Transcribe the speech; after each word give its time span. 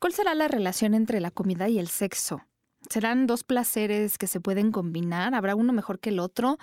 ¿Cuál 0.00 0.14
será 0.14 0.34
la 0.34 0.48
relación 0.48 0.94
entre 0.94 1.20
la 1.20 1.30
comida 1.30 1.68
y 1.68 1.78
el 1.78 1.88
sexo? 1.88 2.40
¿Serán 2.88 3.26
dos 3.26 3.44
placeres 3.44 4.16
que 4.16 4.26
se 4.26 4.40
pueden 4.40 4.72
combinar? 4.72 5.34
¿Habrá 5.34 5.54
uno 5.54 5.74
mejor 5.74 6.00
que 6.00 6.08
el 6.08 6.20
otro? 6.20 6.56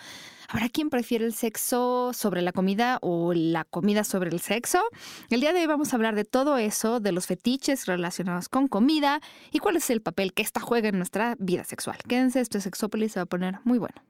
¿Habrá 0.49 0.69
quien 0.69 0.89
prefiere 0.89 1.23
el 1.23 1.35
sexo 1.35 2.13
sobre 2.13 2.41
la 2.41 2.51
comida 2.51 2.97
o 3.03 3.33
la 3.35 3.63
comida 3.63 4.03
sobre 4.03 4.31
el 4.31 4.39
sexo? 4.39 4.81
El 5.29 5.41
día 5.41 5.53
de 5.53 5.59
hoy 5.59 5.67
vamos 5.67 5.93
a 5.93 5.97
hablar 5.97 6.15
de 6.15 6.25
todo 6.25 6.57
eso, 6.57 6.99
de 6.99 7.11
los 7.11 7.27
fetiches 7.27 7.85
relacionados 7.85 8.49
con 8.49 8.67
comida 8.67 9.21
y 9.51 9.59
cuál 9.59 9.75
es 9.75 9.91
el 9.91 10.01
papel 10.01 10.33
que 10.33 10.41
esta 10.41 10.59
juega 10.59 10.89
en 10.89 10.97
nuestra 10.97 11.35
vida 11.37 11.63
sexual. 11.63 11.99
Quédense, 12.07 12.41
esto 12.41 12.57
es 12.57 12.63
Sexópolis, 12.63 13.11
se 13.11 13.19
va 13.19 13.25
a 13.25 13.27
poner 13.27 13.59
muy 13.65 13.77
bueno. 13.77 14.01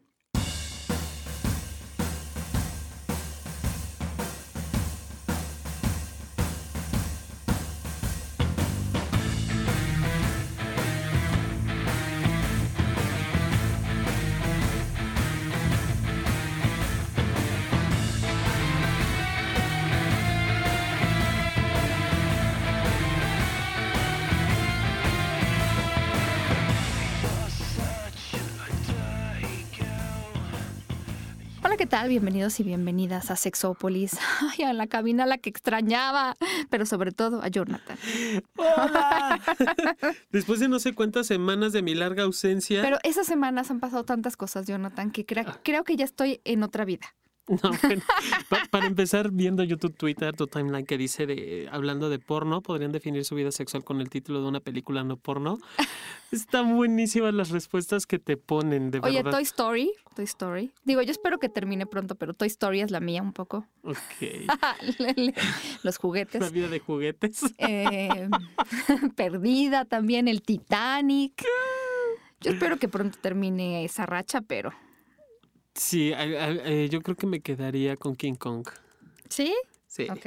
Tal? 32.00 32.10
Bienvenidos 32.10 32.60
y 32.60 32.64
bienvenidas 32.64 33.32
a 33.32 33.36
Sexópolis. 33.36 34.18
Ay, 34.42 34.66
a 34.66 34.74
la 34.74 34.86
cabina 34.86 35.24
a 35.24 35.26
la 35.26 35.40
que 35.40 35.50
extrañaba, 35.50 36.36
pero 36.70 36.86
sobre 36.86 37.12
todo 37.12 37.42
a 37.42 37.48
Jonathan. 37.48 37.98
¡Hola! 38.56 39.42
Después 40.32 40.60
de 40.60 40.68
no 40.68 40.78
sé 40.78 40.94
cuántas 40.94 41.26
semanas 41.26 41.74
de 41.74 41.82
mi 41.82 41.96
larga 41.96 42.22
ausencia. 42.22 42.84
Pero 42.84 43.00
esas 43.02 43.26
semanas 43.26 43.72
han 43.72 43.80
pasado 43.80 44.04
tantas 44.04 44.38
cosas, 44.38 44.68
Jonathan, 44.68 45.10
que 45.10 45.26
ah. 45.44 45.60
creo 45.64 45.84
que 45.84 45.96
ya 45.96 46.06
estoy 46.06 46.40
en 46.44 46.62
otra 46.62 46.86
vida. 46.86 47.16
No, 47.64 47.72
para 48.72 48.88
empezar, 48.88 49.32
viendo 49.32 49.64
YouTube, 49.64 49.96
Twitter, 49.96 50.36
tu 50.36 50.48
timeline 50.48 50.86
que 50.86 50.98
dice 50.98 51.26
de 51.26 51.70
hablando 51.72 52.10
de 52.10 52.20
porno, 52.20 52.62
podrían 52.62 52.92
definir 52.92 53.24
su 53.24 53.36
vida 53.36 53.52
sexual 53.52 53.84
con 53.84 54.02
el 54.02 54.10
título 54.10 54.42
de 54.42 54.48
una 54.48 54.60
película 54.60 55.04
no 55.04 55.18
porno. 55.18 55.58
Están 56.32 56.76
buenísimas 56.76 57.34
las 57.34 57.52
respuestas 57.52 58.06
que 58.06 58.20
te 58.20 58.36
ponen, 58.36 58.92
de 58.92 59.00
Oye, 59.00 59.24
Toy 59.24 59.44
Story, 59.44 59.92
Toy 60.14 60.26
Story. 60.26 60.72
Digo, 60.84 61.02
yo 61.02 61.12
espero 61.12 61.40
que 61.40 61.48
termine 61.48 61.86
pronto, 61.86 62.16
pero 62.16 62.34
Toy 62.34 62.48
Story 62.48 62.82
es 62.82 62.92
la 62.92 63.00
mía 63.00 63.22
un 63.22 63.32
poco. 63.32 63.66
Ok. 63.84 63.96
Los 65.84 65.98
juguetes. 65.98 66.42
La 66.42 66.50
vida 66.50 66.68
de 66.68 66.80
juguetes. 66.80 67.42
Eh, 67.60 68.30
perdida 69.16 69.86
también, 69.86 70.28
el 70.28 70.42
Titanic. 70.42 71.46
Yo 72.42 72.52
espero 72.52 72.78
que 72.78 72.90
pronto 72.90 73.18
termine 73.22 73.86
esa 73.86 74.06
racha, 74.06 74.42
pero 74.42 74.74
Sí, 75.78 76.12
eh, 76.16 76.90
yo 76.92 77.02
creo 77.02 77.16
que 77.16 77.28
me 77.28 77.40
quedaría 77.40 77.96
con 77.96 78.16
King 78.16 78.34
Kong. 78.34 78.68
¿Sí? 79.30 79.54
Sí. 79.88 80.08
Ok, 80.10 80.26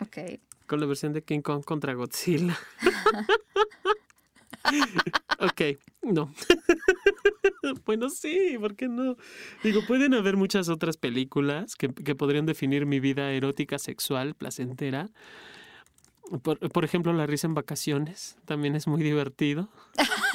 ok. 0.00 0.40
Con 0.66 0.80
la 0.80 0.86
versión 0.86 1.12
de 1.12 1.22
King 1.22 1.42
Kong 1.42 1.62
contra 1.62 1.92
Godzilla. 1.92 2.58
ok, 5.38 5.60
no. 6.02 6.32
bueno, 7.84 8.08
sí, 8.08 8.56
¿por 8.58 8.74
qué 8.74 8.88
no? 8.88 9.16
Digo, 9.62 9.82
pueden 9.86 10.14
haber 10.14 10.36
muchas 10.36 10.68
otras 10.68 10.96
películas 10.96 11.76
que, 11.76 11.92
que 11.92 12.14
podrían 12.14 12.46
definir 12.46 12.86
mi 12.86 13.00
vida 13.00 13.32
erótica, 13.32 13.78
sexual, 13.78 14.34
placentera. 14.34 15.10
Por, 16.42 16.58
por, 16.70 16.84
ejemplo, 16.84 17.12
La 17.12 17.26
risa 17.26 17.48
en 17.48 17.54
vacaciones 17.54 18.38
también 18.46 18.76
es 18.76 18.86
muy 18.86 19.02
divertido. 19.02 19.68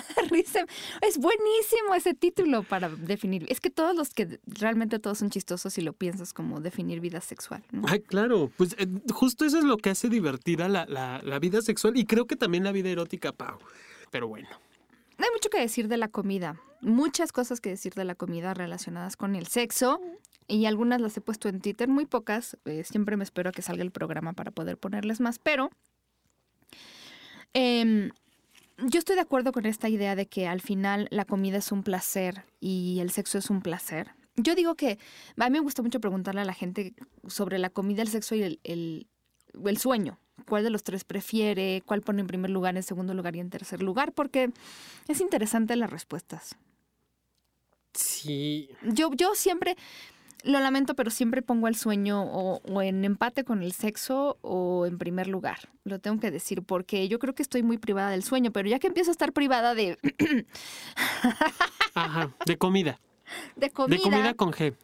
Es 1.01 1.17
buenísimo 1.17 1.95
ese 1.95 2.13
título 2.13 2.63
para 2.63 2.89
definir. 2.89 3.45
Es 3.49 3.59
que 3.59 3.69
todos 3.69 3.95
los 3.95 4.13
que 4.13 4.39
realmente 4.45 4.99
todos 4.99 5.19
son 5.19 5.29
chistosos 5.29 5.73
si 5.73 5.81
lo 5.81 5.93
piensas 5.93 6.33
como 6.33 6.61
definir 6.61 6.99
vida 6.99 7.21
sexual. 7.21 7.63
Ay, 7.87 8.01
claro. 8.01 8.51
Pues 8.57 8.75
eh, 8.77 8.87
justo 9.13 9.45
eso 9.45 9.57
es 9.57 9.63
lo 9.63 9.77
que 9.77 9.89
hace 9.89 10.09
divertida 10.09 10.67
la, 10.69 10.85
la, 10.85 11.39
vida 11.39 11.61
sexual 11.61 11.97
y 11.97 12.05
creo 12.05 12.25
que 12.25 12.35
también 12.35 12.63
la 12.63 12.71
vida 12.71 12.89
erótica, 12.89 13.31
Pau. 13.31 13.59
Pero 14.11 14.27
bueno. 14.27 14.47
Hay 15.17 15.27
mucho 15.33 15.49
que 15.49 15.59
decir 15.59 15.87
de 15.87 15.97
la 15.97 16.07
comida. 16.07 16.59
Muchas 16.81 17.31
cosas 17.31 17.61
que 17.61 17.69
decir 17.69 17.93
de 17.93 18.05
la 18.05 18.15
comida 18.15 18.53
relacionadas 18.53 19.17
con 19.17 19.35
el 19.35 19.47
sexo. 19.47 20.01
Y 20.47 20.65
algunas 20.65 21.01
las 21.01 21.17
he 21.17 21.21
puesto 21.21 21.49
en 21.49 21.59
Twitter, 21.59 21.87
muy 21.87 22.05
pocas. 22.05 22.57
Eh, 22.65 22.83
siempre 22.83 23.17
me 23.17 23.23
espero 23.23 23.49
a 23.49 23.53
que 23.53 23.61
salga 23.61 23.83
el 23.83 23.91
programa 23.91 24.33
para 24.33 24.51
poder 24.51 24.77
ponerles 24.77 25.19
más. 25.19 25.39
Pero 25.39 25.71
eh, 27.53 28.11
yo 28.77 28.99
estoy 28.99 29.15
de 29.15 29.21
acuerdo 29.21 29.51
con 29.51 29.65
esta 29.65 29.89
idea 29.89 30.15
de 30.15 30.27
que 30.27 30.47
al 30.47 30.61
final 30.61 31.07
la 31.11 31.25
comida 31.25 31.57
es 31.57 31.71
un 31.71 31.83
placer 31.83 32.43
y 32.59 32.99
el 32.99 33.11
sexo 33.11 33.37
es 33.37 33.49
un 33.49 33.61
placer. 33.61 34.11
Yo 34.35 34.53
digo 34.55 34.75
que 34.75 34.99
a 35.37 35.49
mí 35.49 35.51
me 35.51 35.59
gusta 35.61 35.81
mucho 35.81 36.01
preguntarle 36.01 36.41
a 36.41 36.45
la 36.45 36.53
gente 36.53 36.93
sobre 37.27 37.57
la 37.57 37.69
comida, 37.69 38.01
el 38.01 38.09
sexo 38.09 38.35
y 38.35 38.43
el, 38.43 38.59
el, 38.63 39.77
sueño. 39.77 40.19
¿Cuál 40.47 40.65
de 40.65 40.69
los 40.69 40.83
tres 40.83 41.05
prefiere? 41.05 41.81
¿Cuál 41.85 42.01
pone 42.01 42.19
en 42.19 42.27
primer 42.27 42.51
lugar, 42.51 42.75
en 42.75 42.83
segundo 42.83 43.13
lugar 43.13 43.35
y 43.37 43.39
en 43.39 43.49
tercer 43.49 43.81
lugar? 43.81 44.11
Porque 44.11 44.51
es 45.07 45.21
interesante 45.21 45.77
las 45.77 45.89
respuestas. 45.89 46.57
Sí. 47.93 48.69
Yo, 48.83 49.11
yo 49.13 49.33
siempre, 49.35 49.77
lo 50.45 50.59
lamento, 50.59 50.95
pero 50.95 51.09
siempre 51.09 51.41
pongo 51.41 51.67
el 51.67 51.75
sueño 51.75 52.23
o, 52.23 52.81
en 52.81 53.03
empate 53.03 53.43
con 53.43 53.63
el 53.63 53.73
sexo 53.73 54.37
o 54.41 54.85
en 54.85 54.97
primer 54.97 55.27
lugar. 55.27 55.69
Lo 55.83 55.99
tengo 55.99 56.19
que 56.19 56.31
decir 56.31 56.63
porque 56.63 57.07
yo 57.07 57.19
creo 57.19 57.33
que 57.33 57.41
estoy 57.41 57.63
muy 57.63 57.77
privada 57.77 58.11
del 58.11 58.23
sueño, 58.23 58.51
pero 58.51 58.69
ya 58.69 58.79
que 58.79 58.87
empiezo 58.87 59.11
a 59.11 59.13
estar 59.13 59.33
privada 59.33 59.73
de... 59.73 59.97
Ajá, 61.95 62.31
de 62.45 62.57
comida. 62.57 62.99
De 63.55 63.71
comida. 63.71 63.97
De 63.97 64.03
comida 64.03 64.33
con 64.35 64.51
G. 64.51 64.75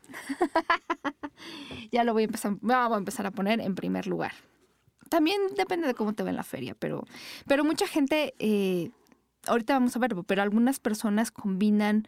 ya 1.92 2.04
lo 2.04 2.14
voy 2.14 2.24
a 2.24 2.26
empezar, 2.26 2.54
voy 2.60 2.74
a 2.74 2.98
empezar 2.98 3.28
a 3.28 3.32
poner 3.32 3.62
en 3.62 3.76
primer 3.76 4.08
lugar. 4.08 4.34
También 5.10 5.42
depende 5.56 5.88
de 5.88 5.94
cómo 5.94 6.14
te 6.14 6.24
ve 6.24 6.32
en 6.32 6.38
la 6.38 6.44
feria, 6.44 6.74
pero, 6.74 7.06
pero 7.46 7.64
mucha 7.64 7.86
gente, 7.86 8.34
eh, 8.40 8.90
ahorita 9.46 9.74
vamos 9.74 9.96
a 9.96 10.00
ver, 10.00 10.16
pero 10.26 10.42
algunas 10.42 10.80
personas 10.80 11.32
combinan 11.32 12.08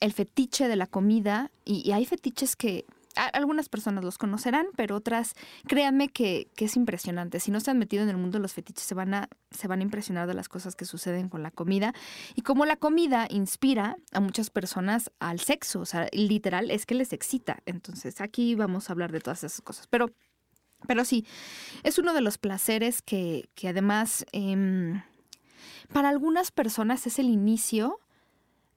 el 0.00 0.12
fetiche 0.12 0.68
de 0.68 0.76
la 0.76 0.86
comida 0.86 1.50
y, 1.64 1.92
hay 1.92 2.04
fetiches 2.04 2.56
que 2.56 2.86
algunas 3.32 3.68
personas 3.68 4.04
los 4.04 4.16
conocerán, 4.16 4.66
pero 4.76 4.94
otras, 4.94 5.34
créanme 5.66 6.08
que, 6.08 6.48
es 6.56 6.76
impresionante. 6.76 7.40
Si 7.40 7.50
no 7.50 7.58
se 7.58 7.70
han 7.70 7.78
metido 7.78 8.04
en 8.04 8.08
el 8.08 8.16
mundo 8.16 8.38
de 8.38 8.42
los 8.42 8.52
fetiches, 8.52 8.84
se 8.84 8.94
van, 8.94 9.12
a, 9.12 9.28
se 9.50 9.66
van 9.66 9.80
a 9.80 9.82
impresionar 9.82 10.28
de 10.28 10.34
las 10.34 10.48
cosas 10.48 10.76
que 10.76 10.84
suceden 10.84 11.28
con 11.28 11.42
la 11.42 11.50
comida. 11.50 11.94
Y 12.36 12.42
como 12.42 12.64
la 12.64 12.76
comida 12.76 13.26
inspira 13.28 13.96
a 14.12 14.20
muchas 14.20 14.50
personas 14.50 15.10
al 15.18 15.40
sexo, 15.40 15.80
o 15.80 15.84
sea, 15.84 16.08
literal 16.12 16.70
es 16.70 16.86
que 16.86 16.94
les 16.94 17.12
excita. 17.12 17.60
Entonces, 17.66 18.20
aquí 18.20 18.54
vamos 18.54 18.88
a 18.88 18.92
hablar 18.92 19.10
de 19.10 19.20
todas 19.20 19.42
esas 19.42 19.62
cosas. 19.62 19.88
Pero, 19.88 20.12
pero 20.86 21.04
sí, 21.04 21.26
es 21.82 21.98
uno 21.98 22.14
de 22.14 22.20
los 22.20 22.38
placeres 22.38 23.02
que, 23.02 23.48
que 23.56 23.68
además, 23.68 24.26
em, 24.30 25.02
para 25.92 26.08
algunas 26.08 26.52
personas 26.52 27.04
es 27.08 27.18
el 27.18 27.26
inicio 27.26 27.98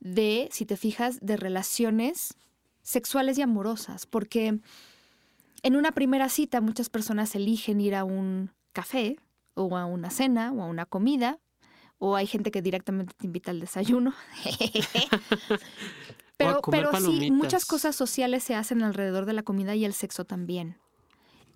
de, 0.02 0.48
si 0.50 0.66
te 0.66 0.76
fijas, 0.76 1.18
de 1.20 1.36
relaciones 1.36 2.34
sexuales 2.82 3.38
y 3.38 3.42
amorosas, 3.42 4.06
porque 4.06 4.58
en 5.62 5.76
una 5.76 5.92
primera 5.92 6.28
cita 6.28 6.60
muchas 6.60 6.90
personas 6.90 7.34
eligen 7.36 7.80
ir 7.80 7.94
a 7.94 8.04
un 8.04 8.50
café 8.72 9.16
o 9.54 9.76
a 9.76 9.86
una 9.86 10.10
cena 10.10 10.52
o 10.52 10.62
a 10.62 10.66
una 10.66 10.86
comida, 10.86 11.38
o 11.98 12.16
hay 12.16 12.26
gente 12.26 12.50
que 12.50 12.62
directamente 12.62 13.14
te 13.16 13.26
invita 13.26 13.52
al 13.52 13.60
desayuno. 13.60 14.12
pero 16.36 16.60
pero 16.62 16.92
sí, 17.00 17.30
muchas 17.30 17.64
cosas 17.64 17.94
sociales 17.94 18.42
se 18.42 18.56
hacen 18.56 18.82
alrededor 18.82 19.24
de 19.24 19.34
la 19.34 19.44
comida 19.44 19.76
y 19.76 19.84
el 19.84 19.92
sexo 19.92 20.24
también. 20.24 20.78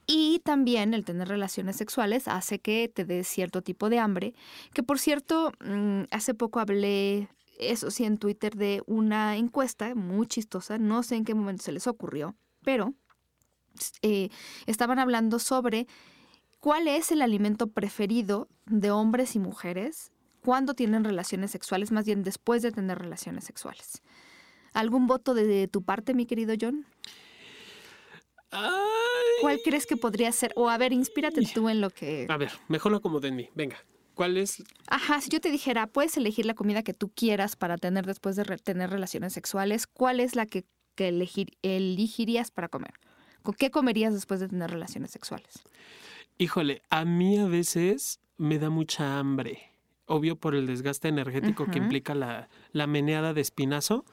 Y 0.06 0.40
también 0.44 0.94
el 0.94 1.04
tener 1.04 1.26
relaciones 1.26 1.74
sexuales 1.74 2.28
hace 2.28 2.60
que 2.60 2.88
te 2.94 3.04
dé 3.04 3.24
cierto 3.24 3.60
tipo 3.62 3.90
de 3.90 3.98
hambre, 3.98 4.34
que 4.72 4.84
por 4.84 5.00
cierto, 5.00 5.50
mm, 5.58 6.02
hace 6.12 6.32
poco 6.32 6.60
hablé 6.60 7.28
eso 7.58 7.90
sí, 7.90 8.04
en 8.04 8.18
Twitter 8.18 8.54
de 8.54 8.82
una 8.86 9.36
encuesta 9.36 9.94
muy 9.94 10.26
chistosa, 10.26 10.78
no 10.78 11.02
sé 11.02 11.16
en 11.16 11.24
qué 11.24 11.34
momento 11.34 11.62
se 11.62 11.72
les 11.72 11.86
ocurrió, 11.86 12.36
pero 12.62 12.94
eh, 14.02 14.30
estaban 14.66 14.98
hablando 14.98 15.38
sobre 15.38 15.86
cuál 16.60 16.88
es 16.88 17.12
el 17.12 17.22
alimento 17.22 17.68
preferido 17.68 18.48
de 18.64 18.90
hombres 18.90 19.36
y 19.36 19.38
mujeres 19.38 20.12
cuando 20.42 20.74
tienen 20.74 21.04
relaciones 21.04 21.50
sexuales, 21.50 21.90
más 21.90 22.06
bien 22.06 22.22
después 22.22 22.62
de 22.62 22.72
tener 22.72 22.98
relaciones 22.98 23.44
sexuales. 23.44 24.02
¿Algún 24.72 25.06
voto 25.06 25.34
de, 25.34 25.68
tu 25.68 25.82
parte, 25.82 26.14
mi 26.14 26.26
querido 26.26 26.54
John? 26.60 26.86
¿Cuál 29.40 29.60
crees 29.64 29.86
que 29.86 29.96
podría 29.96 30.30
ser? 30.32 30.52
O 30.54 30.68
a 30.68 30.78
ver, 30.78 30.92
inspírate 30.92 31.42
tú 31.52 31.68
en 31.68 31.80
lo 31.80 31.90
que... 31.90 32.26
A 32.28 32.36
ver, 32.36 32.52
mejor 32.68 32.92
lo 32.92 32.98
acomodé 32.98 33.28
en 33.28 33.36
mí. 33.36 33.48
Venga. 33.54 33.76
¿Cuál 34.16 34.38
es? 34.38 34.64
Ajá, 34.88 35.20
si 35.20 35.28
yo 35.28 35.40
te 35.42 35.50
dijera, 35.50 35.86
puedes 35.86 36.16
elegir 36.16 36.46
la 36.46 36.54
comida 36.54 36.82
que 36.82 36.94
tú 36.94 37.10
quieras 37.14 37.54
para 37.54 37.76
tener 37.76 38.06
después 38.06 38.34
de 38.34 38.44
tener 38.44 38.88
relaciones 38.88 39.34
sexuales, 39.34 39.86
¿cuál 39.86 40.20
es 40.20 40.34
la 40.34 40.46
que, 40.46 40.64
elegir 40.96 41.50
elegirías 41.60 42.50
para 42.50 42.68
comer? 42.68 42.94
¿Con 43.42 43.52
qué 43.54 43.70
comerías 43.70 44.14
después 44.14 44.40
de 44.40 44.48
tener 44.48 44.70
relaciones 44.70 45.10
sexuales? 45.10 45.62
Híjole, 46.38 46.80
a 46.88 47.04
mí 47.04 47.38
a 47.38 47.44
veces 47.46 48.20
me 48.38 48.58
da 48.58 48.70
mucha 48.70 49.18
hambre. 49.18 49.70
obvio 50.06 50.36
por 50.36 50.54
el 50.54 50.66
desgaste 50.66 51.08
energético 51.08 51.66
que 51.70 51.78
implica 51.78 52.14
la, 52.14 52.48
la 52.72 52.86
meneada 52.86 53.34
de 53.34 53.42
espinazo. 53.42 54.04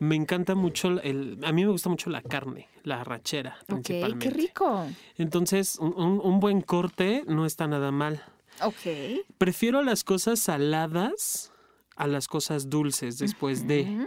Me 0.00 0.14
encanta 0.16 0.54
mucho, 0.56 1.00
el, 1.00 1.38
a 1.42 1.52
mí 1.52 1.64
me 1.64 1.70
gusta 1.70 1.88
mucho 1.88 2.10
la 2.10 2.20
carne, 2.22 2.68
la 2.82 3.00
arrachera 3.00 3.56
Ok, 3.62 3.66
principalmente. 3.66 4.28
qué 4.28 4.34
rico. 4.34 4.88
Entonces, 5.16 5.76
un, 5.78 5.94
un- 5.96 6.20
un 6.22 6.40
buen 6.40 6.60
corte 6.60 7.24
no 7.26 7.46
está 7.46 7.66
nada 7.66 7.90
mal. 7.92 8.22
Ok. 8.62 9.24
Prefiero 9.38 9.82
las 9.82 10.04
cosas 10.04 10.38
saladas 10.40 11.52
a 11.96 12.06
las 12.06 12.28
cosas 12.28 12.68
dulces 12.70 13.18
después 13.18 13.66
de. 13.66 14.06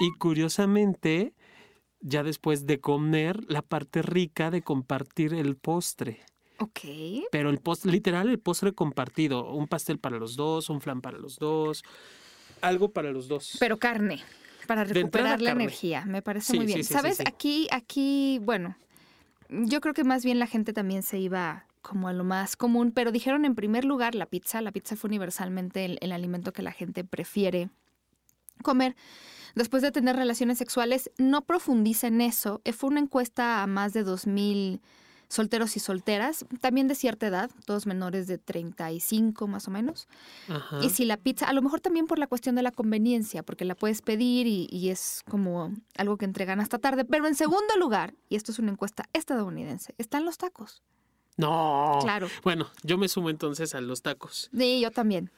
Y 0.00 0.12
curiosamente, 0.18 1.34
ya 2.00 2.22
después 2.22 2.66
de 2.66 2.80
comer, 2.80 3.40
la 3.50 3.62
parte 3.62 4.02
rica 4.02 4.50
de 4.50 4.62
compartir 4.62 5.34
el 5.34 5.56
postre. 5.56 6.20
Ok. 6.60 6.80
Pero 7.30 7.50
el 7.50 7.58
postre, 7.58 7.92
literal, 7.92 8.28
el 8.28 8.38
postre 8.38 8.72
compartido. 8.72 9.52
Un 9.52 9.68
pastel 9.68 9.98
para 9.98 10.18
los 10.18 10.36
dos, 10.36 10.70
un 10.70 10.80
flan 10.80 11.00
para 11.00 11.18
los 11.18 11.36
dos, 11.38 11.82
algo 12.60 12.90
para 12.92 13.12
los 13.12 13.28
dos. 13.28 13.56
Pero 13.60 13.78
carne, 13.78 14.20
para 14.66 14.82
recuperar 14.84 15.40
la 15.40 15.50
carne. 15.50 15.64
energía. 15.64 16.04
Me 16.04 16.22
parece 16.22 16.52
Sí, 16.52 16.56
muy 16.58 16.66
bien. 16.66 16.78
sí, 16.78 16.84
sí, 16.84 16.94
¿Sabes? 16.94 17.20
Aquí, 17.20 17.68
aquí, 17.70 18.40
bueno, 18.42 18.76
yo 19.48 19.80
creo 19.80 19.94
que 19.94 20.02
más 20.04 20.24
bien 20.24 20.38
la 20.40 20.46
gente 20.48 20.72
también 20.72 21.02
se 21.04 21.18
iba 21.18 21.64
como 21.82 22.08
a 22.08 22.12
lo 22.12 22.24
más 22.24 22.56
común, 22.56 22.92
pero 22.92 23.12
dijeron 23.12 23.44
en 23.44 23.54
primer 23.54 23.84
lugar 23.84 24.14
la 24.14 24.26
pizza. 24.26 24.60
La 24.60 24.72
pizza 24.72 24.96
fue 24.96 25.08
universalmente 25.08 25.84
el, 25.84 25.98
el 26.00 26.12
alimento 26.12 26.52
que 26.52 26.62
la 26.62 26.72
gente 26.72 27.04
prefiere 27.04 27.70
comer. 28.62 28.96
Después 29.54 29.82
de 29.82 29.92
tener 29.92 30.16
relaciones 30.16 30.58
sexuales, 30.58 31.10
no 31.18 31.42
profundiza 31.42 32.06
en 32.06 32.20
eso. 32.20 32.60
Eh, 32.64 32.72
Fue 32.72 32.90
una 32.90 33.00
encuesta 33.00 33.62
a 33.62 33.66
más 33.66 33.92
de 33.92 34.04
2.000 34.04 34.80
solteros 35.28 35.76
y 35.76 35.80
solteras, 35.80 36.46
también 36.60 36.88
de 36.88 36.94
cierta 36.94 37.26
edad, 37.26 37.50
todos 37.66 37.86
menores 37.86 38.26
de 38.26 38.38
35 38.38 39.46
más 39.46 39.68
o 39.68 39.70
menos. 39.70 40.08
Ajá. 40.48 40.78
Y 40.82 40.90
si 40.90 41.04
la 41.04 41.18
pizza, 41.18 41.46
a 41.46 41.52
lo 41.52 41.60
mejor 41.60 41.80
también 41.80 42.06
por 42.06 42.18
la 42.18 42.26
cuestión 42.26 42.54
de 42.54 42.62
la 42.62 42.70
conveniencia, 42.70 43.42
porque 43.42 43.66
la 43.66 43.74
puedes 43.74 44.00
pedir 44.00 44.46
y, 44.46 44.68
y 44.70 44.88
es 44.88 45.22
como 45.28 45.72
algo 45.96 46.16
que 46.16 46.24
entregan 46.24 46.60
hasta 46.60 46.78
tarde. 46.78 47.04
Pero 47.04 47.26
en 47.26 47.34
segundo 47.34 47.76
lugar, 47.78 48.14
y 48.28 48.36
esto 48.36 48.52
es 48.52 48.58
una 48.58 48.72
encuesta 48.72 49.04
estadounidense, 49.12 49.94
están 49.98 50.24
los 50.24 50.38
tacos. 50.38 50.82
No. 51.38 51.98
Claro. 52.02 52.28
Bueno, 52.44 52.68
yo 52.82 52.98
me 52.98 53.08
sumo 53.08 53.30
entonces 53.30 53.74
a 53.74 53.80
los 53.80 54.02
tacos. 54.02 54.50
Sí, 54.54 54.80
yo 54.80 54.90
también. 54.90 55.30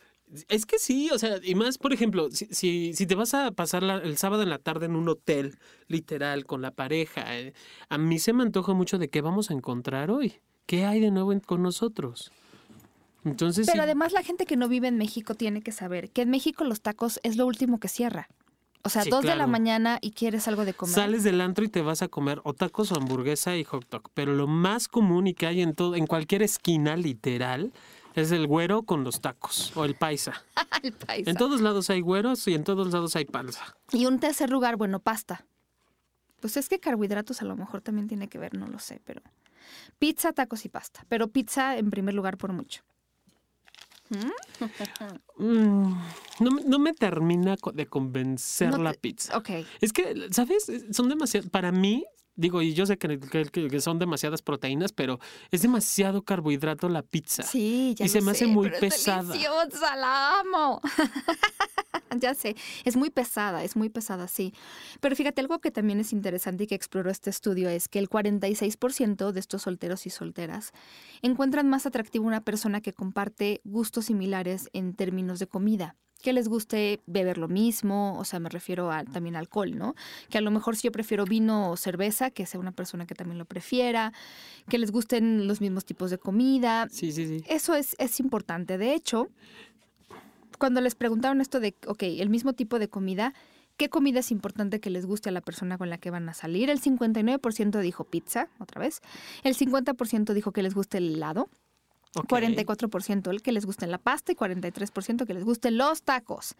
Es 0.48 0.64
que 0.66 0.78
sí, 0.78 1.10
o 1.12 1.18
sea, 1.18 1.38
y 1.42 1.54
más, 1.54 1.76
por 1.78 1.92
ejemplo, 1.92 2.30
si, 2.30 2.46
si, 2.46 2.94
si 2.94 3.06
te 3.06 3.14
vas 3.16 3.34
a 3.34 3.50
pasar 3.50 3.82
la- 3.82 3.98
el 3.98 4.16
sábado 4.16 4.42
en 4.42 4.48
la 4.50 4.58
tarde 4.58 4.86
en 4.86 4.94
un 4.96 5.08
hotel, 5.08 5.58
literal, 5.88 6.46
con 6.46 6.62
la 6.62 6.70
pareja, 6.70 7.36
eh, 7.38 7.52
a 7.88 7.98
mí 7.98 8.18
se 8.18 8.32
me 8.32 8.42
antoja 8.44 8.72
mucho 8.72 8.96
de 8.98 9.08
qué 9.10 9.20
vamos 9.20 9.50
a 9.50 9.54
encontrar 9.54 10.10
hoy. 10.10 10.34
¿Qué 10.66 10.84
hay 10.84 11.00
de 11.00 11.10
nuevo 11.10 11.32
en- 11.32 11.40
con 11.40 11.62
nosotros? 11.62 12.30
Entonces, 13.24 13.66
Pero 13.66 13.82
sí, 13.82 13.84
además 13.84 14.12
la 14.12 14.22
gente 14.22 14.46
que 14.46 14.56
no 14.56 14.68
vive 14.68 14.88
en 14.88 14.96
México 14.96 15.34
tiene 15.34 15.60
que 15.62 15.72
saber 15.72 16.10
que 16.10 16.22
en 16.22 16.30
México 16.30 16.64
los 16.64 16.80
tacos 16.80 17.20
es 17.22 17.36
lo 17.36 17.46
último 17.46 17.78
que 17.80 17.88
cierra. 17.88 18.28
O 18.82 18.88
sea, 18.88 19.02
Sí, 19.02 19.10
dos 19.10 19.22
de 19.22 19.36
la 19.36 19.46
mañana 19.46 19.98
y 20.00 20.12
quieres 20.12 20.48
algo 20.48 20.64
de 20.64 20.72
comer. 20.74 20.94
sales 20.94 21.22
del 21.22 21.40
antro 21.40 21.64
y 21.64 21.68
te 21.68 21.82
vas 21.82 22.02
a 22.02 22.08
comer 22.08 22.40
o 22.44 22.54
tacos 22.54 22.92
o 22.92 22.96
hamburguesa 22.96 23.56
y 23.56 23.64
hot 23.64 23.88
dog. 23.90 24.10
Pero 24.14 24.34
lo 24.34 24.46
más 24.46 24.88
común 24.88 25.26
y 25.26 25.34
que 25.34 25.46
hay 25.46 25.60
en 25.60 25.74
todo, 25.74 25.96
en 25.96 26.06
cualquier 26.06 26.42
esquina, 26.42 26.96
literal, 26.96 27.72
es 28.14 28.32
el 28.32 28.46
güero 28.46 28.82
con 28.82 29.04
los 29.04 29.20
tacos 29.20 29.76
o 29.76 29.84
el 29.84 29.94
paisa. 29.94 30.42
El 30.82 30.92
paisa. 30.94 31.30
En 31.30 31.36
todos 31.36 31.60
lados 31.60 31.90
hay 31.90 32.00
güeros 32.00 32.48
y 32.48 32.54
en 32.54 32.64
todos 32.64 32.90
lados 32.90 33.14
hay 33.14 33.26
panza. 33.26 33.76
Y 33.92 34.06
un 34.06 34.18
tercer 34.18 34.48
lugar, 34.48 34.76
bueno, 34.76 34.98
pasta. 34.98 35.44
Pues 36.40 36.56
es 36.56 36.70
que 36.70 36.80
carbohidratos 36.80 37.42
a 37.42 37.44
lo 37.44 37.54
mejor 37.54 37.82
también 37.82 38.08
tiene 38.08 38.28
que 38.28 38.38
ver, 38.38 38.54
no 38.54 38.66
lo 38.66 38.78
sé, 38.78 39.02
pero 39.04 39.20
pizza, 39.98 40.32
tacos 40.32 40.64
y 40.64 40.70
pasta. 40.70 41.04
Pero 41.10 41.28
pizza 41.28 41.76
en 41.76 41.90
primer 41.90 42.14
lugar 42.14 42.38
por 42.38 42.54
mucho. 42.54 42.82
Mm, 45.38 45.92
no, 46.40 46.50
me- 46.50 46.64
no 46.64 46.78
me 46.78 46.92
termina 46.94 47.56
de 47.72 47.86
convencer 47.86 48.70
No 48.70 48.78
la 48.78 48.92
pizza. 48.92 49.36
Ok. 49.36 49.50
Es 49.80 49.92
que, 49.92 50.28
¿sabes? 50.32 50.70
Son 50.92 51.08
demasiado, 51.08 51.48
para 51.48 51.72
mí, 51.72 52.04
digo, 52.40 52.62
y 52.62 52.74
yo 52.74 52.86
sé 52.86 52.98
que, 52.98 53.18
que- 53.20 53.44
que- 53.44 53.68
que 53.68 53.80
son 53.80 53.98
demasiadas 53.98 54.42
proteínas, 54.42 54.92
pero 54.92 55.20
es 55.50 55.62
demasiado 55.62 56.22
carbohidrato 56.22 56.88
la 56.88 57.02
pizza. 57.02 57.42
Sí, 57.42 57.94
ya 57.96 58.04
Y 58.06 58.08
lo 58.08 58.12
se 58.12 58.20
me 58.22 58.30
hace 58.32 58.46
muy 58.46 58.64
pero 58.70 58.76
es 58.76 58.80
pesada. 58.94 59.22
deliciosa, 59.32 59.96
la 59.96 60.40
amo. 60.40 60.80
ya 62.18 62.34
sé, 62.34 62.56
es 62.84 62.96
muy 62.96 63.10
pesada, 63.10 63.62
es 63.64 63.76
muy 63.76 63.88
pesada, 63.88 64.26
sí. 64.28 64.52
Pero 65.00 65.14
fíjate, 65.16 65.40
algo 65.40 65.60
que 65.60 65.70
también 65.70 66.00
es 66.00 66.12
interesante 66.12 66.64
y 66.64 66.66
que 66.66 66.74
exploró 66.74 67.10
este 67.10 67.30
estudio 67.30 67.68
es 67.68 67.88
que 67.88 67.98
el 67.98 68.08
46% 68.08 69.32
de 69.32 69.40
estos 69.40 69.62
solteros 69.62 70.06
y 70.06 70.10
solteras 70.10 70.72
encuentran 71.22 71.68
más 71.68 71.86
atractivo 71.86 72.26
una 72.26 72.40
persona 72.42 72.80
que 72.80 72.92
comparte 72.92 73.60
gustos 73.64 74.06
similares 74.06 74.68
en 74.72 74.94
términos 74.94 75.38
de 75.38 75.46
comida. 75.46 75.96
Que 76.22 76.32
les 76.32 76.48
guste 76.48 77.00
beber 77.06 77.38
lo 77.38 77.48
mismo, 77.48 78.18
o 78.18 78.24
sea, 78.24 78.40
me 78.40 78.48
refiero 78.48 78.90
a, 78.90 79.04
también 79.04 79.36
al 79.36 79.40
alcohol, 79.40 79.76
¿no? 79.76 79.94
Que 80.28 80.38
a 80.38 80.40
lo 80.40 80.50
mejor 80.50 80.76
si 80.76 80.82
yo 80.82 80.92
prefiero 80.92 81.24
vino 81.24 81.70
o 81.70 81.76
cerveza, 81.76 82.30
que 82.30 82.44
sea 82.46 82.60
una 82.60 82.72
persona 82.72 83.06
que 83.06 83.14
también 83.14 83.38
lo 83.38 83.46
prefiera, 83.46 84.12
que 84.68 84.78
les 84.78 84.90
gusten 84.90 85.48
los 85.48 85.60
mismos 85.60 85.84
tipos 85.84 86.10
de 86.10 86.18
comida, 86.18 86.86
Sí, 86.90 87.10
sí, 87.12 87.26
sí. 87.26 87.44
eso 87.48 87.74
es, 87.74 87.96
es 87.98 88.20
importante. 88.20 88.76
De 88.78 88.94
hecho, 88.94 89.28
cuando 90.58 90.80
les 90.80 90.94
preguntaron 90.94 91.40
esto 91.40 91.58
de, 91.60 91.74
ok, 91.86 92.02
el 92.02 92.28
mismo 92.28 92.52
tipo 92.52 92.78
de 92.78 92.88
comida, 92.88 93.32
¿qué 93.78 93.88
comida 93.88 94.20
es 94.20 94.30
importante 94.30 94.78
que 94.78 94.90
les 94.90 95.06
guste 95.06 95.30
a 95.30 95.32
la 95.32 95.40
persona 95.40 95.78
con 95.78 95.88
la 95.88 95.96
que 95.96 96.10
van 96.10 96.28
a 96.28 96.34
salir? 96.34 96.68
El 96.68 96.80
59% 96.82 97.80
dijo 97.80 98.04
pizza, 98.04 98.48
otra 98.58 98.80
vez. 98.80 99.00
El 99.42 99.56
50% 99.56 100.34
dijo 100.34 100.52
que 100.52 100.62
les 100.62 100.74
guste 100.74 100.98
el 100.98 101.14
helado. 101.14 101.48
Ok. 102.16 102.28
44% 102.28 103.30
el 103.30 103.40
que 103.40 103.52
les 103.52 103.66
guste 103.66 103.86
la 103.86 103.98
pasta 103.98 104.32
y 104.32 104.34
43% 104.34 105.26
que 105.26 105.34
les 105.34 105.44
gusten 105.44 105.78
los 105.78 106.02
tacos. 106.02 106.56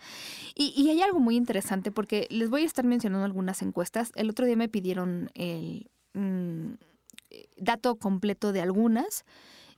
Y, 0.54 0.72
y 0.76 0.90
hay 0.90 1.02
algo 1.02 1.18
muy 1.18 1.36
interesante 1.36 1.90
porque 1.90 2.28
les 2.30 2.50
voy 2.50 2.62
a 2.62 2.66
estar 2.66 2.84
mencionando 2.84 3.24
algunas 3.24 3.62
encuestas. 3.62 4.12
El 4.14 4.30
otro 4.30 4.46
día 4.46 4.56
me 4.56 4.68
pidieron 4.68 5.30
el 5.34 5.90
mm, 6.14 6.74
dato 7.56 7.96
completo 7.96 8.52
de 8.52 8.60
algunas. 8.60 9.24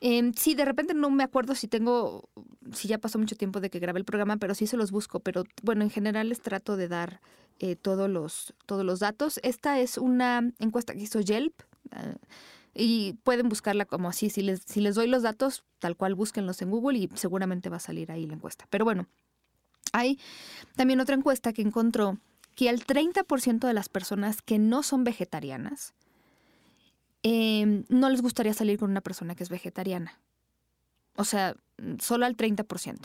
Eh, 0.01 0.33
sí, 0.37 0.55
de 0.55 0.65
repente 0.65 0.95
no 0.95 1.11
me 1.11 1.23
acuerdo 1.23 1.55
si 1.55 1.69
tengo, 1.69 2.29
si 2.73 2.89
ya 2.89 2.99
pasó 2.99 3.19
mucho 3.19 3.37
tiempo 3.37 3.61
de 3.61 3.71
que 3.71 3.79
grabé 3.79 4.01
el 4.01 4.05
programa, 4.05 4.37
pero 4.37 4.55
sí 4.55 4.67
se 4.67 4.77
los 4.77 4.91
busco. 4.91 5.21
Pero 5.21 5.45
bueno, 5.63 5.85
en 5.85 5.91
general 5.91 6.29
les 6.29 6.41
trato 6.41 6.77
de 6.77 6.89
dar 6.89 7.21
eh, 7.61 7.77
todos, 7.77 8.11
los, 8.11 8.53
todos 8.67 8.85
los 8.85 8.99
datos. 8.99 9.39
Esta 9.43 9.79
es 9.79 9.99
una 9.99 10.53
encuesta 10.59 10.93
que 10.93 11.03
hizo 11.03 11.21
Yelp. 11.21 11.55
ah, 11.93 12.15
y 12.75 13.15
pueden 13.25 13.49
buscarla 13.49 13.85
como 13.85 14.09
así. 14.09 14.31
Si 14.31 14.43
les, 14.43 14.63
si 14.67 14.81
les 14.81 14.95
doy 14.95 15.07
los 15.07 15.23
datos, 15.23 15.65
tal 15.79 15.97
cual 15.97 16.15
búsquenlos 16.15 16.63
en 16.63 16.71
Google 16.71 16.99
y 16.99 17.11
seguramente 17.15 17.69
va 17.69 17.77
a 17.77 17.81
salir 17.81 18.11
ahí 18.11 18.27
la 18.27 18.35
encuesta. 18.35 18.67
Pero 18.71 18.85
bueno, 18.85 19.07
hay 19.93 20.19
también 20.77 21.01
otra 21.01 21.15
encuesta 21.15 21.53
que 21.53 21.63
encontró 21.63 22.19
que 22.55 22.69
al 22.69 22.85
30% 22.85 23.67
de 23.67 23.73
las 23.75 23.89
personas 23.89 24.43
que 24.43 24.58
no 24.58 24.82
son 24.82 25.05
vegetarianas 25.05 25.94
eh, 27.23 27.85
no 27.89 28.11
les 28.11 28.20
gustaría 28.20 28.53
salir 28.55 28.79
con 28.79 28.91
una 28.91 29.01
persona 29.01 29.35
que 29.35 29.44
es 29.44 29.49
vegetariana. 29.49 30.19
O 31.17 31.25
sea, 31.25 31.56
solo 32.01 32.27
al 32.27 32.37
30%. 32.37 32.99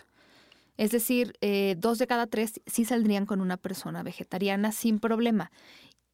Es 0.78 0.92
decir, 0.92 1.34
eh, 1.42 1.76
dos 1.78 1.98
de 1.98 2.08
cada 2.08 2.28
tres 2.28 2.62
sí 2.68 2.86
saldrían 2.86 3.26
con 3.26 3.42
una 3.42 3.58
persona 3.58 4.04
vegetariana 4.04 4.72
sin 4.72 5.00
problema. 5.00 5.52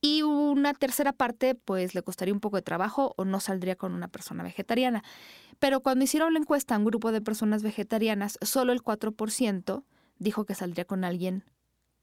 Y 0.06 0.22
una 0.22 0.74
tercera 0.74 1.14
parte, 1.14 1.56
pues 1.56 1.96
le 1.96 2.04
costaría 2.04 2.34
un 2.34 2.42
poco 2.42 2.58
de 2.58 2.62
trabajo 2.62 3.14
o 3.16 3.24
no 3.24 3.40
saldría 3.40 3.78
con 3.78 3.94
una 3.94 4.10
persona 4.10 4.44
vegetariana. 4.44 5.02
Pero 5.60 5.80
cuando 5.80 6.04
hicieron 6.04 6.34
la 6.34 6.40
encuesta 6.40 6.76
a 6.76 6.78
un 6.78 6.84
grupo 6.84 7.14
de 7.14 7.22
personas 7.22 7.64
vegetarianas, 7.64 8.38
solo 8.42 8.74
el 8.74 8.84
4% 8.84 9.86
dijo 10.20 10.44
que 10.44 10.56
saldría 10.56 10.84
con 10.84 11.06
alguien 11.06 11.46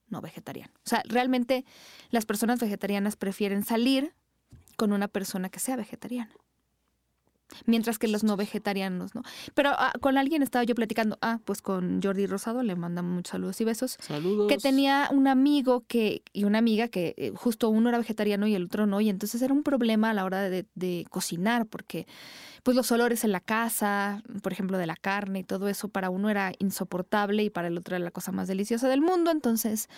no 0.09 0.23
vegetariano. 0.23 0.73
O 0.77 0.89
sea, 0.89 1.03
realmente 1.05 1.67
las 2.09 2.25
personas 2.25 2.59
vegetarianas 2.59 3.17
prefieren 3.17 3.65
salir 3.65 4.15
con 4.77 4.93
una 4.93 5.07
persona 5.07 5.51
que 5.51 5.59
sea 5.59 5.77
vegetariana. 5.77 6.33
Mientras 7.67 7.99
que 7.99 8.09
los 8.09 8.25
no 8.25 8.37
vegetarianos, 8.37 9.15
¿no? 9.15 9.23
Pero 9.55 9.71
ah, 9.73 9.93
con 10.01 10.19
alguien 10.19 10.43
estaba 10.43 10.65
yo 10.65 10.75
platicando, 10.75 11.19
ah, 11.23 11.41
pues 11.45 11.63
con 11.63 12.01
Jordi 12.03 12.27
Rosado, 12.27 12.63
le 12.63 12.77
mandamos 12.77 13.13
muchos 13.13 13.33
saludos 13.33 13.61
y 13.61 13.65
besos 13.65 13.97
Saludos. 14.01 14.49
que 14.49 14.59
tenía 14.59 15.09
un 15.13 15.29
amigo 15.29 15.85
que 15.87 16.23
y 16.33 16.45
una 16.45 16.59
amiga 16.59 16.89
que 16.89 17.15
eh, 17.17 17.33
justo 17.35 17.69
uno 17.69 17.89
era 17.89 17.99
vegetariano 17.99 18.47
y 18.47 18.55
el 18.55 18.65
otro 18.65 18.87
no 18.87 19.01
y 19.01 19.09
entonces 19.09 19.43
era 19.43 19.53
un 19.55 19.63
problema 19.63 20.11
a 20.11 20.15
la 20.15 20.25
hora 20.25 20.49
de, 20.49 20.67
de 20.75 21.07
cocinar 21.11 21.67
porque 21.67 22.07
pues 22.63 22.77
los 22.77 22.91
olores 22.93 23.25
en 23.25 23.33
la 23.33 23.41
casa 23.41 24.23
por 24.43 24.53
ejemplo 24.53 24.79
de 24.79 24.87
la 24.87 24.97
carne 24.97 25.41
y 25.41 25.45
todo 25.45 25.69
eso 25.69 25.89
para 25.89 26.11
uno 26.11 26.31
era 26.31 26.53
insoportable 26.59 27.43
y 27.43 27.51
para 27.51 27.69
el 27.69 27.79
otro 27.79 27.97
era 27.97 28.05
la 28.05 28.11
cosa 28.11 28.33
más 28.33 28.49
deliciosa 28.49 28.89
del 28.89 29.01
mundo 29.01 29.31
entonces 29.31 29.89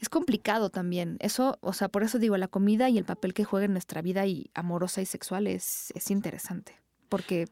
es 0.00 0.08
complicado 0.08 0.70
también. 0.70 1.16
Eso 1.20 1.58
o 1.60 1.72
sea 1.72 1.88
por 1.88 2.02
eso 2.02 2.18
digo 2.18 2.36
la 2.36 2.48
comida 2.48 2.88
y 2.88 2.98
el 2.98 3.04
papel 3.04 3.34
que 3.34 3.44
juega 3.44 3.66
en 3.66 3.72
nuestra 3.72 4.02
vida 4.02 4.26
y 4.26 4.50
amorosa 4.54 5.02
y 5.02 5.06
sexual 5.06 5.46
es, 5.46 5.92
es 5.94 6.10
interesante 6.10 6.80
porque 7.10 7.48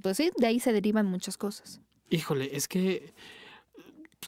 pues 0.00 0.16
sí 0.16 0.30
de 0.38 0.46
ahí 0.46 0.60
se 0.60 0.72
derivan 0.72 1.04
muchas 1.04 1.36
cosas. 1.36 1.82
Híjole, 2.08 2.56
es 2.56 2.66
que 2.66 3.12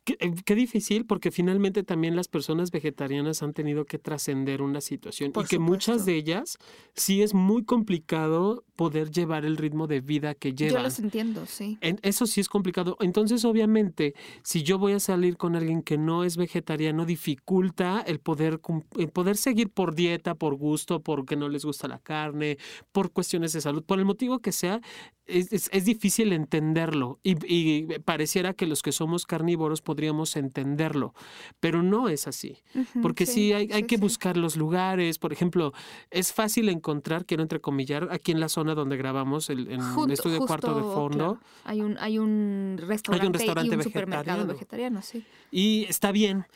qué, 0.05 0.17
eh, 0.21 0.35
qué 0.45 0.55
difícil, 0.55 1.05
porque 1.07 1.31
finalmente 1.31 1.83
también 1.83 2.17
las 2.17 2.29
personas 2.29 2.71
vegetarianas 2.71 3.43
han 3.43 3.53
tenido 3.53 3.85
que 3.85 3.99
trascender 3.99 4.63
una 4.63 4.81
situación 4.81 5.33
Por 5.33 5.45
y 5.45 5.49
que 5.49 5.59
muchas 5.59 6.07
de 6.07 6.15
ellas 6.17 6.59
sí 6.95 7.23
es 7.23 7.35
muy 7.35 7.65
complicado 7.65 8.65
poder 8.77 9.11
llevar 9.11 9.45
el 9.45 9.57
ritmo 9.57 9.87
de 9.87 10.01
vida 10.01 10.35
que 10.35 10.55
Yo 10.55 10.67
llevan. 10.67 10.83
los 10.85 10.99
entiendo, 10.99 11.47
sí. 11.47 11.79
En- 11.83 12.01
Eso 12.03 12.27
sí 12.27 12.41
es 12.41 12.49
complicado. 12.49 12.97
Entonces, 13.01 13.45
obviamente, 13.45 14.15
si 14.43 14.63
yo 14.63 14.79
voy 14.79 14.93
a 14.93 15.01
salir 15.01 15.37
con 15.37 15.55
alguien 15.55 15.83
que 15.83 15.99
no 15.99 16.25
es 16.25 16.37
vegetariano, 16.37 17.05
dificulta 17.05 18.01
el 18.07 18.19
poder, 18.19 18.61
el 18.99 19.09
poder 19.11 19.37
seguir 19.37 19.69
por 19.71 19.95
dieta, 19.95 20.35
por 20.35 20.55
gusto, 20.57 21.01
porque 21.01 21.37
no 21.37 21.49
les 21.49 21.65
gusta 21.65 21.87
la 21.87 21.99
carne, 21.99 22.57
por 22.93 23.13
cuestiones 23.13 23.53
de 23.53 23.61
salud, 23.61 23.85
por 23.85 23.99
el 23.99 24.05
motivo 24.05 24.41
que 24.41 24.53
sea, 24.53 24.81
es, 25.27 25.53
es- 25.53 25.69
es 25.73 25.85
difícil 25.85 26.33
entenderlo. 26.33 27.21
Y, 27.23 27.37
y 27.47 27.87
pareciera 28.01 28.55
que 28.55 28.67
los 28.67 28.83
que 28.83 28.91
somos 28.93 29.27
carnívoros 29.27 29.82
podríamos 29.83 30.37
entenderlo, 30.37 31.15
pero 31.61 31.83
no 31.83 32.09
es 32.09 32.27
así. 32.27 32.59
Porque 33.03 33.27
sí, 33.27 33.53
hay, 33.53 33.69
hay 33.73 33.83
sí, 33.83 33.87
que 33.87 33.97
sí. 33.97 34.01
buscar 34.03 34.37
los 34.37 34.57
lugares. 34.57 35.19
Por 35.19 35.33
ejemplo, 35.33 35.73
es 36.11 36.33
fácil 36.33 36.69
encontrar, 36.69 37.27
quiero 37.27 37.43
entrecomillar, 37.43 38.09
aquí 38.11 38.33
en 38.33 38.41
la 38.41 38.49
zona 38.49 38.75
donde 38.75 38.97
grabamos 38.97 39.51
el, 39.51 39.67
en 39.67 39.81
el 39.81 39.83
Junto- 39.83 40.13
estudio 40.15 40.39
cuarto 40.41 40.75
de 40.75 40.83
fondo. 40.83 41.17
claro, 41.19 41.41
hay 41.65 41.81
un 41.81 41.99
hay 41.99 42.19
un 42.19 42.77
restaurante, 42.79 43.39
restaurante 43.39 43.75
y 43.75 43.77
un 43.79 43.83
supermercado 43.83 44.47
vegetariano. 44.47 44.53
vegetariano, 44.53 45.03
sí. 45.03 45.25
Y 45.51 45.85
está 45.89 46.13
bien, 46.13 46.47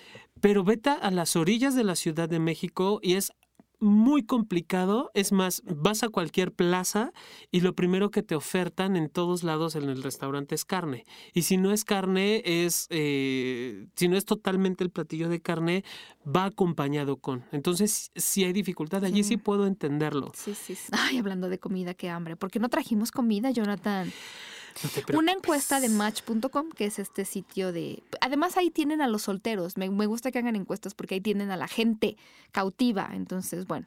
pero 0.40 0.64
vete 0.64 0.90
a 0.90 1.10
las 1.10 1.36
orillas 1.36 1.74
de 1.74 1.84
la 1.84 1.96
Ciudad 1.96 2.28
de 2.28 2.38
México 2.38 3.00
y 3.02 3.14
es 3.14 3.32
muy 3.78 4.24
complicado. 4.24 5.10
Es 5.14 5.32
más, 5.32 5.62
vas 5.64 6.02
a 6.02 6.08
cualquier 6.08 6.52
plaza 6.52 7.12
y 7.50 7.60
lo 7.60 7.74
primero 7.74 8.10
que 8.10 8.22
te 8.22 8.34
ofertan 8.34 8.96
en 8.96 9.08
todos 9.10 9.42
lados 9.44 9.74
en 9.76 9.88
el 9.88 10.02
restaurante 10.02 10.54
es 10.54 10.64
carne. 10.64 11.04
Y 11.34 11.42
si 11.42 11.56
no 11.56 11.72
es 11.72 11.84
carne, 11.84 12.42
es, 12.44 12.86
eh, 12.90 13.86
si 13.96 14.08
no 14.08 14.16
es 14.16 14.24
totalmente 14.24 14.82
el 14.84 14.90
platillo 14.90 15.28
de 15.28 15.40
carne, 15.40 15.84
va 16.26 16.44
acompañado 16.46 17.18
con. 17.18 17.44
Entonces, 17.52 18.10
si 18.16 18.44
hay 18.44 18.52
dificultad, 18.52 19.04
allí 19.04 19.22
Sí. 19.22 19.30
sí 19.30 19.36
puedo 19.36 19.66
entenderlo. 19.66 20.32
Sí, 20.34 20.54
sí, 20.54 20.74
sí. 20.74 20.88
Ay, 20.92 21.18
hablando 21.18 21.48
de 21.48 21.58
comida, 21.58 21.94
qué 21.94 22.08
hambre. 22.10 22.36
¿Por 22.36 22.50
qué 22.50 22.58
no 22.58 22.68
trajimos 22.68 23.10
comida, 23.10 23.50
Jonathan? 23.50 24.12
No 25.12 25.18
Una 25.18 25.32
encuesta 25.32 25.80
de 25.80 25.88
Match.com, 25.88 26.70
que 26.70 26.86
es 26.86 26.98
este 26.98 27.24
sitio 27.24 27.72
de... 27.72 28.02
Además 28.20 28.56
ahí 28.56 28.70
tienen 28.70 29.00
a 29.00 29.08
los 29.08 29.22
solteros. 29.22 29.76
Me, 29.76 29.88
me 29.90 30.06
gusta 30.06 30.30
que 30.30 30.38
hagan 30.38 30.56
encuestas 30.56 30.94
porque 30.94 31.14
ahí 31.14 31.20
tienen 31.20 31.50
a 31.50 31.56
la 31.56 31.68
gente 31.68 32.16
cautiva. 32.52 33.10
Entonces, 33.12 33.66
bueno. 33.66 33.86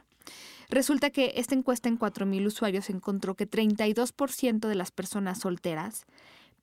Resulta 0.69 1.09
que 1.09 1.33
esta 1.35 1.55
encuesta 1.55 1.89
en 1.89 1.97
4.000 1.97 2.45
usuarios 2.45 2.89
encontró 2.89 3.35
que 3.35 3.49
32% 3.49 4.67
de 4.67 4.75
las 4.75 4.91
personas 4.91 5.39
solteras 5.39 6.05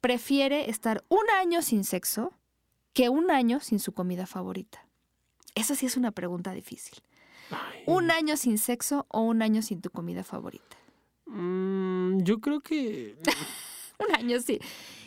prefiere 0.00 0.70
estar 0.70 1.04
un 1.08 1.24
año 1.40 1.62
sin 1.62 1.82
sexo 1.84 2.32
que 2.92 3.08
un 3.08 3.30
año 3.30 3.60
sin 3.60 3.80
su 3.80 3.92
comida 3.92 4.26
favorita. 4.26 4.86
Esa 5.56 5.74
sí 5.74 5.86
es 5.86 5.96
una 5.96 6.12
pregunta 6.12 6.52
difícil. 6.52 7.02
Ay. 7.50 7.82
¿Un 7.86 8.10
año 8.10 8.36
sin 8.36 8.58
sexo 8.58 9.06
o 9.08 9.20
un 9.20 9.42
año 9.42 9.62
sin 9.62 9.80
tu 9.80 9.90
comida 9.90 10.22
favorita? 10.22 10.76
Mm, 11.26 12.22
yo 12.22 12.40
creo 12.40 12.60
que. 12.60 13.16
Un 14.08 14.14
año 14.14 14.40
sí. 14.40 14.58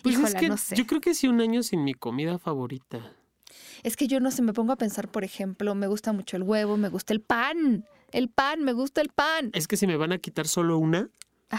Pues 0.04 0.16
Híjola, 0.16 0.30
es 0.30 0.36
que 0.36 0.50
no 0.50 0.58
sé. 0.58 0.76
yo 0.76 0.86
creo 0.86 1.02
que 1.02 1.14
sí 1.14 1.28
un 1.28 1.42
año 1.42 1.62
sin 1.64 1.84
mi 1.84 1.94
comida 1.94 2.38
favorita. 2.40 3.14
Es 3.84 3.96
que 3.96 4.08
yo 4.08 4.20
no 4.20 4.32
sé, 4.32 4.42
me 4.42 4.54
pongo 4.54 4.74
a 4.74 4.78
pensar, 4.78 5.10
por 5.10 5.24
ejemplo, 5.24 5.74
me 5.76 5.88
gusta 5.88 6.14
mucho 6.14 6.38
el 6.38 6.44
huevo, 6.44 6.78
me 6.78 6.90
gusta 6.90 7.14
el 7.14 7.22
pan. 7.22 7.86
El 8.12 8.30
pan, 8.30 8.64
me 8.64 8.74
gusta 8.74 9.02
el 9.02 9.10
pan. 9.10 9.52
Es 9.54 9.68
que 9.68 9.78
si 9.78 9.88
me 9.88 9.98
van 9.98 10.12
a 10.12 10.18
quitar 10.18 10.48
solo 10.48 10.78
una, 10.78 11.10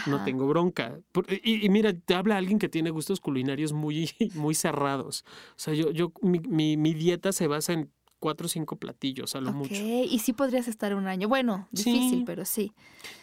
no 0.07 0.23
tengo 0.23 0.47
bronca. 0.47 0.99
Y 1.43 1.67
mira, 1.69 1.93
te 1.93 2.13
habla 2.13 2.37
alguien 2.37 2.59
que 2.59 2.69
tiene 2.69 2.89
gustos 2.91 3.19
culinarios 3.19 3.73
muy, 3.73 4.11
muy 4.35 4.53
cerrados. 4.55 5.23
O 5.51 5.59
sea, 5.59 5.73
yo, 5.73 5.91
yo 5.91 6.11
mi, 6.21 6.39
mi- 6.39 6.77
mi 6.77 6.93
dieta 6.93 7.31
se 7.31 7.47
basa 7.47 7.73
en 7.73 7.91
cuatro 8.21 8.45
o 8.45 8.49
cinco 8.49 8.77
platillos, 8.77 9.35
a 9.35 9.41
lo 9.41 9.49
Ok, 9.49 9.55
mucho. 9.55 9.73
y 9.75 10.19
sí 10.19 10.31
podrías 10.31 10.69
estar 10.69 10.95
un 10.95 11.07
año. 11.07 11.27
Bueno, 11.27 11.67
difícil, 11.71 12.19
Sí. 12.19 12.23
pero 12.25 12.45
sí. 12.45 12.71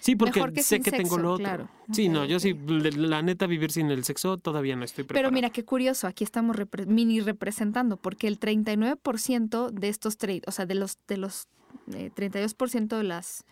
Sí, 0.01 0.15
porque 0.17 0.45
que 0.53 0.63
sé 0.63 0.81
que 0.81 0.91
tengo 0.91 1.05
sexo, 1.11 1.19
lo 1.19 1.33
otro. 1.33 1.45
claro. 1.45 1.69
Sí, 1.93 2.09
Ok, 2.09 2.13
no, 2.15 2.25
yo 2.27 2.39
sí, 2.41 2.53
ok. 2.53 2.69
le- 2.69 2.93
la 2.93 3.23
neta, 3.23 3.47
vivir 3.47 3.71
sin 3.73 3.91
el 3.91 4.05
sexo 4.05 4.37
todavía 4.37 4.77
no 4.77 4.85
estoy 4.85 5.05
preparado. 5.05 5.23
Pero 5.31 5.33
mira, 5.35 5.49
qué 5.51 5.65
curioso, 5.65 6.07
aquí 6.07 6.25
estamos 6.25 6.57
repre- 6.57 6.85
mini 6.87 7.21
representando, 7.21 7.97
porque 7.97 8.27
el 8.29 8.39
39% 8.39 9.71
de 9.71 9.89
estos 9.89 10.19
trade, 10.19 10.43
o 10.47 10.51
sea, 10.53 10.67
de 10.67 10.75
los, 10.75 10.99
de 11.07 11.17
los 11.17 11.47
eh, 11.95 12.11
32% 12.15 12.97
de 12.97 13.05
las 13.05 13.45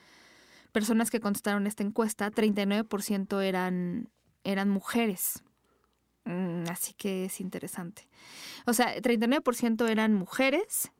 personas 0.72 1.10
que 1.10 1.20
contestaron 1.20 1.66
esta 1.66 1.82
encuesta, 1.84 2.30
39% 2.30 3.40
eran, 3.40 4.10
eran 4.44 4.68
mujeres. 4.68 5.42
Mm, 6.24 6.64
así 6.70 6.92
que 6.94 7.26
es 7.26 7.40
interesante. 7.40 8.08
O 8.66 8.72
sea, 8.72 9.00
39% 9.00 9.86
eran 9.88 10.12
mujeres, 10.12 10.90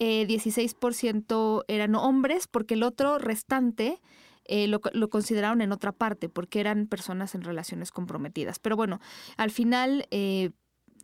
eh, 0.00 0.26
16% 0.26 1.64
eran 1.68 1.94
hombres, 1.94 2.48
porque 2.48 2.74
el 2.74 2.82
otro 2.82 3.18
restante 3.18 4.00
eh, 4.46 4.66
lo, 4.66 4.80
consideraron 4.80 5.60
en 5.60 5.70
otra 5.72 5.92
parte, 5.92 6.28
porque 6.28 6.58
eran 6.58 6.86
personas 6.86 7.34
en 7.36 7.42
relaciones 7.42 7.92
comprometidas. 7.92 8.58
Pero 8.58 8.74
bueno, 8.76 8.98
al 9.36 9.50
final, 9.52 10.06
eh, 10.10 10.50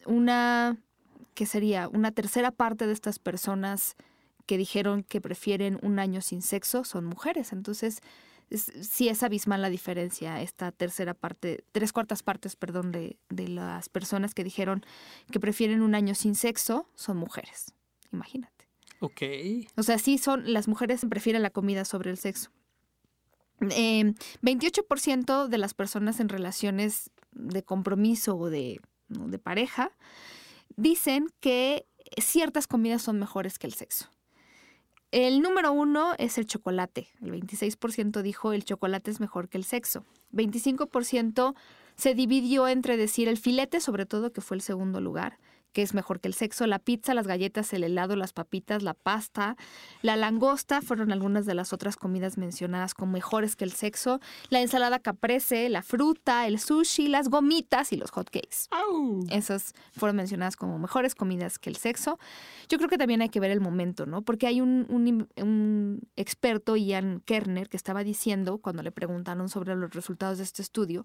una, 0.06 0.78
¿qué 1.34 1.46
sería? 1.46 1.88
Una 1.88 2.10
tercera 2.10 2.50
parte 2.50 2.86
de 2.86 2.92
estas 2.92 3.18
personas 3.18 3.94
que 4.46 4.56
dijeron 4.58 5.02
que 5.02 5.20
prefieren 5.20 5.78
un 5.82 5.98
año 5.98 6.20
sin 6.22 6.42
sexo 6.42 6.82
son 6.84 7.04
mujeres. 7.04 7.52
Entonces, 7.52 8.00
es- 8.50 8.72
sí 8.80 9.08
es 9.08 9.22
abismal 9.22 9.60
la 9.60 9.70
diferencia, 9.70 10.40
esta 10.40 10.72
tercera 10.72 11.14
parte, 11.14 11.64
tres 11.72 11.92
cuartas 11.92 12.22
partes, 12.22 12.56
perdón, 12.56 12.92
de, 12.92 13.18
de 13.28 13.48
las 13.48 13.88
personas 13.88 14.34
que 14.34 14.44
dijeron 14.44 14.84
que 15.30 15.40
prefieren 15.40 15.82
un 15.82 15.94
año 15.94 16.14
sin 16.14 16.34
sexo 16.34 16.88
son 16.94 17.16
mujeres. 17.16 17.74
Imagínate. 18.12 18.55
Ok. 19.00 19.22
O 19.76 19.82
sea, 19.82 19.98
sí 19.98 20.18
son, 20.18 20.52
las 20.52 20.68
mujeres 20.68 21.04
prefieren 21.08 21.42
la 21.42 21.50
comida 21.50 21.84
sobre 21.84 22.10
el 22.10 22.18
sexo. 22.18 22.50
Eh, 23.70 24.12
28% 24.42 25.48
de 25.48 25.58
las 25.58 25.74
personas 25.74 26.20
en 26.20 26.28
relaciones 26.28 27.10
de 27.32 27.62
compromiso 27.62 28.36
o 28.36 28.50
de, 28.50 28.80
de 29.08 29.38
pareja 29.38 29.92
dicen 30.76 31.28
que 31.40 31.86
ciertas 32.18 32.66
comidas 32.66 33.02
son 33.02 33.18
mejores 33.18 33.58
que 33.58 33.66
el 33.66 33.74
sexo. 33.74 34.10
El 35.12 35.40
número 35.40 35.72
uno 35.72 36.14
es 36.18 36.36
el 36.36 36.46
chocolate. 36.46 37.08
El 37.22 37.32
26% 37.32 38.22
dijo 38.22 38.52
el 38.52 38.64
chocolate 38.64 39.10
es 39.10 39.20
mejor 39.20 39.48
que 39.48 39.56
el 39.56 39.64
sexo. 39.64 40.04
25% 40.32 41.54
se 41.96 42.14
dividió 42.14 42.68
entre 42.68 42.96
decir 42.96 43.28
el 43.28 43.38
filete, 43.38 43.80
sobre 43.80 44.04
todo, 44.04 44.32
que 44.32 44.40
fue 44.40 44.56
el 44.56 44.60
segundo 44.60 45.00
lugar, 45.00 45.38
que 45.76 45.82
es 45.82 45.92
mejor 45.92 46.20
que 46.20 46.28
el 46.28 46.32
sexo, 46.32 46.66
la 46.66 46.78
pizza, 46.78 47.12
las 47.12 47.26
galletas, 47.26 47.70
el 47.74 47.84
helado, 47.84 48.16
las 48.16 48.32
papitas, 48.32 48.82
la 48.82 48.94
pasta, 48.94 49.58
la 50.00 50.16
langosta 50.16 50.80
fueron 50.80 51.12
algunas 51.12 51.44
de 51.44 51.52
las 51.52 51.74
otras 51.74 51.96
comidas 51.96 52.38
mencionadas 52.38 52.94
como 52.94 53.12
mejores 53.12 53.56
que 53.56 53.64
el 53.64 53.72
sexo, 53.72 54.18
la 54.48 54.62
ensalada 54.62 55.00
caprese, 55.00 55.68
la 55.68 55.82
fruta, 55.82 56.46
el 56.46 56.58
sushi, 56.58 57.08
las 57.08 57.28
gomitas 57.28 57.92
y 57.92 57.98
los 57.98 58.10
hotcakes. 58.10 58.68
Au. 58.70 59.20
Esas 59.28 59.74
fueron 59.92 60.16
mencionadas 60.16 60.56
como 60.56 60.78
mejores 60.78 61.14
comidas 61.14 61.58
que 61.58 61.68
el 61.68 61.76
sexo. 61.76 62.18
Yo 62.70 62.78
creo 62.78 62.88
que 62.88 62.96
también 62.96 63.20
hay 63.20 63.28
que 63.28 63.38
ver 63.40 63.50
el 63.50 63.60
momento, 63.60 64.06
¿no? 64.06 64.22
Porque 64.22 64.46
hay 64.46 64.62
un, 64.62 64.86
un- 64.88 65.28
un 65.44 66.00
experto, 66.16 66.76
Ian 66.76 67.20
Kerner, 67.26 67.68
que 67.68 67.76
estaba 67.76 68.02
diciendo, 68.02 68.56
cuando 68.56 68.82
le 68.82 68.92
preguntaron 68.92 69.50
sobre 69.50 69.76
los 69.76 69.90
resultados 69.92 70.38
de 70.38 70.44
este 70.44 70.62
estudio, 70.62 71.04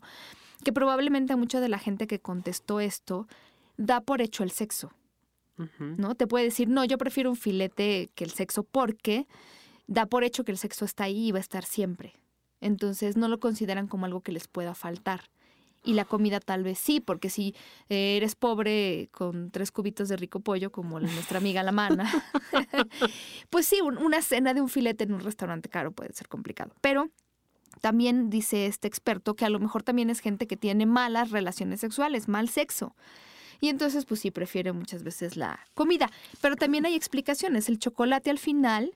que 0.63 0.71
probablemente 0.71 1.33
a 1.33 1.35
mucha 1.35 1.59
de 1.59 1.67
la 1.67 1.77
gente 1.77 2.07
que 2.07 2.21
contestó 2.21 2.79
esto 2.79 3.27
da 3.85 4.01
por 4.01 4.21
hecho 4.21 4.43
el 4.43 4.51
sexo. 4.51 4.91
¿no? 5.97 6.15
Te 6.15 6.25
puede 6.27 6.45
decir, 6.45 6.67
no, 6.69 6.83
yo 6.85 6.97
prefiero 6.97 7.29
un 7.29 7.35
filete 7.35 8.09
que 8.15 8.23
el 8.23 8.31
sexo 8.31 8.63
porque 8.63 9.27
da 9.87 10.05
por 10.07 10.23
hecho 10.23 10.43
que 10.43 10.51
el 10.51 10.57
sexo 10.57 10.85
está 10.85 11.03
ahí 11.03 11.27
y 11.27 11.31
va 11.31 11.37
a 11.37 11.41
estar 11.41 11.63
siempre. 11.65 12.13
Entonces 12.61 13.15
no 13.17 13.27
lo 13.27 13.39
consideran 13.39 13.87
como 13.87 14.05
algo 14.05 14.21
que 14.21 14.31
les 14.31 14.47
pueda 14.47 14.73
faltar. 14.73 15.29
Y 15.83 15.93
la 15.93 16.05
comida 16.05 16.39
tal 16.39 16.63
vez 16.63 16.77
sí, 16.77 16.99
porque 16.99 17.29
si 17.29 17.55
eh, 17.89 18.15
eres 18.17 18.35
pobre 18.35 19.09
con 19.11 19.49
tres 19.51 19.71
cubitos 19.71 20.09
de 20.09 20.15
rico 20.15 20.39
pollo, 20.39 20.71
como 20.71 20.99
nuestra 20.99 21.39
amiga 21.39 21.63
la 21.63 21.71
mana, 21.71 22.07
pues 23.49 23.65
sí, 23.65 23.81
un- 23.81 23.97
una 23.97 24.21
cena 24.21 24.53
de 24.53 24.61
un 24.61 24.69
filete 24.69 25.03
en 25.03 25.13
un 25.13 25.21
restaurante 25.21 25.69
caro 25.69 25.91
puede 25.91 26.13
ser 26.13 26.27
complicado. 26.27 26.73
Pero 26.81 27.09
también 27.81 28.29
dice 28.29 28.67
este 28.67 28.87
experto 28.87 29.35
que 29.35 29.45
a 29.45 29.49
lo 29.49 29.59
mejor 29.59 29.81
también 29.83 30.09
es 30.09 30.19
gente 30.19 30.45
que 30.47 30.57
tiene 30.57 30.85
malas 30.85 31.31
relaciones 31.31 31.79
sexuales, 31.79 32.27
mal 32.27 32.49
sexo. 32.49 32.95
Y 33.61 33.69
entonces, 33.69 34.05
pues 34.05 34.19
sí, 34.19 34.31
prefiere 34.31 34.73
muchas 34.73 35.03
veces 35.03 35.37
la 35.37 35.59
comida. 35.75 36.09
Pero 36.41 36.55
también 36.55 36.85
hay 36.85 36.95
explicaciones. 36.95 37.69
El 37.69 37.77
chocolate 37.77 38.31
al 38.31 38.39
final 38.39 38.91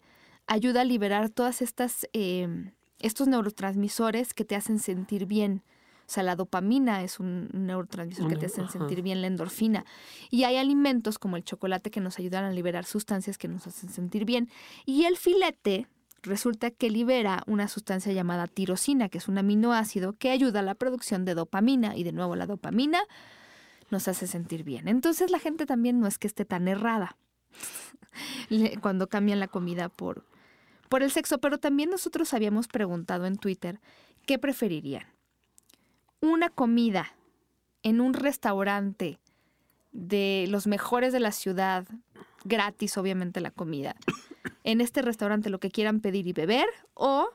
ayuda 0.47 0.81
a 0.81 0.83
liberar 0.83 1.29
todas 1.29 1.61
estas, 1.61 2.07
eh, 2.13 2.71
estos 2.99 3.27
neurotransmisores 3.27 4.33
que 4.33 4.43
te 4.43 4.55
hacen 4.55 4.79
sentir 4.79 5.27
bien. 5.27 5.61
O 6.07 6.11
sea, 6.11 6.23
la 6.23 6.35
dopamina 6.35 7.03
es 7.03 7.19
un 7.19 7.49
neurotransmisor 7.53 8.27
que 8.27 8.37
te 8.37 8.45
hacen 8.47 8.67
sentir 8.69 9.03
bien, 9.03 9.21
la 9.21 9.27
endorfina. 9.27 9.85
Y 10.29 10.43
hay 10.43 10.57
alimentos 10.57 11.19
como 11.19 11.37
el 11.37 11.43
chocolate 11.43 11.91
que 11.91 11.99
nos 11.99 12.19
ayudan 12.19 12.43
a 12.43 12.51
liberar 12.51 12.85
sustancias 12.85 13.37
que 13.37 13.47
nos 13.47 13.65
hacen 13.67 13.89
sentir 13.89 14.25
bien. 14.25 14.49
Y 14.85 15.05
el 15.05 15.17
filete 15.17 15.87
resulta 16.21 16.71
que 16.71 16.89
libera 16.89 17.43
una 17.45 17.67
sustancia 17.67 18.13
llamada 18.13 18.47
tirosina, 18.47 19.09
que 19.09 19.19
es 19.19 19.27
un 19.27 19.37
aminoácido 19.37 20.13
que 20.13 20.31
ayuda 20.31 20.59
a 20.59 20.63
la 20.63 20.75
producción 20.75 21.25
de 21.25 21.35
dopamina. 21.35 21.95
Y 21.95 22.03
de 22.03 22.11
nuevo, 22.11 22.35
la 22.35 22.45
dopamina 22.45 22.99
nos 23.89 24.07
hace 24.07 24.27
sentir 24.27 24.63
bien. 24.63 24.87
Entonces 24.87 25.31
la 25.31 25.39
gente 25.39 25.65
también 25.65 25.99
no 25.99 26.07
es 26.07 26.17
que 26.17 26.27
esté 26.27 26.45
tan 26.45 26.67
errada 26.67 27.17
cuando 28.81 29.07
cambian 29.07 29.39
la 29.39 29.47
comida 29.47 29.89
por, 29.89 30.25
por 30.89 31.03
el 31.03 31.11
sexo, 31.11 31.39
pero 31.39 31.57
también 31.57 31.89
nosotros 31.89 32.33
habíamos 32.33 32.67
preguntado 32.67 33.25
en 33.25 33.37
Twitter 33.37 33.79
qué 34.25 34.39
preferirían. 34.39 35.05
Una 36.21 36.49
comida 36.49 37.15
en 37.83 38.01
un 38.01 38.13
restaurante 38.13 39.19
de 39.91 40.45
los 40.49 40.67
mejores 40.67 41.13
de 41.13 41.19
la 41.19 41.31
ciudad, 41.31 41.85
gratis 42.43 42.97
obviamente 42.97 43.39
la 43.41 43.51
comida, 43.51 43.95
en 44.63 44.81
este 44.81 45.01
restaurante 45.01 45.49
lo 45.49 45.59
que 45.59 45.71
quieran 45.71 45.99
pedir 45.99 46.27
y 46.27 46.33
beber 46.33 46.65
o 46.93 47.29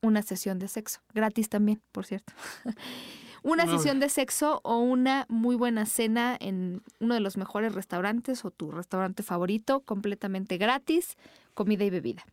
una 0.00 0.22
sesión 0.22 0.58
de 0.58 0.68
sexo, 0.68 1.00
gratis 1.12 1.48
también, 1.48 1.80
por 1.92 2.06
cierto. 2.06 2.32
Una 3.44 3.64
sesión 3.66 4.00
de 4.00 4.08
sexo 4.08 4.60
o 4.64 4.78
una 4.78 5.26
muy 5.28 5.54
buena 5.54 5.84
cena 5.86 6.36
en 6.40 6.82
uno 6.98 7.14
de 7.14 7.20
los 7.20 7.36
mejores 7.36 7.74
restaurantes 7.74 8.44
o 8.44 8.50
tu 8.50 8.70
restaurante 8.72 9.22
favorito, 9.22 9.80
completamente 9.80 10.56
gratis, 10.56 11.16
comida 11.54 11.84
y 11.84 11.90
bebida. 11.90 12.24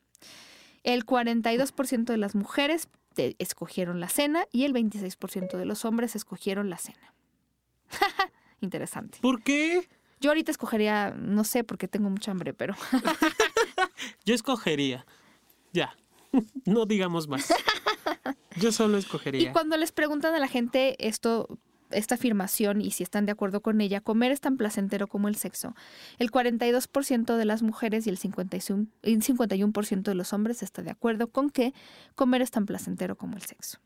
El 0.83 1.05
42% 1.05 2.05
de 2.05 2.17
las 2.17 2.33
mujeres 2.33 2.87
te- 3.13 3.35
escogieron 3.39 3.99
la 3.99 4.07
cena 4.09 4.45
y 4.51 4.63
el 4.63 4.73
26% 4.73 5.57
de 5.57 5.65
los 5.65 5.83
hombres 5.85 6.15
escogieron 6.15 6.69
la 6.69 6.77
cena. 6.77 7.13
Interesante. 8.61 9.19
¿Por 9.21 9.43
qué? 9.43 9.87
Yo 10.21 10.29
ahorita 10.29 10.51
escogería, 10.51 11.13
no 11.17 11.43
sé, 11.43 11.63
porque 11.63 11.87
tengo 11.87 12.09
mucha 12.09 12.31
hambre, 12.31 12.53
pero 12.53 12.73
Yo 14.25 14.33
escogería. 14.33 15.05
Ya. 15.73 15.95
No 16.65 16.85
digamos 16.85 17.27
más. 17.27 17.53
Yo 18.57 18.71
solo 18.71 18.97
Y 18.97 18.99
escogería. 18.99 19.51
cuando 19.51 19.77
les 19.77 19.91
preguntan 19.91 20.35
a 20.35 20.39
la 20.39 20.47
gente 20.47 21.07
esto, 21.07 21.59
esta 21.91 22.15
afirmación 22.15 22.81
y 22.81 22.91
si 22.91 23.03
están 23.03 23.25
de 23.25 23.31
acuerdo 23.31 23.61
con 23.61 23.81
ella, 23.81 24.01
comer 24.01 24.31
es 24.31 24.41
tan 24.41 24.57
placentero 24.57 25.07
como 25.07 25.27
el 25.27 25.35
sexo. 25.35 25.75
El 26.19 26.31
42% 26.31 27.35
de 27.35 27.45
las 27.45 27.63
mujeres 27.63 28.07
y 28.07 28.09
el 28.09 28.19
51% 28.19 28.87
y 29.03 29.15
51% 29.15 30.01
de 30.01 30.15
los 30.15 30.33
hombres 30.33 30.63
está 30.63 30.81
de 30.81 30.91
acuerdo 30.91 31.27
con 31.27 31.49
que 31.49 31.73
comer 32.15 32.41
es 32.41 32.51
tan 32.51 32.65
placentero 32.65 33.17
como 33.17 33.35
el 33.35 33.43
sexo. 33.43 33.79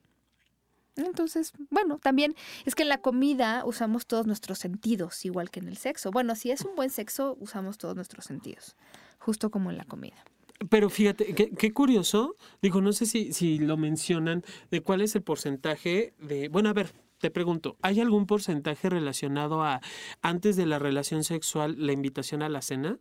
Entonces, 0.97 1.51
bueno, 1.69 1.99
también 1.99 2.35
es 2.63 2.73
que 2.73 2.83
en 2.83 2.89
la 2.89 2.99
comida 2.99 3.63
usamos 3.65 4.05
todos 4.05 4.27
nuestros 4.27 4.59
sentidos, 4.59 5.25
igual 5.25 5.51
que 5.51 5.59
en 5.59 5.67
el 5.67 5.77
sexo. 5.77 6.09
Bueno, 6.09 6.35
si 6.35 6.51
es 6.51 6.61
un 6.61 6.75
buen 6.75 6.89
sexo, 6.89 7.35
usamos 7.39 7.77
todos 7.77 7.95
nuestros 7.95 8.25
sentidos, 8.25 8.77
justo 9.19 9.51
como 9.51 9.71
en 9.71 9.77
la 9.77 9.83
comida. 9.83 10.23
Pero 10.69 10.89
fíjate, 10.89 11.33
qué, 11.35 11.49
qué 11.51 11.73
curioso. 11.73 12.35
Digo, 12.61 12.81
no 12.81 12.93
sé 12.93 13.05
si, 13.05 13.33
si 13.33 13.59
lo 13.59 13.77
mencionan 13.77 14.43
de 14.71 14.81
cuál 14.81 15.01
es 15.01 15.15
el 15.15 15.21
porcentaje 15.21 16.13
de. 16.19 16.47
Bueno, 16.49 16.69
a 16.69 16.73
ver, 16.73 16.91
te 17.19 17.29
pregunto, 17.29 17.77
¿hay 17.81 17.99
algún 17.99 18.25
porcentaje 18.25 18.89
relacionado 18.89 19.63
a 19.63 19.81
antes 20.21 20.55
de 20.55 20.65
la 20.65 20.79
relación 20.79 21.23
sexual 21.23 21.75
la 21.77 21.91
invitación 21.91 22.41
a 22.41 22.49
la 22.49 22.61
cena? 22.61 22.99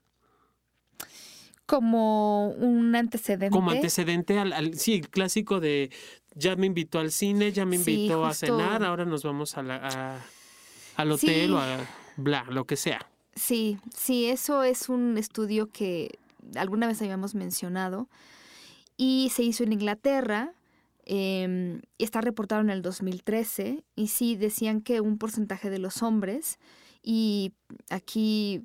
Como 1.67 2.49
un 2.51 2.95
antecedente. 2.95 3.51
Como 3.51 3.71
antecedente 3.71 4.39
al, 4.39 4.53
al- 4.53 4.75
sí, 4.75 4.95
el 4.95 5.09
clásico 5.09 5.61
de 5.61 5.91
ya 6.35 6.57
me 6.57 6.67
invitó 6.67 6.99
al 6.99 7.11
cine, 7.11 7.53
ya 7.53 7.65
me 7.65 7.79
Sí, 7.79 7.95
invitó 7.95 8.27
a 8.27 8.35
cenar, 8.35 8.85
ahora 8.85 9.07
nos 9.07 9.23
vamos 9.23 9.57
a 9.57 9.63
la, 9.63 9.77
a- 9.77 10.21
al 10.97 11.11
hotel 11.13 11.47
Sí. 11.49 11.53
o 11.53 11.59
a 11.59 11.79
bla, 12.17 12.45
lo 12.51 12.67
que 12.67 12.77
sea. 12.77 13.07
Sí, 13.35 13.79
sí, 13.97 14.27
eso 14.27 14.63
es 14.63 14.91
un 14.91 15.17
estudio 15.17 15.71
que 15.71 16.19
alguna 16.57 16.87
vez 16.87 17.01
habíamos 17.03 17.35
mencionado 17.35 18.09
y 18.97 19.31
se 19.35 19.43
hizo 19.43 19.65
en 19.65 19.73
Inglaterra. 19.73 20.53
y 21.07 21.81
está 21.99 22.21
reportado 22.23 22.63
en 22.63 22.71
el 22.71 22.81
2013 22.81 23.85
y 23.95 24.09
sí 24.09 24.37
decían 24.37 24.81
que 24.81 25.01
un 25.01 25.19
porcentaje 25.19 25.69
de 25.69 25.79
los 25.79 26.03
hombres 26.03 26.59
y 27.03 27.53
aquí 27.91 28.65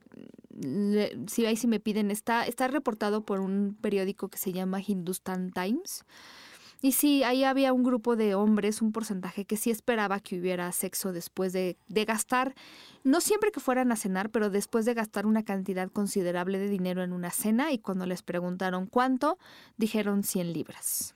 sí 1.27 1.45
ahí 1.45 1.57
sí 1.57 1.67
me 1.67 1.79
piden 1.81 2.11
está 2.11 2.45
está 2.45 2.67
reportado 2.67 3.25
por 3.25 3.39
un 3.41 3.77
periódico 3.81 4.29
que 4.29 4.37
se 4.37 4.53
llama 4.53 4.81
Hindustan 4.81 5.51
Times 5.51 6.05
y 6.81 6.93
sí 6.93 7.23
ahí 7.23 7.43
había 7.43 7.73
un 7.73 7.83
grupo 7.83 8.15
de 8.15 8.35
hombres 8.35 8.81
un 8.81 8.91
porcentaje 8.91 9.45
que 9.45 9.57
sí 9.57 9.69
esperaba 9.69 10.19
que 10.19 10.39
hubiera 10.39 10.71
sexo 10.71 11.11
después 11.11 11.51
de, 11.51 11.77
gastar 11.89 12.55
no 13.03 13.19
siempre 13.21 13.51
que 13.51 13.59
fueran 13.59 13.91
a 13.91 13.95
cenar, 13.95 14.29
pero 14.29 14.49
después 14.49 14.85
de 14.85 14.93
gastar 14.93 15.25
una 15.25 15.43
cantidad 15.43 15.89
considerable 15.89 16.57
de 16.57 16.69
dinero 16.69 17.03
en 17.03 17.11
una 17.11 17.31
cena 17.31 17.71
y 17.71 17.79
cuando 17.79 18.05
les 18.05 18.23
preguntaron 18.23 18.85
cuánto, 18.85 19.37
dijeron 19.77 20.23
100 20.23 20.53
libras. 20.53 21.15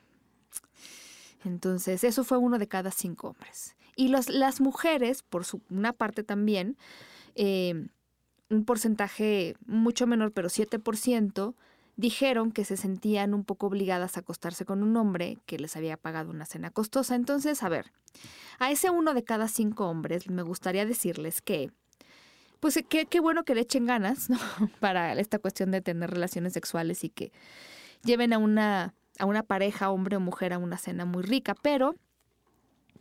Entonces, 1.46 2.04
eso 2.04 2.24
fue 2.24 2.38
uno 2.38 2.58
de 2.58 2.68
cada 2.68 2.92
cinco 2.92 3.30
hombres. 3.30 3.76
Y 3.96 4.08
los, 4.08 4.30
las 4.30 4.62
mujeres, 4.62 5.24
por 5.24 5.44
su, 5.44 5.62
una 5.70 5.92
parte 5.92 6.24
también, 6.24 6.78
eh, 7.36 7.88
un 8.50 8.66
porcentaje 8.66 9.56
mucho 9.66 10.08
menor, 10.08 10.32
pero 10.32 10.50
7%, 10.50 11.54
dijeron 11.96 12.52
que 12.52 12.66
se 12.66 12.78
sentían 12.78 13.34
un 13.34 13.44
poco 13.44 13.68
obligadas 13.68 14.18
a 14.18 14.22
acostarse 14.22 14.66
con 14.66 14.84
un 14.84 14.98
hombre 14.98 15.38
que 15.46 15.60
les 15.60 15.76
había 15.76 15.98
pagado 15.98 16.32
una 16.32 16.46
cena 16.46 16.72
costosa. 16.72 17.16
Entonces, 17.16 17.62
a 17.64 17.70
ver, 17.70 17.92
a 18.60 18.72
ese 18.72 18.90
uno 18.90 19.14
de 19.14 19.24
cada 19.24 19.48
cinco 19.48 19.88
hombres 19.88 20.30
me 20.30 20.42
gustaría 20.42 20.86
decirles 20.86 21.42
que, 21.42 21.72
pues 22.60 22.80
qué, 22.88 23.20
bueno 23.20 23.44
que 23.44 23.56
le 23.56 23.62
echen 23.62 23.86
ganas 23.86 24.30
¿no? 24.30 24.40
para 24.80 25.14
esta 25.14 25.40
cuestión 25.40 25.72
de 25.72 25.82
tener 25.82 26.10
relaciones 26.10 26.54
sexuales 26.54 27.04
y 27.04 27.10
que 27.10 27.32
lleven 28.04 28.34
a 28.34 28.38
una, 28.38 28.94
a 29.20 29.26
una 29.26 29.44
pareja, 29.44 29.92
hombre 29.92 30.16
o 30.16 30.20
mujer, 30.20 30.54
a 30.54 30.58
una 30.58 30.78
cena 30.78 31.06
muy 31.06 31.24
rica, 31.24 31.56
pero 31.62 31.96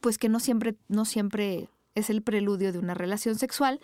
pues 0.00 0.18
que 0.18 0.28
no 0.28 0.40
siempre, 0.40 0.74
no 0.88 1.04
siempre 1.04 1.68
es 1.94 2.10
el 2.10 2.22
preludio 2.22 2.72
de 2.72 2.78
una 2.78 2.94
relación 2.94 3.36
sexual, 3.38 3.80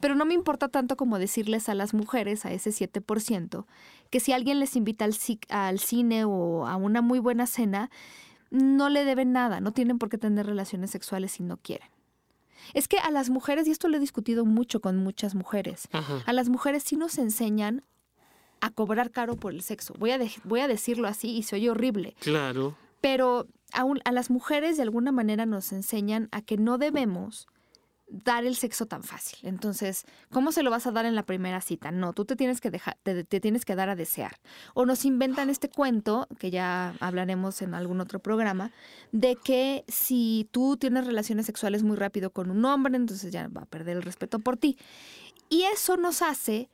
pero 0.00 0.14
no 0.14 0.24
me 0.24 0.34
importa 0.34 0.68
tanto 0.68 0.96
como 0.96 1.18
decirles 1.18 1.68
a 1.68 1.74
las 1.74 1.94
mujeres, 1.94 2.44
a 2.46 2.52
ese 2.52 2.70
7%, 2.70 3.66
que 4.10 4.20
si 4.20 4.32
alguien 4.32 4.60
les 4.60 4.76
invita 4.76 5.04
al, 5.04 5.14
al 5.48 5.78
cine 5.78 6.24
o 6.24 6.66
a 6.66 6.76
una 6.76 7.02
muy 7.02 7.18
buena 7.18 7.46
cena, 7.46 7.90
no 8.50 8.88
le 8.88 9.04
deben 9.04 9.32
nada, 9.32 9.60
no 9.60 9.72
tienen 9.72 9.98
por 9.98 10.08
qué 10.08 10.18
tener 10.18 10.46
relaciones 10.46 10.90
sexuales 10.90 11.32
si 11.32 11.42
no 11.42 11.56
quieren. 11.58 11.88
Es 12.74 12.88
que 12.88 12.98
a 12.98 13.10
las 13.10 13.30
mujeres, 13.30 13.66
y 13.66 13.70
esto 13.70 13.88
lo 13.88 13.96
he 13.96 14.00
discutido 14.00 14.44
mucho 14.44 14.80
con 14.80 14.96
muchas 14.96 15.34
mujeres, 15.34 15.88
Ajá. 15.92 16.22
a 16.26 16.32
las 16.32 16.48
mujeres 16.48 16.82
sí 16.82 16.96
nos 16.96 17.18
enseñan 17.18 17.82
a 18.60 18.70
cobrar 18.70 19.10
caro 19.10 19.36
por 19.36 19.52
el 19.52 19.62
sexo. 19.62 19.94
Voy 19.98 20.10
a, 20.10 20.18
voy 20.44 20.60
a 20.60 20.68
decirlo 20.68 21.06
así 21.08 21.28
y 21.36 21.42
se 21.44 21.56
oye 21.56 21.70
horrible, 21.70 22.14
Claro. 22.20 22.76
pero 23.00 23.46
a, 23.72 24.12
las 24.12 24.30
mujeres 24.30 24.76
de 24.76 24.82
alguna 24.82 25.12
manera 25.12 25.46
nos 25.46 25.72
enseñan 25.72 26.28
a 26.32 26.42
que 26.42 26.56
no 26.56 26.78
debemos 26.78 27.46
dar 28.10 28.46
el 28.46 28.56
sexo 28.56 28.86
tan 28.86 29.02
fácil. 29.02 29.38
Entonces, 29.42 30.06
¿cómo 30.30 30.50
se 30.50 30.62
lo 30.62 30.70
vas 30.70 30.86
a 30.86 30.92
dar 30.92 31.04
en 31.04 31.14
la 31.14 31.24
primera 31.24 31.60
cita? 31.60 31.90
No, 31.90 32.14
tú 32.14 32.24
te 32.24 32.36
tienes 32.36 32.60
que 32.60 32.70
dejar, 32.70 32.96
te 33.02 33.40
tienes 33.40 33.66
que 33.66 33.74
dar 33.74 33.90
a 33.90 33.96
desear. 33.96 34.36
O 34.72 34.86
nos 34.86 35.04
inventan 35.04 35.50
este 35.50 35.68
cuento, 35.68 36.26
que 36.38 36.50
ya 36.50 36.94
hablaremos 37.00 37.60
en 37.60 37.74
algún 37.74 38.00
otro 38.00 38.18
programa, 38.18 38.72
de 39.12 39.36
que 39.36 39.84
si 39.88 40.48
tú 40.52 40.78
tienes 40.78 41.06
relaciones 41.06 41.44
sexuales 41.44 41.82
muy 41.82 41.96
rápido 41.96 42.30
con 42.30 42.50
un 42.50 42.64
hombre, 42.64 42.96
entonces 42.96 43.30
ya 43.30 43.48
va 43.48 43.62
a 43.62 43.66
perder 43.66 43.98
el 43.98 44.02
respeto 44.02 44.38
por 44.38 44.56
ti. 44.56 44.78
Y 45.50 45.64
eso 45.64 45.98
nos 45.98 46.22
hace 46.22 46.70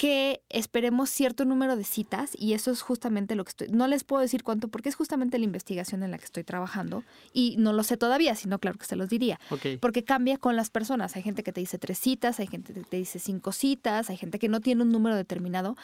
que 0.00 0.40
esperemos 0.48 1.10
cierto 1.10 1.44
número 1.44 1.76
de 1.76 1.84
citas 1.84 2.30
y 2.34 2.54
eso 2.54 2.70
es 2.70 2.80
justamente 2.80 3.34
lo 3.34 3.44
que 3.44 3.50
estoy, 3.50 3.68
no 3.68 3.86
les 3.86 4.02
puedo 4.02 4.22
decir 4.22 4.42
cuánto 4.42 4.68
porque 4.68 4.88
es 4.88 4.94
justamente 4.94 5.38
la 5.38 5.44
investigación 5.44 6.02
en 6.02 6.10
la 6.10 6.16
que 6.16 6.24
estoy 6.24 6.42
trabajando 6.42 7.04
y 7.34 7.56
no 7.58 7.74
lo 7.74 7.82
sé 7.82 7.98
todavía, 7.98 8.34
sino 8.34 8.58
claro 8.58 8.78
que 8.78 8.86
se 8.86 8.96
los 8.96 9.10
diría. 9.10 9.38
Porque 9.78 10.02
cambia 10.02 10.38
con 10.38 10.56
las 10.56 10.70
personas. 10.70 11.16
Hay 11.16 11.22
gente 11.22 11.42
que 11.42 11.52
te 11.52 11.60
dice 11.60 11.76
tres 11.76 11.98
citas, 11.98 12.40
hay 12.40 12.46
gente 12.46 12.72
que 12.72 12.80
te 12.80 12.96
dice 12.96 13.18
cinco 13.18 13.52
citas, 13.52 14.08
hay 14.08 14.16
gente 14.16 14.38
que 14.38 14.48
no 14.48 14.60
tiene 14.62 14.84
un 14.84 14.88
número 14.88 15.16
determinado, 15.16 15.76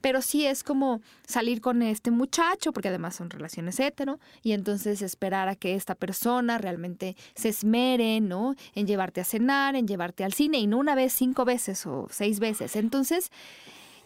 pero 0.00 0.22
sí 0.22 0.46
es 0.46 0.62
como 0.62 1.00
salir 1.26 1.60
con 1.60 1.82
este 1.82 2.12
muchacho, 2.12 2.72
porque 2.72 2.90
además 2.90 3.16
son 3.16 3.28
relaciones 3.28 3.80
hetero, 3.80 4.20
y 4.44 4.52
entonces 4.52 5.02
esperar 5.02 5.48
a 5.48 5.56
que 5.56 5.74
esta 5.74 5.96
persona 5.96 6.58
realmente 6.58 7.16
se 7.34 7.48
esmere, 7.48 8.20
¿no? 8.20 8.54
En 8.76 8.86
llevarte 8.86 9.20
a 9.20 9.24
cenar, 9.24 9.74
en 9.74 9.88
llevarte 9.88 10.22
al 10.22 10.32
cine, 10.32 10.58
y 10.58 10.68
no 10.68 10.78
una 10.78 10.94
vez, 10.94 11.12
cinco 11.12 11.44
veces 11.44 11.84
o 11.86 12.06
seis 12.08 12.38
veces. 12.38 12.76
Entonces 12.76 13.32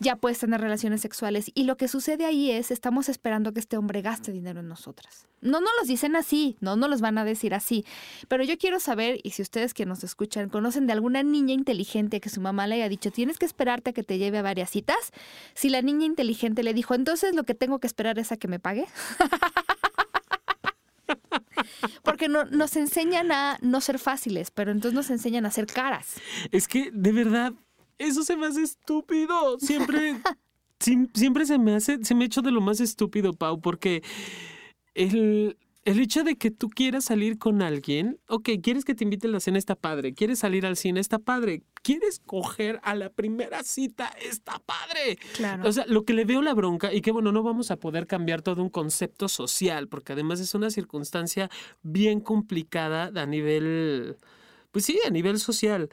ya 0.00 0.16
puedes 0.16 0.38
tener 0.38 0.60
relaciones 0.60 1.00
sexuales. 1.00 1.50
Y 1.54 1.64
lo 1.64 1.76
que 1.76 1.88
sucede 1.88 2.24
ahí 2.24 2.50
es, 2.50 2.70
estamos 2.70 3.08
esperando 3.08 3.52
que 3.52 3.60
este 3.60 3.76
hombre 3.76 4.02
gaste 4.02 4.32
dinero 4.32 4.60
en 4.60 4.68
nosotras. 4.68 5.26
No 5.40 5.60
nos 5.60 5.70
los 5.78 5.88
dicen 5.88 6.16
así, 6.16 6.56
no 6.60 6.76
nos 6.76 6.90
los 6.90 7.00
van 7.00 7.18
a 7.18 7.24
decir 7.24 7.54
así. 7.54 7.84
Pero 8.28 8.44
yo 8.44 8.58
quiero 8.58 8.80
saber, 8.80 9.20
y 9.22 9.30
si 9.30 9.42
ustedes 9.42 9.74
que 9.74 9.86
nos 9.86 10.04
escuchan 10.04 10.48
conocen 10.48 10.86
de 10.86 10.92
alguna 10.92 11.22
niña 11.22 11.54
inteligente 11.54 12.20
que 12.20 12.28
su 12.28 12.40
mamá 12.40 12.66
le 12.66 12.76
haya 12.76 12.88
dicho, 12.88 13.10
tienes 13.10 13.38
que 13.38 13.46
esperarte 13.46 13.90
a 13.90 13.92
que 13.92 14.02
te 14.02 14.18
lleve 14.18 14.38
a 14.38 14.42
varias 14.42 14.70
citas, 14.70 15.12
si 15.54 15.68
la 15.68 15.82
niña 15.82 16.06
inteligente 16.06 16.62
le 16.62 16.74
dijo, 16.74 16.94
entonces 16.94 17.34
lo 17.34 17.44
que 17.44 17.54
tengo 17.54 17.78
que 17.78 17.86
esperar 17.86 18.18
es 18.18 18.32
a 18.32 18.36
que 18.36 18.48
me 18.48 18.58
pague. 18.58 18.86
Porque 22.02 22.28
no, 22.28 22.44
nos 22.44 22.76
enseñan 22.76 23.32
a 23.32 23.58
no 23.60 23.80
ser 23.80 23.98
fáciles, 23.98 24.50
pero 24.50 24.70
entonces 24.70 24.94
nos 24.94 25.10
enseñan 25.10 25.46
a 25.46 25.50
ser 25.50 25.66
caras. 25.66 26.14
Es 26.52 26.68
que, 26.68 26.90
de 26.92 27.12
verdad, 27.12 27.52
eso 27.98 28.22
se 28.22 28.36
me 28.36 28.46
hace 28.46 28.62
estúpido. 28.62 29.58
Siempre, 29.60 30.16
sim- 30.80 31.08
siempre 31.14 31.46
se 31.46 31.58
me 31.58 31.74
hace, 31.74 32.04
se 32.04 32.14
me 32.14 32.24
hecho 32.24 32.42
de 32.42 32.50
lo 32.50 32.60
más 32.60 32.80
estúpido, 32.80 33.32
Pau, 33.32 33.60
porque 33.60 34.02
el, 34.94 35.56
el 35.84 36.00
hecho 36.00 36.24
de 36.24 36.36
que 36.36 36.50
tú 36.50 36.68
quieras 36.68 37.04
salir 37.06 37.38
con 37.38 37.62
alguien, 37.62 38.18
ok, 38.28 38.50
quieres 38.62 38.84
que 38.84 38.94
te 38.94 39.04
invite 39.04 39.26
a 39.26 39.30
la 39.30 39.40
cena, 39.40 39.58
está 39.58 39.74
padre, 39.74 40.12
quieres 40.14 40.40
salir 40.40 40.66
al 40.66 40.76
cine, 40.76 41.00
está 41.00 41.18
padre, 41.18 41.62
quieres 41.82 42.20
coger 42.26 42.80
a 42.82 42.94
la 42.94 43.10
primera 43.10 43.62
cita, 43.62 44.08
está 44.20 44.58
padre. 44.58 45.18
Claro. 45.36 45.68
O 45.68 45.72
sea, 45.72 45.86
lo 45.86 46.04
que 46.04 46.12
le 46.14 46.24
veo 46.24 46.42
la 46.42 46.52
bronca 46.54 46.92
y 46.92 47.00
que 47.00 47.10
bueno, 47.12 47.32
no 47.32 47.42
vamos 47.42 47.70
a 47.70 47.76
poder 47.76 48.06
cambiar 48.06 48.42
todo 48.42 48.62
un 48.62 48.70
concepto 48.70 49.28
social, 49.28 49.88
porque 49.88 50.12
además 50.12 50.40
es 50.40 50.54
una 50.54 50.70
circunstancia 50.70 51.48
bien 51.82 52.20
complicada 52.20 53.10
a 53.14 53.26
nivel, 53.26 54.16
pues 54.72 54.84
sí, 54.84 54.98
a 55.06 55.10
nivel 55.10 55.38
social. 55.38 55.88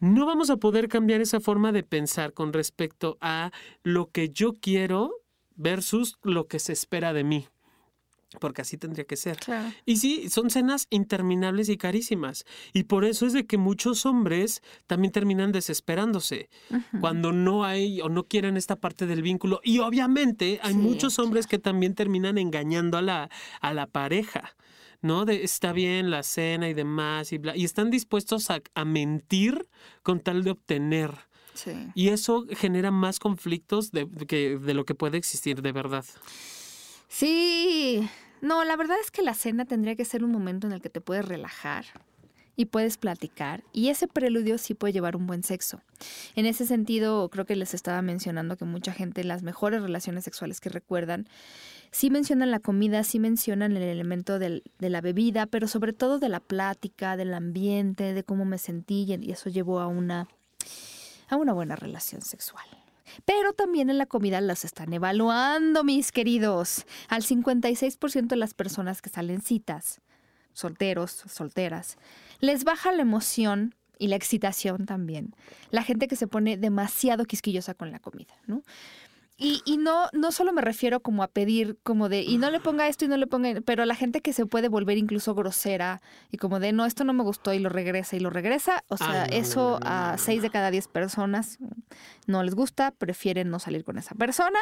No 0.00 0.26
vamos 0.26 0.50
a 0.50 0.56
poder 0.56 0.88
cambiar 0.88 1.20
esa 1.20 1.40
forma 1.40 1.72
de 1.72 1.82
pensar 1.82 2.32
con 2.32 2.52
respecto 2.52 3.18
a 3.20 3.52
lo 3.82 4.10
que 4.10 4.30
yo 4.30 4.54
quiero 4.54 5.12
versus 5.56 6.16
lo 6.22 6.46
que 6.48 6.58
se 6.58 6.72
espera 6.72 7.12
de 7.12 7.22
mí. 7.24 7.46
Porque 8.38 8.62
así 8.62 8.76
tendría 8.76 9.04
que 9.04 9.16
ser. 9.16 9.38
Claro. 9.38 9.72
Y 9.84 9.96
sí, 9.96 10.30
son 10.30 10.50
cenas 10.50 10.86
interminables 10.90 11.68
y 11.68 11.76
carísimas. 11.76 12.44
Y 12.72 12.84
por 12.84 13.04
eso 13.04 13.26
es 13.26 13.32
de 13.32 13.44
que 13.44 13.58
muchos 13.58 14.06
hombres 14.06 14.62
también 14.86 15.10
terminan 15.10 15.50
desesperándose 15.50 16.48
cuando 17.00 17.32
no 17.32 17.64
hay 17.64 18.00
o 18.00 18.08
no 18.08 18.22
quieren 18.28 18.56
esta 18.56 18.76
parte 18.76 19.06
del 19.06 19.22
vínculo. 19.22 19.60
Y 19.64 19.80
obviamente 19.80 20.60
hay 20.62 20.74
Sí, 20.74 20.78
muchos 20.78 21.18
hombres 21.18 21.48
que 21.48 21.58
también 21.58 21.96
terminan 21.96 22.38
engañando 22.38 22.98
a 22.98 23.02
la, 23.02 23.30
a 23.60 23.74
la 23.74 23.88
pareja. 23.88 24.54
¿No? 25.02 25.24
De 25.24 25.44
está 25.44 25.72
bien 25.72 26.10
la 26.10 26.22
cena 26.22 26.68
y 26.68 26.74
demás 26.74 27.32
y 27.32 27.38
bla. 27.38 27.56
Y 27.56 27.64
están 27.64 27.90
dispuestos 27.90 28.50
a, 28.50 28.60
a 28.74 28.84
mentir 28.84 29.68
con 30.02 30.20
tal 30.20 30.44
de 30.44 30.50
obtener. 30.50 31.12
Sí. 31.54 31.72
Y 31.94 32.08
eso 32.08 32.46
genera 32.50 32.90
más 32.90 33.18
conflictos 33.18 33.92
de, 33.92 34.08
que, 34.26 34.58
de 34.58 34.74
lo 34.74 34.84
que 34.84 34.94
puede 34.94 35.18
existir 35.18 35.62
de 35.62 35.72
verdad. 35.72 36.04
Sí. 37.08 38.08
No, 38.40 38.64
la 38.64 38.76
verdad 38.76 38.96
es 39.02 39.10
que 39.10 39.22
la 39.22 39.34
cena 39.34 39.64
tendría 39.64 39.96
que 39.96 40.04
ser 40.04 40.24
un 40.24 40.30
momento 40.30 40.66
en 40.66 40.72
el 40.72 40.80
que 40.80 40.88
te 40.88 41.00
puedes 41.00 41.24
relajar 41.24 41.84
y 42.56 42.66
puedes 42.66 42.96
platicar. 42.96 43.64
Y 43.72 43.88
ese 43.88 44.06
preludio 44.06 44.58
sí 44.58 44.74
puede 44.74 44.92
llevar 44.92 45.16
un 45.16 45.26
buen 45.26 45.42
sexo. 45.42 45.80
En 46.34 46.46
ese 46.46 46.66
sentido, 46.66 47.28
creo 47.28 47.46
que 47.46 47.56
les 47.56 47.74
estaba 47.74 48.00
mencionando 48.02 48.56
que 48.56 48.64
mucha 48.64 48.92
gente, 48.92 49.24
las 49.24 49.42
mejores 49.42 49.82
relaciones 49.82 50.24
sexuales 50.24 50.60
que 50.60 50.68
recuerdan, 50.68 51.28
sí 51.90 52.10
mencionan 52.10 52.50
la 52.50 52.60
comida, 52.60 53.04
sí 53.04 53.18
mencionan 53.18 53.76
el 53.76 53.82
elemento 53.82 54.38
de 54.38 54.62
la 54.78 55.00
bebida, 55.00 55.46
pero 55.46 55.68
sobre 55.68 55.92
todo 55.92 56.18
de 56.18 56.28
la 56.28 56.40
plática, 56.40 57.16
del 57.16 57.34
ambiente, 57.34 58.14
de 58.14 58.24
cómo 58.24 58.44
me 58.44 58.58
sentí, 58.58 59.06
y 59.08 59.30
eso 59.30 59.50
llevó 59.50 59.80
a 59.80 59.86
una, 59.86 60.28
a 61.28 61.36
una 61.36 61.52
buena 61.52 61.76
relación 61.76 62.22
sexual. 62.22 62.66
Pero 63.24 63.52
también 63.52 63.90
en 63.90 63.98
la 63.98 64.06
comida 64.06 64.40
las 64.40 64.64
están 64.64 64.92
evaluando, 64.92 65.84
mis 65.84 66.12
queridos. 66.12 66.86
Al 67.08 67.22
56% 67.22 68.28
de 68.28 68.36
las 68.36 68.54
personas 68.54 69.02
que 69.02 69.10
salen 69.10 69.40
citas, 69.40 70.00
solteros, 70.52 71.24
solteras, 71.26 71.96
les 72.40 72.64
baja 72.64 72.92
la 72.92 73.02
emoción 73.02 73.74
y 73.98 74.08
la 74.08 74.16
excitación 74.16 74.86
también. 74.86 75.34
La 75.70 75.82
gente 75.82 76.08
que 76.08 76.16
se 76.16 76.26
pone 76.26 76.56
demasiado 76.56 77.24
quisquillosa 77.24 77.74
con 77.74 77.90
la 77.90 77.98
comida, 77.98 78.34
¿no? 78.46 78.62
Y, 79.42 79.62
y 79.64 79.78
no, 79.78 80.08
no 80.12 80.32
solo 80.32 80.52
me 80.52 80.60
refiero 80.60 81.00
como 81.00 81.22
a 81.22 81.28
pedir 81.28 81.78
como 81.82 82.10
de, 82.10 82.20
y 82.20 82.36
no 82.36 82.50
le 82.50 82.60
ponga 82.60 82.86
esto 82.88 83.06
y 83.06 83.08
no 83.08 83.16
le 83.16 83.26
ponga, 83.26 83.62
pero 83.64 83.86
la 83.86 83.94
gente 83.94 84.20
que 84.20 84.34
se 84.34 84.44
puede 84.44 84.68
volver 84.68 84.98
incluso 84.98 85.34
grosera 85.34 86.02
y 86.30 86.36
como 86.36 86.60
de, 86.60 86.72
no, 86.72 86.84
esto 86.84 87.04
no 87.04 87.14
me 87.14 87.22
gustó 87.22 87.54
y 87.54 87.58
lo 87.58 87.70
regresa 87.70 88.16
y 88.16 88.20
lo 88.20 88.28
regresa, 88.28 88.84
o 88.88 88.98
sea, 88.98 89.22
Ay, 89.22 89.30
no, 89.30 89.36
eso 89.38 89.60
no, 89.60 89.70
no, 89.78 89.80
no, 89.80 90.12
a 90.12 90.18
seis 90.18 90.42
de 90.42 90.50
cada 90.50 90.70
diez 90.70 90.88
personas 90.88 91.58
no 92.26 92.42
les 92.42 92.54
gusta, 92.54 92.90
prefieren 92.90 93.48
no 93.48 93.58
salir 93.58 93.82
con 93.82 93.96
esa 93.96 94.14
persona. 94.14 94.58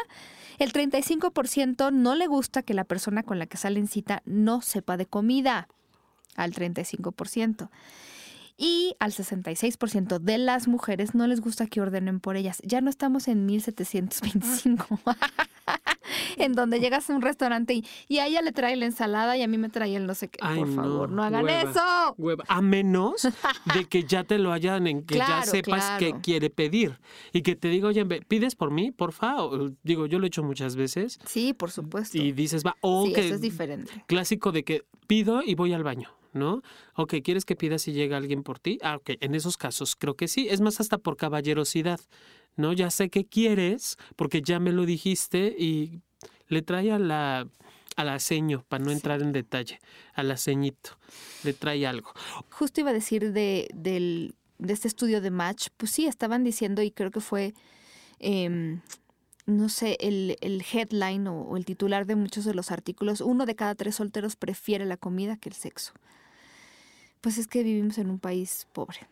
El 0.60 0.72
35% 0.72 1.92
no 1.92 2.14
le 2.14 2.28
gusta 2.28 2.62
que 2.62 2.72
la 2.72 2.84
persona 2.84 3.24
con 3.24 3.40
la 3.40 3.46
que 3.46 3.56
sale 3.56 3.80
en 3.80 3.88
cita 3.88 4.22
no 4.26 4.60
sepa 4.60 4.96
de 4.96 5.06
comida, 5.06 5.66
al 6.36 6.52
35%. 6.52 7.68
Y 8.60 8.96
al 8.98 9.12
66% 9.12 10.18
de 10.18 10.36
las 10.36 10.66
mujeres 10.66 11.14
no 11.14 11.28
les 11.28 11.40
gusta 11.40 11.68
que 11.68 11.80
ordenen 11.80 12.18
por 12.18 12.36
ellas. 12.36 12.60
Ya 12.64 12.80
no 12.80 12.90
estamos 12.90 13.28
en 13.28 13.46
1725, 13.46 14.98
en 16.38 16.54
donde 16.54 16.80
llegas 16.80 17.08
a 17.08 17.14
un 17.14 17.22
restaurante 17.22 17.74
y, 17.74 17.84
y 18.08 18.18
a 18.18 18.26
ella 18.26 18.42
le 18.42 18.50
trae 18.50 18.74
la 18.74 18.86
ensalada 18.86 19.36
y 19.36 19.42
a 19.42 19.46
mí 19.46 19.58
me 19.58 19.68
trae 19.68 19.94
el 19.94 20.08
no 20.08 20.14
sé 20.16 20.26
qué. 20.26 20.40
Ay, 20.42 20.58
por 20.58 20.74
favor, 20.74 21.08
no, 21.08 21.16
no, 21.16 21.22
hagan 21.22 21.44
hueva. 21.44 21.70
eso. 21.70 22.14
Hueva. 22.18 22.44
A 22.48 22.60
menos 22.60 23.28
de 23.74 23.84
que 23.84 24.02
ya 24.02 24.24
te 24.24 24.38
lo 24.38 24.52
hayan, 24.52 24.88
en 24.88 25.04
que 25.04 25.18
ya 25.18 25.42
sepas 25.44 25.98
claro. 25.98 26.20
quiere 26.20 26.50
pedir. 26.50 26.98
Y 27.32 27.42
que 27.42 27.54
te 27.54 27.68
diga, 27.68 27.86
oye, 27.86 28.04
¿pides 28.04 28.56
por 28.56 28.72
mí? 28.72 28.90
Porfa. 28.90 29.40
O, 29.40 29.70
digo, 29.84 30.06
yo 30.06 30.18
lo 30.18 30.26
he 30.26 30.28
hecho 30.28 30.42
muchas 30.42 30.74
veces. 30.74 31.20
Sí, 31.26 31.52
por 31.52 31.70
supuesto. 31.70 32.18
Y 32.18 32.32
dices, 32.32 32.64
va, 32.66 32.76
o 32.80 33.06
sí, 33.06 33.12
que 33.12 33.26
eso 33.26 33.36
es 33.36 33.40
diferente. 33.40 34.04
clásico 34.08 34.50
de 34.50 34.64
que 34.64 34.84
pido 35.06 35.42
y 35.44 35.54
voy 35.54 35.72
al 35.72 35.84
baño, 35.84 36.10
¿no? 36.32 36.62
Ok, 36.94 37.16
¿quieres 37.22 37.44
que 37.44 37.56
pidas 37.56 37.82
si 37.82 37.92
llega 37.92 38.16
alguien 38.16 38.42
por 38.42 38.58
ti? 38.58 38.78
Ah, 38.82 38.96
ok, 38.96 39.10
en 39.20 39.34
esos 39.34 39.56
casos 39.56 39.96
creo 39.96 40.14
que 40.14 40.28
sí. 40.28 40.48
Es 40.48 40.60
más, 40.60 40.80
hasta 40.80 40.98
por 40.98 41.16
caballerosidad, 41.16 42.00
¿no? 42.56 42.72
Ya 42.72 42.90
sé 42.90 43.10
que 43.10 43.24
quieres 43.24 43.96
porque 44.16 44.42
ya 44.42 44.60
me 44.60 44.72
lo 44.72 44.86
dijiste 44.86 45.54
y 45.58 46.00
le 46.48 46.62
trae 46.62 46.92
a 46.92 46.98
la 46.98 47.46
al 47.98 48.10
aceño, 48.10 48.64
para 48.68 48.84
no 48.84 48.92
entrar 48.92 49.22
en 49.22 49.32
detalle, 49.32 49.80
al 50.14 50.30
aceñito, 50.30 50.96
le 51.42 51.52
trae 51.52 51.84
algo. 51.84 52.12
Justo 52.48 52.80
iba 52.80 52.90
a 52.90 52.92
decir 52.92 53.32
de, 53.32 53.68
del, 53.74 54.36
de 54.58 54.72
este 54.72 54.86
estudio 54.86 55.20
de 55.20 55.32
Match, 55.32 55.66
pues 55.76 55.90
sí, 55.90 56.06
estaban 56.06 56.44
diciendo 56.44 56.80
y 56.80 56.92
creo 56.92 57.10
que 57.10 57.20
fue, 57.20 57.54
em, 58.20 58.82
no 59.48 59.68
sé, 59.68 59.96
el, 60.00 60.36
el 60.40 60.62
headline 60.72 61.26
o, 61.26 61.40
o 61.42 61.56
el 61.56 61.64
titular 61.64 62.06
de 62.06 62.16
muchos 62.16 62.44
de 62.44 62.54
los 62.54 62.70
artículos, 62.70 63.20
uno 63.20 63.46
de 63.46 63.56
cada 63.56 63.74
tres 63.74 63.96
solteros 63.96 64.36
prefiere 64.36 64.84
la 64.84 64.96
comida 64.96 65.36
que 65.36 65.48
el 65.48 65.54
sexo. 65.54 65.92
Pues 67.22 67.38
es 67.38 67.46
que 67.46 67.62
vivimos 67.62 67.98
en 67.98 68.10
un 68.10 68.18
país 68.18 68.68
pobre 68.72 69.08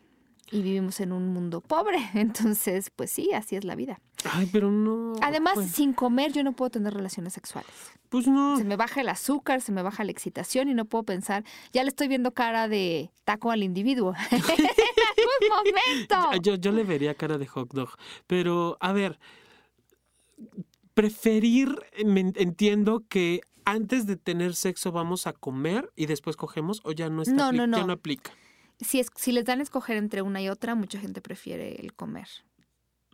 y 0.51 0.61
vivimos 0.61 0.99
en 0.99 1.11
un 1.11 1.33
mundo 1.33 1.59
pobre, 1.61 1.97
entonces, 2.13 2.91
pues 2.95 3.11
sí, 3.11 3.31
así 3.33 3.55
es 3.55 3.63
la 3.63 3.75
vida. 3.75 3.99
Ay, 4.31 4.47
pero 4.51 4.71
no. 4.71 5.13
Además, 5.21 5.57
sin 5.71 5.93
comer 5.93 6.31
yo 6.33 6.43
no 6.43 6.53
puedo 6.53 6.69
tener 6.69 6.93
relaciones 6.93 7.33
sexuales. 7.33 7.71
pues 8.09 8.27
no. 8.27 8.57
Se 8.57 8.63
me 8.63 8.75
baja 8.75 9.01
el 9.01 9.09
azúcar, 9.09 9.61
se 9.61 9.71
me 9.71 9.81
baja 9.81 10.03
la 10.03 10.11
excitación 10.11 10.69
y 10.69 10.73
no 10.73 10.85
puedo 10.85 11.03
pensar, 11.03 11.43
ya 11.73 11.83
le 11.83 11.89
estoy 11.89 12.07
viendo 12.07 12.31
cara 12.31 12.67
de 12.67 13.11
taco 13.25 13.51
al 13.51 13.63
individuo. 13.63 14.13
¡En 14.31 14.41
algún 14.41 15.49
momento! 15.49 16.41
Yo, 16.41 16.55
yo 16.55 16.71
le 16.71 16.83
vería 16.83 17.15
cara 17.15 17.37
de 17.37 17.47
hot 17.47 17.73
dog. 17.73 17.89
Pero, 18.27 18.77
a 18.79 18.93
ver, 18.93 19.19
preferir, 20.93 21.75
me 22.05 22.21
en- 22.21 22.33
entiendo 22.37 23.03
que 23.07 23.41
antes 23.65 24.05
de 24.07 24.15
tener 24.15 24.55
sexo 24.55 24.91
vamos 24.91 25.27
a 25.27 25.33
comer 25.33 25.91
y 25.95 26.05
después 26.05 26.35
cogemos 26.35 26.81
o 26.83 26.91
ya 26.91 27.09
no 27.09 27.21
está 27.21 27.33
No, 27.33 27.49
apli- 27.51 27.57
no, 27.67 27.77
ya 27.77 27.81
no. 27.81 27.87
no 27.87 27.93
aplica. 27.93 28.31
Si, 28.79 28.99
es, 28.99 29.07
si 29.15 29.31
les 29.31 29.45
dan 29.45 29.59
a 29.59 29.63
escoger 29.63 29.97
entre 29.97 30.21
una 30.21 30.41
y 30.41 30.49
otra, 30.49 30.75
mucha 30.75 30.99
gente 30.99 31.21
prefiere 31.21 31.75
el 31.81 31.93
comer. 31.93 32.27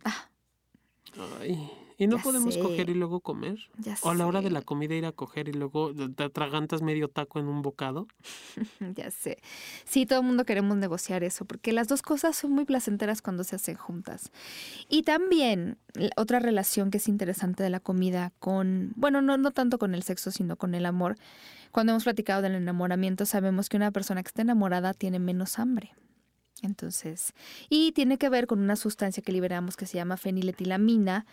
Ah, 0.04 0.28
Ay, 1.40 1.70
y 1.96 2.06
no 2.06 2.16
Ya 2.18 2.22
podemos 2.22 2.54
sé. 2.54 2.60
coger 2.60 2.88
y 2.90 2.94
luego 2.94 3.20
comer. 3.20 3.58
ya 3.78 3.96
O 4.02 4.10
a 4.10 4.14
la 4.14 4.26
hora 4.26 4.40
de 4.42 4.50
la 4.50 4.62
comida 4.62 4.94
ir 4.94 5.06
a 5.06 5.12
coger 5.12 5.48
y 5.48 5.52
luego 5.52 5.92
te 5.94 6.24
atragantas 6.24 6.82
medio 6.82 7.08
taco 7.08 7.38
en 7.38 7.46
un 7.46 7.62
bocado. 7.62 8.06
Ya 8.96 9.10
sé. 9.10 9.38
Sí, 9.84 10.06
todo 10.06 10.20
el 10.20 10.26
mundo 10.26 10.44
queremos 10.44 10.76
negociar 10.76 11.24
eso, 11.24 11.44
porque 11.44 11.72
las 11.72 11.88
dos 11.88 12.02
cosas 12.02 12.36
son 12.36 12.52
muy 12.52 12.64
placenteras 12.64 13.22
cuando 13.22 13.44
se 13.44 13.56
hacen 13.56 13.76
juntas. 13.76 14.30
Y 14.88 15.02
también 15.02 15.78
otra 16.16 16.38
relación 16.40 16.90
que 16.90 16.98
es 16.98 17.08
interesante 17.08 17.62
de 17.62 17.70
la 17.70 17.80
comida 17.80 18.32
con, 18.38 18.92
bueno, 18.96 19.22
no, 19.22 19.36
no 19.36 19.50
tanto 19.52 19.78
con 19.78 19.94
el 19.94 20.02
sexo, 20.02 20.30
sino 20.30 20.56
con 20.56 20.74
el 20.74 20.86
amor. 20.86 21.16
Cuando 21.72 21.92
hemos 21.92 22.04
platicado 22.04 22.42
del 22.42 22.54
enamoramiento, 22.54 23.26
sabemos 23.26 23.68
que 23.68 23.76
una 23.76 23.90
persona 23.90 24.22
que 24.22 24.28
está 24.28 24.42
enamorada 24.42 24.94
tiene 24.94 25.18
menos 25.18 25.58
hambre. 25.58 25.92
Entonces, 26.62 27.32
y 27.68 27.92
tiene 27.92 28.16
que 28.16 28.28
ver 28.28 28.46
con 28.46 28.60
una 28.60 28.76
sustancia 28.76 29.22
que 29.22 29.32
liberamos 29.32 29.76
que 29.76 29.86
se 29.86 29.96
llama 29.96 30.16
feniletilamina 30.16 31.26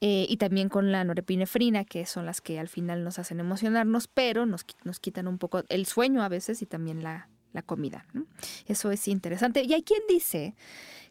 eh, 0.00 0.26
y 0.28 0.36
también 0.36 0.68
con 0.68 0.92
la 0.92 1.04
norepinefrina, 1.04 1.84
que 1.84 2.06
son 2.06 2.26
las 2.26 2.40
que 2.40 2.58
al 2.58 2.68
final 2.68 3.02
nos 3.04 3.18
hacen 3.18 3.40
emocionarnos, 3.40 4.06
pero 4.08 4.46
nos, 4.46 4.64
nos 4.84 5.00
quitan 5.00 5.26
un 5.26 5.38
poco 5.38 5.64
el 5.68 5.86
sueño 5.86 6.22
a 6.22 6.28
veces 6.28 6.62
y 6.62 6.66
también 6.66 7.02
la, 7.02 7.28
la 7.52 7.62
comida. 7.62 8.06
¿no? 8.12 8.26
Eso 8.66 8.90
es 8.90 9.08
interesante. 9.08 9.62
Y 9.64 9.74
hay 9.74 9.82
quien 9.82 10.02
dice 10.08 10.54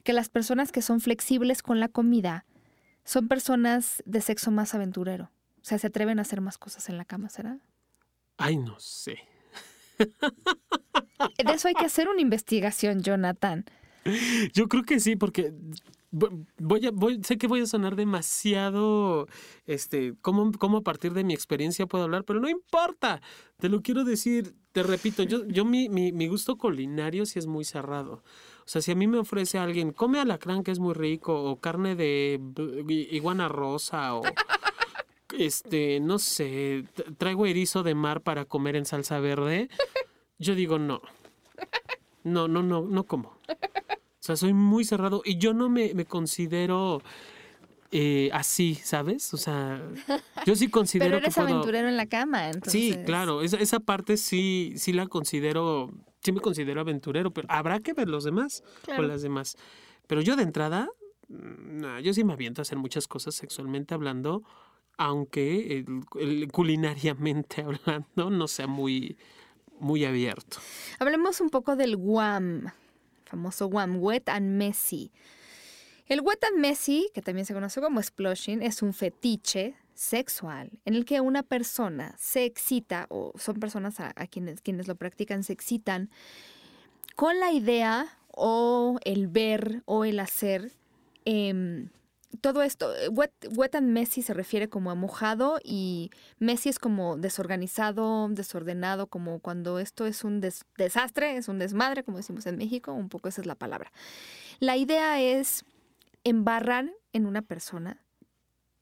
que 0.03 0.13
las 0.13 0.29
personas 0.29 0.71
que 0.71 0.81
son 0.81 1.01
flexibles 1.01 1.61
con 1.61 1.79
la 1.79 1.89
comida 1.89 2.45
son 3.03 3.27
personas 3.27 4.01
de 4.05 4.21
sexo 4.21 4.51
más 4.51 4.73
aventurero. 4.73 5.31
O 5.61 5.65
sea, 5.65 5.77
se 5.79 5.87
atreven 5.87 6.19
a 6.19 6.21
hacer 6.21 6.39
más 6.39 6.57
cosas 6.57 6.87
en 6.87 6.97
la 6.97 7.05
cama, 7.05 7.29
¿será? 7.29 7.59
Ay, 8.37 8.55
no 8.57 8.79
sé. 8.79 9.19
De 11.43 11.51
eso 11.53 11.67
hay 11.67 11.73
que 11.73 11.85
hacer 11.85 12.07
una 12.09 12.21
investigación, 12.21 13.01
Jonathan. 13.01 13.65
Yo 14.53 14.67
creo 14.67 14.83
que 14.83 14.99
sí, 15.01 15.15
porque 15.17 15.51
vo- 16.13 16.45
voy 16.57 16.85
a, 16.85 16.91
voy, 16.91 17.21
sé 17.23 17.37
que 17.37 17.47
voy 17.47 17.59
a 17.61 17.65
sonar 17.65 17.95
demasiado, 17.97 19.27
este, 19.65 20.13
cómo, 20.21 20.51
cómo 20.53 20.77
a 20.77 20.81
partir 20.83 21.13
de 21.13 21.23
mi 21.25 21.33
experiencia 21.33 21.87
puedo 21.87 22.05
hablar, 22.05 22.23
pero 22.23 22.39
no 22.39 22.47
importa. 22.47 23.21
Te 23.59 23.67
lo 23.67 23.81
quiero 23.81 24.05
decir, 24.05 24.53
te 24.71 24.83
repito, 24.83 25.23
yo, 25.23 25.45
yo 25.47 25.65
mi, 25.65 25.89
mi, 25.89 26.11
mi 26.13 26.27
gusto 26.27 26.57
culinario 26.57 27.25
sí 27.25 27.39
es 27.39 27.47
muy 27.47 27.65
cerrado. 27.65 28.23
O 28.59 28.69
sea, 28.69 28.81
si 28.81 28.91
a 28.91 28.95
mí 28.95 29.07
me 29.07 29.17
ofrece 29.17 29.57
alguien, 29.57 29.91
come 29.91 30.19
alacrán 30.19 30.63
que 30.63 30.71
es 30.71 30.79
muy 30.79 30.93
rico, 30.93 31.43
o 31.43 31.59
carne 31.59 31.95
de 31.95 32.39
iguana 33.11 33.49
rosa, 33.49 34.15
o 34.15 34.21
este, 35.37 35.99
no 35.99 36.19
sé, 36.19 36.85
traigo 37.17 37.45
erizo 37.45 37.83
de 37.83 37.95
mar 37.95 38.21
para 38.21 38.45
comer 38.45 38.75
en 38.75 38.85
salsa 38.85 39.19
verde, 39.19 39.69
yo 40.39 40.55
digo 40.55 40.79
no. 40.79 41.01
No, 42.23 42.47
no, 42.49 42.61
no, 42.61 42.81
no 42.81 43.03
como. 43.05 43.29
O 43.29 44.19
sea, 44.19 44.35
soy 44.35 44.53
muy 44.53 44.83
cerrado 44.83 45.21
y 45.23 45.37
yo 45.37 45.53
no 45.53 45.69
me, 45.69 45.93
me 45.93 46.03
considero 46.03 47.01
eh, 47.91 48.29
así, 48.33 48.75
¿sabes? 48.75 49.33
O 49.33 49.37
sea, 49.37 49.81
yo 50.45 50.55
sí 50.57 50.67
considero 50.69 51.05
Pero 51.11 51.17
eres 51.19 51.33
que 51.35 51.39
puedo... 51.41 51.53
aventurero 51.55 51.87
en 51.87 51.95
la 51.95 52.07
cama, 52.07 52.47
entonces. 52.49 52.73
Sí, 52.73 52.97
claro, 53.05 53.41
esa, 53.43 53.57
esa 53.57 53.79
parte 53.79 54.17
sí, 54.17 54.73
sí 54.75 54.91
la 54.91 55.07
considero, 55.07 55.89
sí 56.21 56.33
me 56.33 56.41
considero 56.41 56.81
aventurero, 56.81 57.31
pero 57.31 57.47
habrá 57.49 57.79
que 57.79 57.93
ver 57.93 58.09
los 58.09 58.25
demás 58.25 58.61
Claro. 58.83 59.03
con 59.03 59.07
las 59.07 59.21
demás. 59.21 59.55
Pero 60.07 60.19
yo 60.19 60.35
de 60.35 60.43
entrada, 60.43 60.89
mm, 61.29 61.77
nah, 61.79 61.99
yo 62.01 62.13
sí 62.13 62.25
me 62.25 62.33
aviento 62.33 62.59
a 62.59 62.63
hacer 62.63 62.77
muchas 62.77 63.07
cosas 63.07 63.35
sexualmente 63.35 63.93
hablando, 63.93 64.43
aunque 64.97 65.77
el- 65.77 66.01
el 66.19 66.51
culinariamente 66.51 67.61
hablando 67.85 68.29
no 68.29 68.47
sea 68.49 68.67
muy, 68.67 69.15
muy 69.79 70.05
abierto. 70.05 70.57
Hablemos 70.99 71.41
un 71.41 71.49
poco 71.49 71.75
del 71.75 71.95
WAM, 71.95 72.71
famoso 73.25 73.67
WAM, 73.67 74.01
Wet 74.01 74.29
and 74.29 74.57
Messy. 74.57 75.11
El 76.07 76.21
Wet 76.21 76.43
and 76.45 76.59
Messy, 76.59 77.09
que 77.13 77.21
también 77.21 77.45
se 77.45 77.53
conoce 77.53 77.81
como 77.81 78.01
splushing, 78.01 78.61
es 78.63 78.81
un 78.81 78.93
fetiche 78.93 79.75
sexual 79.93 80.69
en 80.85 80.93
el 80.93 81.05
que 81.05 81.19
una 81.21 81.43
persona 81.43 82.15
se 82.17 82.45
excita, 82.45 83.07
o 83.09 83.33
son 83.37 83.59
personas 83.59 83.99
a, 83.99 84.13
a 84.15 84.27
quienes, 84.27 84.61
quienes 84.61 84.87
lo 84.87 84.95
practican, 84.95 85.43
se 85.43 85.53
excitan 85.53 86.09
con 87.15 87.39
la 87.39 87.51
idea 87.51 88.17
o 88.31 88.99
el 89.03 89.27
ver 89.27 89.81
o 89.85 90.05
el 90.05 90.19
hacer. 90.19 90.71
em, 91.25 91.89
todo 92.41 92.61
esto, 92.61 92.93
eh, 92.95 93.09
wet, 93.09 93.75
and 93.75 93.89
messy 93.91 94.21
se 94.21 94.33
refiere 94.33 94.69
como 94.69 94.91
a 94.91 94.95
mojado 94.95 95.59
y 95.63 96.11
messy 96.39 96.69
es 96.69 96.79
como 96.79 97.17
desorganizado, 97.17 98.27
desordenado, 98.29 99.07
como 99.07 99.39
cuando 99.39 99.79
esto 99.79 100.05
es 100.05 100.23
un 100.23 100.41
des- 100.41 100.65
desastre, 100.77 101.37
es 101.37 101.47
un 101.47 101.59
desmadre, 101.59 102.03
como 102.03 102.17
decimos 102.17 102.45
en 102.45 102.57
México, 102.57 102.91
un 102.93 103.09
poco 103.09 103.29
esa 103.29 103.41
es 103.41 103.47
la 103.47 103.55
palabra. 103.55 103.91
La 104.59 104.75
idea 104.77 105.21
es 105.21 105.63
embarrar 106.23 106.91
en 107.13 107.25
una 107.25 107.41
persona 107.41 108.03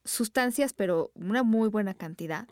sustancias, 0.04 0.72
pero 0.72 1.10
una 1.14 1.42
muy 1.42 1.68
buena 1.68 1.94
cantidad, 1.94 2.48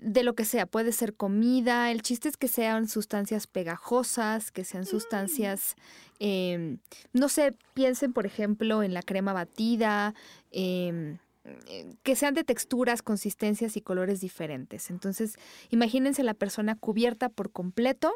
de 0.00 0.22
lo 0.22 0.34
que 0.34 0.44
sea, 0.44 0.66
puede 0.66 0.92
ser 0.92 1.14
comida, 1.14 1.90
el 1.90 2.02
chiste 2.02 2.28
es 2.28 2.36
que 2.36 2.48
sean 2.48 2.88
sustancias 2.88 3.46
pegajosas, 3.46 4.52
que 4.52 4.64
sean 4.64 4.86
sustancias, 4.86 5.76
em, 6.18 6.78
no 7.12 7.28
sé, 7.28 7.54
piensen 7.74 8.12
por 8.12 8.26
ejemplo 8.26 8.82
en 8.82 8.94
la 8.94 9.02
crema 9.02 9.32
batida, 9.32 10.14
em, 10.52 11.18
eh, 11.66 11.94
que 12.02 12.14
sean 12.14 12.34
de 12.34 12.44
texturas, 12.44 13.02
consistencias 13.02 13.76
y 13.76 13.80
colores 13.80 14.20
diferentes. 14.20 14.90
Entonces, 14.90 15.36
imagínense 15.70 16.22
la 16.22 16.34
persona 16.34 16.76
cubierta 16.76 17.28
por 17.28 17.50
completo 17.50 18.14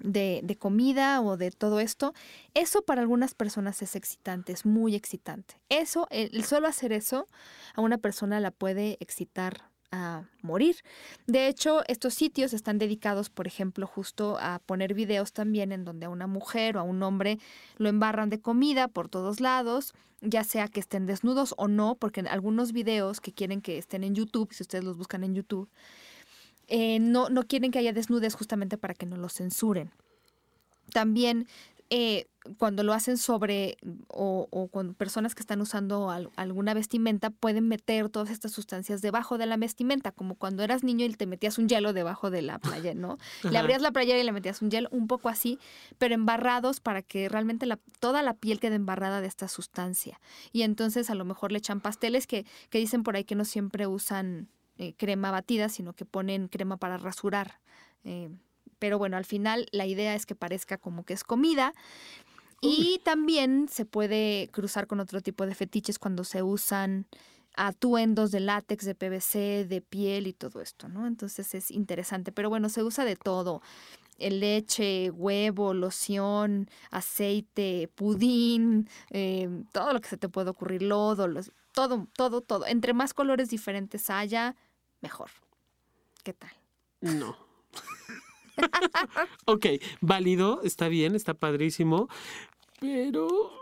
de, 0.00 0.40
de 0.42 0.56
comida 0.56 1.20
o 1.22 1.36
de 1.36 1.50
todo 1.50 1.80
esto. 1.80 2.12
Eso 2.54 2.82
para 2.82 3.00
algunas 3.00 3.34
personas 3.34 3.80
es 3.82 3.96
excitante, 3.96 4.52
es 4.52 4.66
muy 4.66 4.94
excitante. 4.94 5.60
Eso, 5.68 6.08
el, 6.10 6.34
el 6.34 6.44
solo 6.44 6.66
hacer 6.66 6.92
eso, 6.92 7.28
a 7.74 7.80
una 7.80 7.98
persona 7.98 8.40
la 8.40 8.50
puede 8.50 8.96
excitar 9.00 9.69
a 9.92 10.24
morir. 10.42 10.76
De 11.26 11.48
hecho, 11.48 11.82
estos 11.88 12.14
sitios 12.14 12.52
están 12.52 12.78
dedicados, 12.78 13.30
por 13.30 13.46
ejemplo, 13.46 13.86
justo 13.86 14.38
a 14.40 14.60
poner 14.60 14.94
videos 14.94 15.32
también 15.32 15.72
en 15.72 15.84
donde 15.84 16.06
a 16.06 16.10
una 16.10 16.26
mujer 16.26 16.76
o 16.76 16.80
a 16.80 16.82
un 16.82 17.02
hombre 17.02 17.38
lo 17.76 17.88
embarran 17.88 18.30
de 18.30 18.40
comida 18.40 18.88
por 18.88 19.08
todos 19.08 19.40
lados, 19.40 19.94
ya 20.20 20.44
sea 20.44 20.68
que 20.68 20.80
estén 20.80 21.06
desnudos 21.06 21.54
o 21.56 21.66
no, 21.66 21.96
porque 21.96 22.20
en 22.20 22.28
algunos 22.28 22.72
videos 22.72 23.20
que 23.20 23.32
quieren 23.32 23.60
que 23.60 23.78
estén 23.78 24.04
en 24.04 24.14
YouTube, 24.14 24.52
si 24.52 24.62
ustedes 24.62 24.84
los 24.84 24.96
buscan 24.96 25.24
en 25.24 25.34
YouTube, 25.34 25.68
eh, 26.68 27.00
no, 27.00 27.28
no 27.28 27.42
quieren 27.42 27.72
que 27.72 27.80
haya 27.80 27.92
desnudes 27.92 28.34
justamente 28.34 28.78
para 28.78 28.94
que 28.94 29.06
no 29.06 29.16
los 29.16 29.34
censuren. 29.34 29.90
También 30.92 31.48
eh, 31.90 32.26
cuando 32.58 32.82
lo 32.82 32.92
hacen 32.94 33.18
sobre 33.18 33.76
o, 34.08 34.48
o 34.50 34.68
con 34.68 34.94
personas 34.94 35.34
que 35.34 35.40
están 35.42 35.60
usando 35.60 36.10
al- 36.10 36.30
alguna 36.36 36.72
vestimenta, 36.74 37.30
pueden 37.30 37.68
meter 37.68 38.08
todas 38.08 38.30
estas 38.30 38.52
sustancias 38.52 39.02
debajo 39.02 39.36
de 39.36 39.46
la 39.46 39.56
vestimenta, 39.56 40.10
como 40.12 40.34
cuando 40.36 40.62
eras 40.62 40.82
niño 40.82 41.04
y 41.04 41.10
te 41.14 41.26
metías 41.26 41.58
un 41.58 41.68
hielo 41.68 41.92
debajo 41.92 42.30
de 42.30 42.42
la 42.42 42.58
playa, 42.58 42.94
¿no? 42.94 43.18
Le 43.54 43.58
abrías 43.58 43.82
la 43.82 43.90
playera 43.92 44.18
y 44.18 44.24
le 44.24 44.32
metías 44.32 44.62
un 44.62 44.70
hielo, 44.70 44.88
un 44.90 45.06
poco 45.06 45.28
así, 45.28 45.58
pero 45.98 46.14
embarrados 46.14 46.80
para 46.80 47.02
que 47.02 47.28
realmente 47.28 47.66
la- 47.66 47.78
toda 47.98 48.22
la 48.22 48.34
piel 48.34 48.58
quede 48.58 48.76
embarrada 48.76 49.20
de 49.20 49.26
esta 49.28 49.46
sustancia. 49.48 50.18
Y 50.52 50.62
entonces 50.62 51.10
a 51.10 51.14
lo 51.14 51.24
mejor 51.24 51.52
le 51.52 51.58
echan 51.58 51.80
pasteles 51.80 52.26
que, 52.26 52.46
que 52.70 52.78
dicen 52.78 53.02
por 53.02 53.16
ahí 53.16 53.24
que 53.24 53.34
no 53.34 53.44
siempre 53.44 53.86
usan 53.86 54.48
eh, 54.78 54.94
crema 54.96 55.30
batida, 55.30 55.68
sino 55.68 55.92
que 55.92 56.06
ponen 56.06 56.48
crema 56.48 56.78
para 56.78 56.96
rasurar. 56.96 57.60
Eh, 58.04 58.30
pero 58.78 58.96
bueno, 58.98 59.18
al 59.18 59.26
final 59.26 59.66
la 59.72 59.84
idea 59.84 60.14
es 60.14 60.24
que 60.24 60.34
parezca 60.34 60.78
como 60.78 61.04
que 61.04 61.12
es 61.12 61.22
comida. 61.22 61.74
Y 62.60 63.00
también 63.04 63.68
se 63.68 63.84
puede 63.86 64.48
cruzar 64.52 64.86
con 64.86 65.00
otro 65.00 65.20
tipo 65.20 65.46
de 65.46 65.54
fetiches 65.54 65.98
cuando 65.98 66.24
se 66.24 66.42
usan 66.42 67.06
atuendos 67.56 68.30
de 68.30 68.40
látex, 68.40 68.84
de 68.84 68.94
PVC, 68.94 69.64
de 69.66 69.80
piel 69.80 70.26
y 70.26 70.32
todo 70.32 70.60
esto, 70.60 70.88
¿no? 70.88 71.06
Entonces 71.06 71.54
es 71.54 71.70
interesante. 71.70 72.32
Pero 72.32 72.48
bueno, 72.50 72.68
se 72.68 72.82
usa 72.82 73.04
de 73.04 73.16
todo. 73.16 73.62
Leche, 74.18 75.10
huevo, 75.10 75.72
loción, 75.72 76.68
aceite, 76.90 77.88
pudín, 77.94 78.88
eh, 79.10 79.48
todo 79.72 79.94
lo 79.94 80.00
que 80.02 80.08
se 80.10 80.18
te 80.18 80.28
puede 80.28 80.50
ocurrir, 80.50 80.82
lodo, 80.82 81.26
los- 81.26 81.52
todo, 81.72 82.06
todo, 82.14 82.42
todo. 82.42 82.66
Entre 82.66 82.92
más 82.92 83.14
colores 83.14 83.48
diferentes 83.48 84.10
haya, 84.10 84.56
mejor. 85.00 85.30
¿Qué 86.22 86.34
tal? 86.34 86.50
No. 87.00 87.34
ok, 89.46 89.66
válido, 90.00 90.62
está 90.62 90.88
bien, 90.88 91.14
está 91.14 91.34
padrísimo, 91.34 92.08
pero 92.80 93.52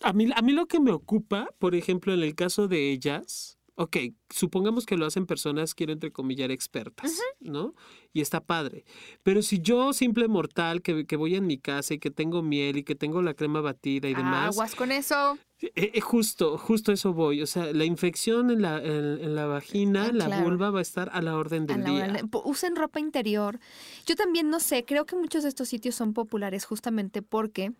a 0.00 0.12
mí, 0.12 0.28
a 0.34 0.42
mí 0.42 0.52
lo 0.52 0.66
que 0.66 0.80
me 0.80 0.92
ocupa, 0.92 1.48
por 1.58 1.74
ejemplo, 1.74 2.12
en 2.12 2.22
el 2.22 2.34
caso 2.34 2.68
de 2.68 2.90
ellas, 2.90 3.58
ok, 3.74 3.96
supongamos 4.30 4.84
que 4.86 4.96
lo 4.96 5.06
hacen 5.06 5.26
personas, 5.26 5.74
quiero 5.74 5.92
entrecomillar, 5.92 6.50
expertas, 6.50 7.18
¿no? 7.40 7.74
Y 8.12 8.20
está 8.20 8.40
padre. 8.40 8.84
Pero 9.22 9.40
si 9.42 9.60
yo, 9.60 9.92
simple 9.92 10.28
mortal, 10.28 10.82
que, 10.82 11.06
que 11.06 11.16
voy 11.16 11.34
en 11.36 11.46
mi 11.46 11.58
casa 11.58 11.94
y 11.94 11.98
que 11.98 12.10
tengo 12.10 12.42
miel 12.42 12.76
y 12.76 12.84
que 12.84 12.94
tengo 12.94 13.22
la 13.22 13.34
crema 13.34 13.60
batida 13.60 14.08
y 14.08 14.14
demás, 14.14 14.54
Aguas 14.56 14.74
con 14.74 14.92
eso. 14.92 15.38
eh, 15.60 15.70
eh, 15.94 16.00
justo, 16.00 16.58
justo 16.58 16.92
eso 16.92 17.12
voy. 17.14 17.40
O 17.40 17.46
sea, 17.46 17.72
la 17.72 17.84
infección 17.86 18.50
en 18.50 18.60
la, 18.62 18.76
en, 18.78 19.18
en 19.24 19.34
la 19.34 19.46
vagina, 19.46 20.06
Ah, 20.06 20.12
la 20.12 20.26
claro. 20.26 20.44
vulva 20.44 20.70
va 20.70 20.80
a 20.80 20.82
estar 20.82 21.08
a 21.12 21.22
la 21.22 21.36
orden 21.36 21.66
del 21.66 21.80
la 21.82 21.90
día. 21.90 22.20
po- 22.30 22.42
Usen 22.44 22.76
ropa 22.76 23.00
interior. 23.00 23.58
Yo 24.06 24.16
también 24.16 24.50
no 24.50 24.60
sé, 24.60 24.84
creo 24.84 25.06
que 25.06 25.16
muchos 25.16 25.44
de 25.44 25.48
estos 25.48 25.68
sitios 25.68 25.94
son 25.94 26.12
populares 26.12 26.64
justamente 26.66 27.22
porque 27.22 27.72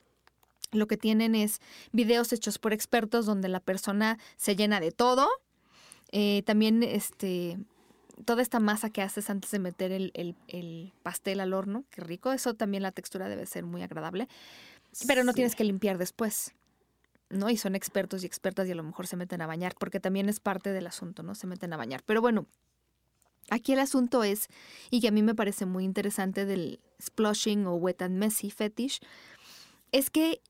lo 0.70 0.86
que 0.86 0.96
tienen 0.96 1.34
es 1.34 1.60
videos 1.92 2.32
hechos 2.32 2.58
por 2.58 2.72
expertos 2.72 3.26
donde 3.26 3.48
la 3.50 3.60
persona 3.60 4.18
se 4.36 4.56
llena 4.56 4.80
de 4.80 4.90
todo. 4.90 5.28
Eh, 6.12 6.42
también 6.46 6.82
este 6.82 7.58
toda 8.24 8.42
esta 8.42 8.60
masa 8.60 8.90
que 8.90 9.02
haces 9.02 9.30
antes 9.30 9.50
de 9.50 9.58
meter 9.58 9.90
el, 9.90 10.12
el- 10.14 10.36
el 10.46 10.92
pastel 11.02 11.40
al 11.40 11.52
horno, 11.54 11.84
qué 11.90 12.02
rico. 12.02 12.30
Eso 12.32 12.54
también 12.54 12.82
la 12.84 12.92
textura 12.92 13.28
debe 13.28 13.46
ser 13.46 13.64
muy 13.64 13.82
agradable. 13.82 14.28
Pero 15.08 15.24
no 15.24 15.32
Sí. 15.32 15.36
tienes 15.36 15.56
que 15.56 15.64
limpiar 15.64 15.98
después. 15.98 16.52
¿no? 17.30 17.48
Y 17.48 17.56
son 17.56 17.74
expertos 17.74 18.22
y 18.22 18.26
expertas 18.26 18.68
y 18.68 18.72
a 18.72 18.74
lo 18.74 18.82
mejor 18.82 19.06
se 19.06 19.16
meten 19.16 19.40
a 19.40 19.46
bañar, 19.46 19.74
porque 19.80 20.00
también 20.00 20.28
es 20.28 20.38
parte 20.38 20.70
del 20.70 20.86
asunto, 20.86 21.22
¿no? 21.22 21.34
Se 21.34 21.46
meten 21.46 21.72
a 21.72 21.78
bañar. 21.78 22.02
Pero 22.04 22.20
bueno, 22.20 22.44
aquí 23.48 23.72
el 23.72 23.78
asunto 23.78 24.22
es, 24.22 24.48
y 24.90 25.00
que 25.00 25.08
a 25.08 25.12
mí 25.12 25.22
me 25.22 25.34
parece 25.34 25.64
muy 25.64 25.84
interesante 25.84 26.44
del 26.44 26.78
splushing 27.00 27.66
o 27.66 27.74
wet 27.76 28.02
and 28.02 28.18
messy 28.18 28.50
fetish, 28.50 29.00
es 29.92 30.10
que 30.10 30.42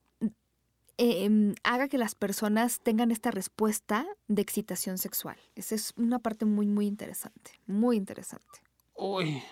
eh, 0.98 1.24
em, 1.24 1.54
haga 1.62 1.88
que 1.88 1.98
las 1.98 2.14
personas 2.14 2.80
tengan 2.80 3.10
esta 3.10 3.30
respuesta 3.30 4.06
de 4.28 4.42
excitación 4.42 4.98
sexual. 4.98 5.36
Esa 5.54 5.74
es 5.74 5.92
una 5.96 6.18
parte 6.18 6.44
muy, 6.44 6.66
muy 6.66 6.86
interesante, 6.86 7.52
muy 7.66 7.96
interesante. 7.96 8.60
Uy, 8.94 9.42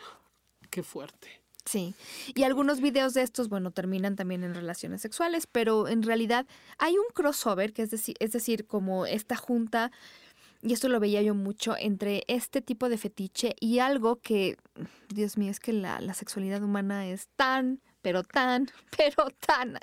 qué 0.70 0.82
fuerte. 0.82 1.40
Sí, 1.64 1.94
y 2.34 2.42
algunos 2.44 2.80
videos 2.80 3.14
de 3.14 3.22
estos, 3.22 3.48
bueno, 3.48 3.70
terminan 3.70 4.16
también 4.16 4.44
en 4.44 4.54
relaciones 4.54 5.02
sexuales, 5.02 5.46
pero 5.46 5.88
en 5.88 6.02
realidad 6.02 6.46
hay 6.78 6.96
un 6.96 7.04
crossover, 7.14 7.72
que 7.72 7.82
es 7.82 7.90
decir, 7.90 8.16
es 8.18 8.32
decir, 8.32 8.66
como 8.66 9.06
esta 9.06 9.36
junta, 9.36 9.92
y 10.62 10.72
esto 10.72 10.88
lo 10.88 11.00
veía 11.00 11.22
yo 11.22 11.34
mucho, 11.34 11.76
entre 11.78 12.24
este 12.28 12.60
tipo 12.62 12.88
de 12.88 12.98
fetiche 12.98 13.54
y 13.60 13.78
algo 13.78 14.20
que, 14.20 14.56
Dios 15.08 15.36
mío, 15.36 15.50
es 15.50 15.60
que 15.60 15.72
la, 15.72 16.00
la 16.00 16.14
sexualidad 16.14 16.62
humana 16.62 17.06
es 17.06 17.28
tan, 17.36 17.80
pero 18.02 18.22
tan, 18.24 18.70
pero 18.96 19.28
tan 19.46 19.78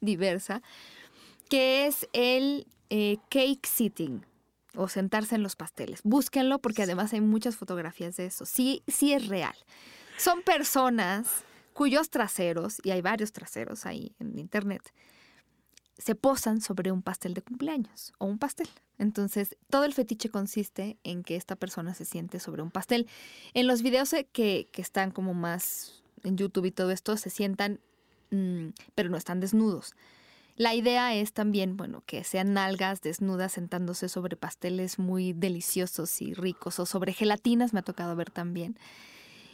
diversa, 0.00 0.62
que 1.52 1.86
es 1.86 2.08
el 2.14 2.66
eh, 2.88 3.18
cake 3.28 3.66
sitting 3.66 4.24
o 4.74 4.88
sentarse 4.88 5.34
en 5.34 5.42
los 5.42 5.54
pasteles. 5.54 6.00
Búsquenlo 6.02 6.60
porque 6.60 6.84
además 6.84 7.12
hay 7.12 7.20
muchas 7.20 7.56
fotografías 7.56 8.16
de 8.16 8.24
eso. 8.24 8.46
Sí, 8.46 8.82
sí 8.86 9.12
es 9.12 9.28
real. 9.28 9.54
Son 10.16 10.40
personas 10.40 11.44
cuyos 11.74 12.08
traseros, 12.08 12.80
y 12.82 12.90
hay 12.90 13.02
varios 13.02 13.32
traseros 13.32 13.84
ahí 13.84 14.14
en 14.18 14.38
internet, 14.38 14.94
se 15.98 16.14
posan 16.14 16.62
sobre 16.62 16.90
un 16.90 17.02
pastel 17.02 17.34
de 17.34 17.42
cumpleaños 17.42 18.14
o 18.16 18.24
un 18.24 18.38
pastel. 18.38 18.70
Entonces, 18.96 19.58
todo 19.68 19.84
el 19.84 19.92
fetiche 19.92 20.30
consiste 20.30 20.96
en 21.04 21.22
que 21.22 21.36
esta 21.36 21.54
persona 21.54 21.92
se 21.92 22.06
siente 22.06 22.40
sobre 22.40 22.62
un 22.62 22.70
pastel. 22.70 23.06
En 23.52 23.66
los 23.66 23.82
videos 23.82 24.10
eh, 24.14 24.26
que, 24.32 24.70
que 24.72 24.80
están 24.80 25.10
como 25.10 25.34
más 25.34 26.02
en 26.24 26.38
YouTube 26.38 26.64
y 26.64 26.70
todo 26.70 26.90
esto, 26.90 27.18
se 27.18 27.28
sientan, 27.28 27.78
mm, 28.30 28.68
pero 28.94 29.10
no 29.10 29.18
están 29.18 29.40
desnudos. 29.40 29.94
La 30.56 30.74
idea 30.74 31.14
es 31.14 31.32
también, 31.32 31.76
bueno, 31.76 32.02
que 32.06 32.24
sean 32.24 32.52
nalgas 32.52 33.00
desnudas 33.00 33.52
sentándose 33.52 34.08
sobre 34.08 34.36
pasteles 34.36 34.98
muy 34.98 35.32
deliciosos 35.32 36.20
y 36.20 36.34
ricos 36.34 36.78
o 36.78 36.86
sobre 36.86 37.12
gelatinas, 37.12 37.72
me 37.72 37.80
ha 37.80 37.82
tocado 37.84 38.14
ver 38.16 38.30
también. 38.30 38.78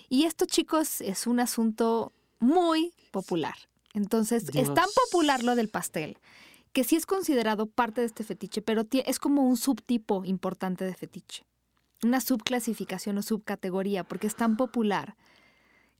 Y 0.09 0.25
esto, 0.25 0.47
chicos, 0.47 1.01
es 1.01 1.27
un 1.27 1.41
asunto 1.41 2.13
muy 2.41 2.93
popular. 3.11 3.55
Entonces, 3.95 4.45
es 4.55 4.75
tan 4.75 4.87
popular 5.07 5.43
lo 5.43 5.55
del 5.55 5.69
pastel 5.69 6.19
que 6.73 6.85
sí 6.85 6.97
es 6.97 7.07
considerado 7.07 7.67
parte 7.67 8.03
de 8.03 8.07
este 8.07 8.25
fetiche, 8.25 8.63
pero 8.63 8.87
es 8.93 9.19
como 9.19 9.43
un 9.43 9.57
subtipo 9.57 10.25
importante 10.25 10.85
de 10.85 10.95
fetiche. 10.95 11.45
Una 12.05 12.21
subclasificación 12.21 13.19
o 13.19 13.23
subcategoría, 13.23 14.05
porque 14.05 14.27
es 14.27 14.37
tan 14.37 14.57
popular 14.57 15.17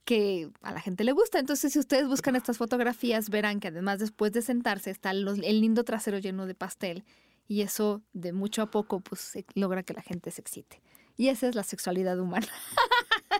que 0.09 0.49
a 0.63 0.73
la 0.73 0.81
gente 0.81 1.03
le 1.03 1.11
gusta. 1.11 1.37
Entonces, 1.37 1.71
si 1.71 1.77
ustedes 1.77 2.07
buscan 2.07 2.35
estas 2.35 2.57
fotografías, 2.57 3.29
verán 3.29 3.59
que 3.59 3.67
además 3.67 3.99
después 3.99 4.31
de 4.31 4.41
sentarse 4.41 4.89
está 4.89 5.11
el 5.11 5.61
lindo 5.61 5.83
trasero 5.83 6.17
lleno 6.17 6.47
de 6.47 6.55
pastel 6.55 7.03
y 7.47 7.61
eso 7.61 8.01
de 8.13 8.33
mucho 8.33 8.63
a 8.63 8.71
poco 8.71 9.01
pues 9.01 9.37
logra 9.53 9.83
que 9.83 9.93
la 9.93 10.01
gente 10.01 10.31
se 10.31 10.41
excite. 10.41 10.81
Y 11.15 11.27
esa 11.27 11.47
es 11.47 11.53
la 11.53 11.61
sexualidad 11.61 12.17
humana. 12.17 12.47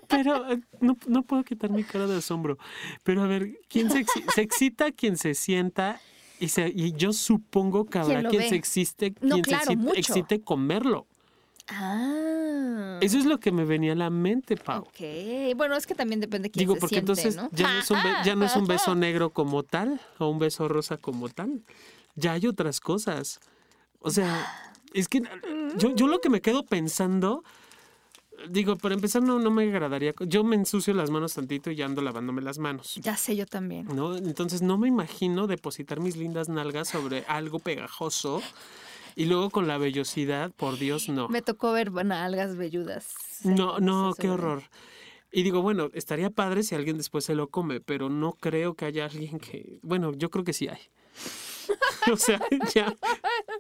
Pero 0.09 0.45
no, 0.79 0.95
no 1.07 1.23
puedo 1.23 1.43
quitar 1.43 1.71
mi 1.71 1.83
cara 1.83 2.05
de 2.05 2.17
asombro. 2.17 2.59
Pero 3.01 3.23
a 3.23 3.27
ver, 3.27 3.57
¿quién 3.67 3.89
se, 3.89 4.05
se 4.35 4.41
excita 4.43 4.91
quien 4.91 5.17
se 5.17 5.33
sienta? 5.33 5.99
Y, 6.39 6.49
se, 6.49 6.67
y 6.67 6.91
yo 6.91 7.13
supongo 7.13 7.85
que 7.85 7.97
habrá 7.97 8.29
quien 8.29 8.47
se 8.47 8.55
existe, 8.55 9.15
quien 9.15 9.43
se 9.43 9.73
excite 9.99 10.41
comerlo. 10.41 11.07
Ah. 11.71 12.99
Eso 13.01 13.17
es 13.17 13.25
lo 13.25 13.39
que 13.39 13.51
me 13.51 13.65
venía 13.65 13.93
a 13.93 13.95
la 13.95 14.09
mente, 14.09 14.57
Pau. 14.57 14.81
Ok. 14.83 15.55
Bueno, 15.55 15.75
es 15.75 15.85
que 15.85 15.95
también 15.95 16.19
depende 16.19 16.47
de 16.47 16.51
quién 16.51 16.61
Digo, 16.61 16.75
porque 16.79 16.97
entonces 16.97 17.35
Ya, 17.51 17.73
no 17.73 17.79
es 17.79 17.91
un 17.91 17.97
ya 18.23 18.35
no 18.35 18.45
es 18.45 18.55
un 18.55 18.65
beso 18.65 18.95
negro 18.95 19.31
como 19.31 19.63
tal 19.63 20.01
o 20.17 20.29
un 20.29 20.39
beso 20.39 20.67
rosa 20.67 20.97
como 20.97 21.29
tal. 21.29 21.61
Ya 22.15 22.33
hay 22.33 22.47
otras 22.47 22.79
cosas. 22.79 23.39
O 23.99 24.09
sea, 24.11 24.47
es 24.93 25.07
que 25.07 25.21
yo, 25.77 25.95
yo 25.95 26.07
lo 26.07 26.19
que 26.19 26.29
me 26.29 26.41
quedo 26.41 26.65
pensando 26.65 27.43
digo, 28.47 28.75
para 28.77 28.95
empezar 28.95 29.21
no, 29.21 29.39
no 29.39 29.51
me 29.51 29.63
agradaría. 29.63 30.13
Yo 30.25 30.43
me 30.43 30.55
ensucio 30.55 30.93
las 30.93 31.09
manos 31.09 31.33
tantito 31.33 31.71
y 31.71 31.75
ya 31.75 31.85
ando 31.85 32.01
lavándome 32.01 32.41
las 32.41 32.59
manos. 32.59 32.95
Ya 32.95 33.17
sé, 33.17 33.35
yo 33.35 33.45
también. 33.45 33.87
¿No? 33.93 34.15
Entonces 34.15 34.61
no 34.61 34.77
me 34.77 34.87
imagino 34.87 35.47
depositar 35.47 35.99
mis 35.99 36.15
lindas 36.15 36.49
nalgas 36.49 36.89
sobre 36.89 37.25
algo 37.27 37.59
pegajoso. 37.59 38.41
Y 39.15 39.25
luego 39.25 39.49
con 39.49 39.67
la 39.67 39.77
vellosidad, 39.77 40.51
por 40.51 40.77
Dios, 40.77 41.09
no. 41.09 41.27
Me 41.29 41.41
tocó 41.41 41.71
ver 41.71 41.91
nalgas 41.91 42.55
velludas. 42.55 43.13
No, 43.43 43.79
no, 43.79 44.13
qué 44.17 44.29
horror. 44.29 44.63
Y 45.31 45.43
digo, 45.43 45.61
bueno, 45.61 45.89
estaría 45.93 46.29
padre 46.29 46.63
si 46.63 46.75
alguien 46.75 46.97
después 46.97 47.25
se 47.25 47.35
lo 47.35 47.49
come, 47.49 47.81
pero 47.81 48.09
no 48.09 48.33
creo 48.33 48.73
que 48.73 48.85
haya 48.85 49.05
alguien 49.05 49.39
que... 49.39 49.79
Bueno, 49.83 50.13
yo 50.13 50.29
creo 50.29 50.43
que 50.43 50.53
sí 50.53 50.67
hay. 50.67 50.79
o 52.11 52.17
sea, 52.17 52.41
ya, 52.73 52.95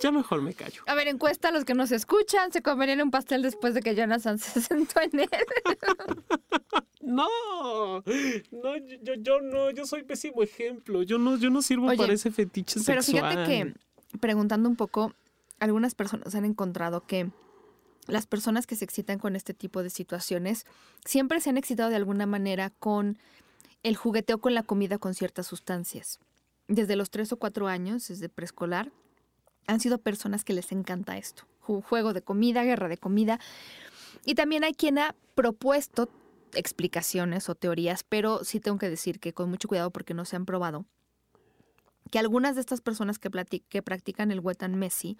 ya 0.01 0.11
mejor 0.11 0.41
me 0.41 0.53
callo. 0.53 0.81
A 0.87 0.95
ver, 0.95 1.07
encuesta 1.07 1.49
a 1.49 1.51
los 1.51 1.65
que 1.65 1.75
nos 1.75 1.91
escuchan, 1.91 2.51
¿se 2.51 2.61
comerían 2.61 3.01
un 3.01 3.11
pastel 3.11 3.43
después 3.43 3.73
de 3.73 3.81
que 3.81 3.93
Jonathan 3.95 4.39
se 4.39 4.61
sentó 4.61 4.99
en 5.01 5.19
él? 5.19 5.29
no, 7.01 7.27
no, 8.51 8.77
yo, 9.03 9.13
yo 9.19 9.41
no, 9.41 9.69
yo 9.71 9.85
soy 9.85 10.03
pésimo 10.03 10.41
ejemplo. 10.41 11.03
Yo 11.03 11.19
no, 11.19 11.37
yo 11.37 11.49
no 11.49 11.61
sirvo 11.61 11.87
para 11.95 12.13
ese 12.13 12.31
fetiche 12.31 12.79
pero 12.85 13.03
sexual. 13.03 13.33
Pero 13.35 13.45
fíjate 13.45 13.73
que, 13.73 14.17
preguntando 14.19 14.69
un 14.69 14.75
poco, 14.75 15.13
algunas 15.59 15.95
personas 15.95 16.35
han 16.35 16.45
encontrado 16.45 17.05
que 17.05 17.31
las 18.07 18.25
personas 18.25 18.65
que 18.65 18.75
se 18.75 18.85
excitan 18.85 19.19
con 19.19 19.35
este 19.35 19.53
tipo 19.53 19.83
de 19.83 19.89
situaciones 19.89 20.65
siempre 21.05 21.41
se 21.41 21.49
han 21.49 21.57
excitado 21.57 21.89
de 21.89 21.95
alguna 21.95 22.25
manera 22.25 22.69
con 22.69 23.17
el 23.83 23.95
jugueteo 23.95 24.39
con 24.39 24.53
la 24.53 24.63
comida 24.63 24.97
con 24.97 25.13
ciertas 25.13 25.47
sustancias 25.47 26.19
desde 26.69 26.95
los 26.95 27.09
tres 27.09 27.33
o 27.33 27.37
cuatro 27.37 27.67
años, 27.67 28.07
desde 28.07 28.29
preescolar, 28.29 28.91
han 29.67 29.79
sido 29.79 29.97
personas 29.97 30.45
que 30.45 30.53
les 30.53 30.71
encanta 30.71 31.17
esto. 31.17 31.43
Juego 31.59 32.13
de 32.13 32.21
comida, 32.21 32.63
guerra 32.63 32.87
de 32.87 32.97
comida. 32.97 33.39
Y 34.25 34.35
también 34.35 34.63
hay 34.63 34.73
quien 34.73 34.97
ha 34.97 35.15
propuesto 35.35 36.09
explicaciones 36.53 37.49
o 37.49 37.55
teorías, 37.55 38.03
pero 38.03 38.43
sí 38.43 38.59
tengo 38.59 38.77
que 38.77 38.89
decir 38.89 39.19
que 39.19 39.33
con 39.33 39.49
mucho 39.49 39.67
cuidado 39.67 39.91
porque 39.91 40.13
no 40.13 40.25
se 40.25 40.35
han 40.35 40.45
probado, 40.45 40.85
que 42.09 42.19
algunas 42.19 42.55
de 42.55 42.61
estas 42.61 42.81
personas 42.81 43.19
que, 43.19 43.29
practican 43.29 44.31
el 44.31 44.39
wet 44.39 44.63
and 44.63 44.75
messy 44.75 45.17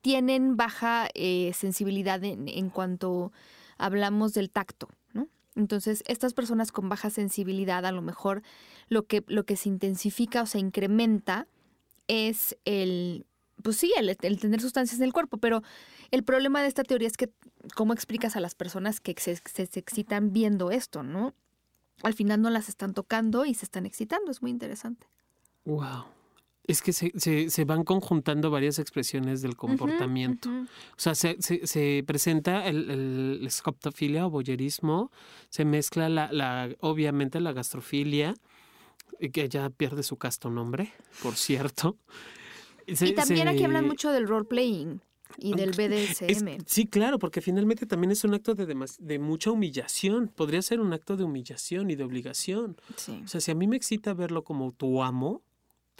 tienen 0.00 0.56
baja 0.56 1.08
eh, 1.14 1.52
sensibilidad 1.54 2.22
en, 2.24 2.70
cuanto 2.70 3.32
hablamos 3.76 4.32
del 4.32 4.50
tacto, 4.50 4.88
¿no? 5.12 5.28
Entonces, 5.56 6.02
estas 6.06 6.32
personas 6.32 6.72
con 6.72 6.88
baja 6.88 7.10
sensibilidad, 7.10 7.84
a 7.84 7.92
lo 7.92 8.02
mejor 8.02 8.42
lo 8.88 9.06
que, 9.06 9.24
lo 9.26 9.44
que 9.44 9.56
se 9.56 9.68
intensifica 9.68 10.42
o 10.42 10.46
se 10.46 10.58
incrementa 10.58 11.46
es 12.08 12.56
el, 12.64 13.26
pues 13.62 13.76
sí, 13.76 13.92
el, 13.96 14.16
tener 14.16 14.60
sustancias 14.60 14.98
en 15.00 15.04
el 15.04 15.12
cuerpo, 15.12 15.38
pero 15.38 15.62
el 16.10 16.24
problema 16.24 16.62
de 16.62 16.68
esta 16.68 16.82
teoría 16.82 17.08
es 17.08 17.16
que, 17.16 17.30
¿cómo 17.74 17.92
explicas 17.92 18.36
a 18.36 18.40
las 18.40 18.54
personas 18.54 19.00
que 19.00 19.14
se, 19.18 19.36
se, 19.36 19.78
excitan 19.78 20.32
viendo 20.32 20.70
esto, 20.70 21.02
no? 21.02 21.34
Al 22.02 22.14
final 22.14 22.40
no 22.40 22.48
las 22.48 22.68
están 22.68 22.94
tocando 22.94 23.44
y 23.44 23.54
se 23.54 23.66
están 23.66 23.84
excitando, 23.84 24.30
es 24.30 24.40
muy 24.40 24.50
interesante. 24.50 25.06
Wow. 25.64 26.04
Es 26.70 26.82
que 26.82 26.92
se, 26.92 27.50
se, 27.50 27.64
van 27.64 27.84
conjuntando 27.84 28.50
varias 28.50 28.78
expresiones 28.78 29.42
del 29.42 29.56
comportamiento. 29.56 30.48
O 30.48 30.66
sea, 30.96 31.14
se, 31.14 31.36
se 31.40 32.04
presenta 32.06 32.66
el, 32.66 32.90
el, 32.90 33.46
escoptofilia 33.46 34.26
o 34.26 34.30
boyerismo, 34.30 35.10
se 35.48 35.64
mezcla 35.64 36.08
la, 36.08 36.30
la, 36.32 36.68
obviamente 36.80 37.40
la 37.40 37.52
gastrofilia, 37.52 38.34
que 39.32 39.48
ya 39.48 39.70
pierde 39.70 40.02
su 40.02 40.16
casto 40.16 40.50
nombre, 40.50 40.92
por 41.22 41.34
cierto. 41.34 41.98
y 42.86 43.12
también 43.12 43.48
aquí 43.48 43.64
hablan 43.64 43.86
mucho 43.86 44.12
del 44.12 44.26
role 44.26 44.44
playing 44.44 45.00
y 45.38 45.54
del 45.54 45.70
BDSM. 45.70 46.64
sí, 46.66 46.86
claro, 46.86 47.18
porque 47.18 47.40
finalmente 47.40 47.86
también 47.86 48.10
es 48.10 48.24
un 48.24 48.34
acto 48.34 48.54
de, 48.54 48.76
de 48.98 49.18
mucha 49.18 49.50
humillación. 49.50 50.28
Podría 50.28 50.62
ser 50.62 50.80
un 50.80 50.92
acto 50.92 51.16
de 51.16 51.24
humillación 51.24 51.90
y 51.90 51.96
de 51.96 52.04
obligación. 52.04 52.76
O 53.24 53.28
sea, 53.28 53.40
si 53.40 53.50
a 53.50 53.54
mí 53.54 53.66
me 53.66 53.76
excita 53.76 54.14
verlo 54.14 54.44
como 54.44 54.72
tu 54.72 55.02
amo, 55.02 55.42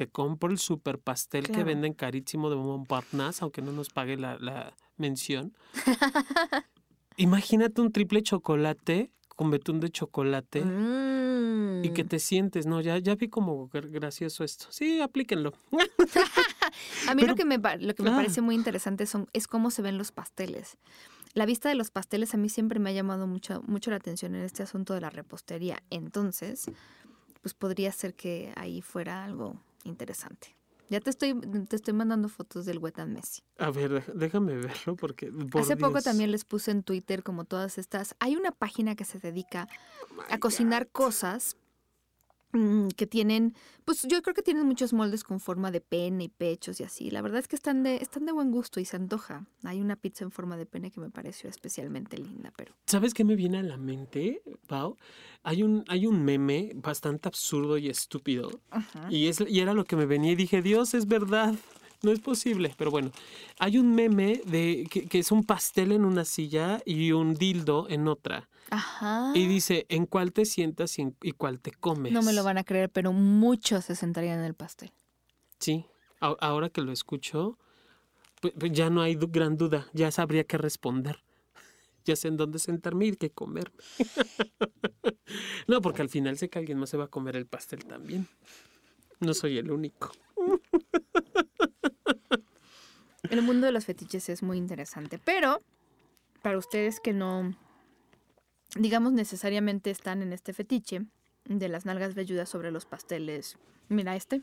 te 0.01 0.09
compro 0.09 0.51
el 0.51 0.57
super 0.57 0.99
pastel 0.99 1.51
que 1.51 1.63
venden 1.63 1.93
carísimo 1.93 2.49
de 2.49 2.57
Montparnasse, 2.57 3.43
aunque 3.43 3.61
no 3.61 3.71
nos 3.71 3.91
pague 3.91 4.17
la, 4.17 4.75
mención. 4.97 5.53
Imagínate 7.19 7.83
un 7.83 7.93
triple 7.93 8.23
chocolate 8.23 9.11
con 9.29 9.51
betún 9.51 9.79
de 9.79 9.91
chocolate 9.91 10.61
y 10.61 11.91
que 11.91 12.05
mm. 12.05 12.09
te 12.09 12.19
sientes, 12.19 12.65
no, 12.65 12.81
ya, 12.81 12.97
ya 12.97 13.15
vi 13.15 13.29
como 13.29 13.69
gracioso 13.69 14.43
esto. 14.43 14.69
Sí, 14.71 15.03
aplíquenlo. 15.03 15.53
a 17.09 17.15
mí 17.15 17.27
lo 17.27 17.35
que 17.35 17.45
me, 17.45 17.59
lo 17.59 17.95
que 17.95 18.03
me 18.03 18.11
parece 18.11 18.41
muy 18.41 18.55
interesante 18.55 19.05
son, 19.05 19.29
es 19.35 19.47
cómo 19.47 19.71
se 19.71 19.83
ven 19.83 19.99
los 19.99 20.13
pasteles. 20.13 20.79
La 21.35 21.45
vista 21.45 21.69
de 21.69 21.75
los 21.75 21.91
pasteles 21.91 22.33
a 22.33 22.39
mí 22.39 22.49
siempre 22.49 22.79
me 22.79 22.89
ha 22.89 22.95
llamado 22.95 23.27
mucho, 23.27 23.63
mucho 23.67 23.91
la 23.91 23.99
atención 23.99 24.35
en 24.35 24.45
este 24.45 24.63
asunto 24.63 24.95
de 24.95 25.03
la 25.03 25.11
repostería. 25.11 25.83
Entonces, 25.91 26.71
pues 27.43 27.53
podría 27.53 27.93
ser 27.93 28.15
que 28.15 28.55
ahí 28.57 28.81
fuera 28.81 29.25
algo 29.25 29.61
interesante. 29.85 30.57
Ya 30.91 30.99
te 30.99 31.11
estoy, 31.11 31.41
te 31.69 31.77
estoy 31.77 31.95
mandando 31.95 32.29
fotos 32.29 32.67
del 32.67 32.79
wet 32.79 32.99
Messi. 33.07 33.43
A 33.59 33.71
ver, 33.71 34.13
déjame 34.13 34.57
verlo 34.57 34.97
porque... 34.97 35.33
Hace 35.55 35.77
poco 35.77 36.03
también 36.03 36.33
les 36.33 36.45
puse 36.45 36.73
en 36.73 36.83
Twitter 36.83 37.23
como 37.23 37.45
todas 37.45 37.79
estas... 37.79 38.17
Hay 38.19 38.35
una 38.35 38.51
página 38.51 38.97
que 38.97 39.05
se 39.05 39.21
dedica 39.21 39.69
oh 40.19 40.23
a 40.29 40.39
cocinar 40.39 40.89
cosas 40.89 41.57
que 42.97 43.07
tienen, 43.07 43.55
pues 43.85 44.03
yo 44.09 44.21
creo 44.23 44.35
que 44.35 44.43
tienen 44.43 44.67
muchos 44.67 44.93
moldes 44.93 45.23
con 45.23 45.39
forma 45.39 45.71
de 45.71 45.81
pene 45.81 46.25
y 46.25 46.29
pechos 46.29 46.81
y 46.81 46.85
así. 46.85 47.11
La 47.11 47.23
verdad 47.23 47.39
es 47.39 47.49
que 47.49 47.57
están 47.57 47.83
de, 47.83 47.97
están 47.97 48.27
de 48.27 48.33
buen 48.33 48.51
gusto 48.51 48.81
y 48.81 48.85
se 48.85 48.97
antoja. 48.97 49.47
Hay 49.63 49.81
una 49.81 49.97
pizza 49.97 50.25
en 50.25 50.33
forma 50.33 50.57
de 50.57 50.67
pene 50.67 50.91
que 50.91 51.01
me 51.01 51.11
pareció 51.11 51.49
especialmente 51.49 52.19
linda, 52.19 52.53
pero. 52.57 52.75
¿Sabes 52.87 53.15
qué 53.15 53.25
me 53.25 53.37
viene 53.37 53.59
a 53.59 53.63
la 53.63 53.77
mente, 53.77 54.43
Pau? 54.67 54.97
Hay 55.43 55.63
un, 55.63 55.85
hay 55.89 56.07
un 56.07 56.25
meme 56.25 56.73
bastante 56.75 57.29
absurdo 57.29 57.79
y 57.79 57.89
estúpido. 57.89 58.61
Y, 59.09 59.29
es, 59.29 59.41
y 59.47 59.61
era 59.61 59.73
lo 59.73 59.85
que 59.85 59.97
me 59.97 60.07
venía 60.07 60.33
y 60.33 60.37
dije, 60.37 60.61
Dios, 60.61 60.95
es 60.95 61.07
verdad. 61.07 61.55
No 62.03 62.13
es 62.13 62.21
posible, 62.21 62.75
pero 62.79 62.91
bueno. 62.91 63.11
Hay 63.59 63.79
un 63.79 63.95
meme 63.95 64.41
de 64.47 64.87
que, 64.91 65.07
que 65.07 65.19
es 65.19 65.31
un 65.33 65.45
pastel 65.45 65.93
en 65.93 66.05
una 66.05 66.25
silla 66.25 66.81
y 66.87 67.13
un 67.13 67.35
dildo 67.35 67.87
en 67.89 68.09
otra. 68.09 68.49
Ajá. 68.71 69.33
Y 69.35 69.47
dice, 69.47 69.87
¿en 69.89 70.07
cuál 70.07 70.33
te 70.33 70.45
sientas 70.45 70.97
y, 70.99 71.33
cuál 71.33 71.61
te 71.61 71.73
comes? 71.73 72.13
No 72.13 72.23
me 72.23 72.33
lo 72.33 72.45
van 72.45 72.57
a 72.57 72.65
creer, 72.65 72.91
pero 72.91 73.13
muchos 73.13 73.85
se 73.85 73.97
sentarían 73.97 74.39
en 74.39 74.45
el 74.45 74.55
pastel. 74.55 74.93
Sí, 75.59 75.87
ahora 76.21 76.71
que 76.71 76.81
lo 76.81 76.93
escucho, 76.93 77.59
pues, 78.41 78.55
pues, 78.59 78.73
ya 78.73 78.89
no 78.89 79.03
hay 79.03 79.17
gran 79.17 79.57
duda, 79.57 79.87
ya 79.93 80.11
sabría 80.11 80.45
qué 80.45 80.59
responder. 80.59 81.23
Ya 82.07 82.17
sé 82.17 82.29
en 82.29 82.39
dónde 82.39 82.59
sentarme 82.59 83.05
y 83.05 83.13
qué 83.13 83.31
comer. 83.31 83.71
no, 85.69 85.83
porque 85.83 86.01
al 86.01 86.09
final 86.09 86.39
sé 86.39 86.49
que 86.49 86.59
alguien 86.59 86.79
más 86.79 86.89
se 86.89 86.97
va 86.97 87.05
a 87.05 87.09
comer 87.09 87.37
el 87.37 87.47
pastel 87.47 87.85
también. 87.85 88.27
No 89.21 89.35
soy 89.35 89.59
el 89.59 89.71
único. 89.71 90.11
El 93.29 93.43
mundo 93.43 93.67
de 93.67 93.73
los 93.73 93.85
fetiches 93.85 94.29
es 94.29 94.43
muy 94.43 94.57
interesante, 94.59 95.19
pero 95.23 95.61
para 96.43 96.57
ustedes 96.59 97.01
que 97.01 97.13
no, 97.13 97.55
digamos, 98.77 99.13
necesariamente 99.13 99.91
están 99.91 100.23
en 100.23 100.33
este 100.33 100.53
fetiche 100.53 101.03
de 101.45 101.69
las 101.69 101.85
nalgas 101.85 102.15
velludas 102.15 102.49
sobre 102.49 102.71
los 102.71 102.87
pasteles, 102.87 103.57
mira 103.89 104.17
este. 104.17 104.43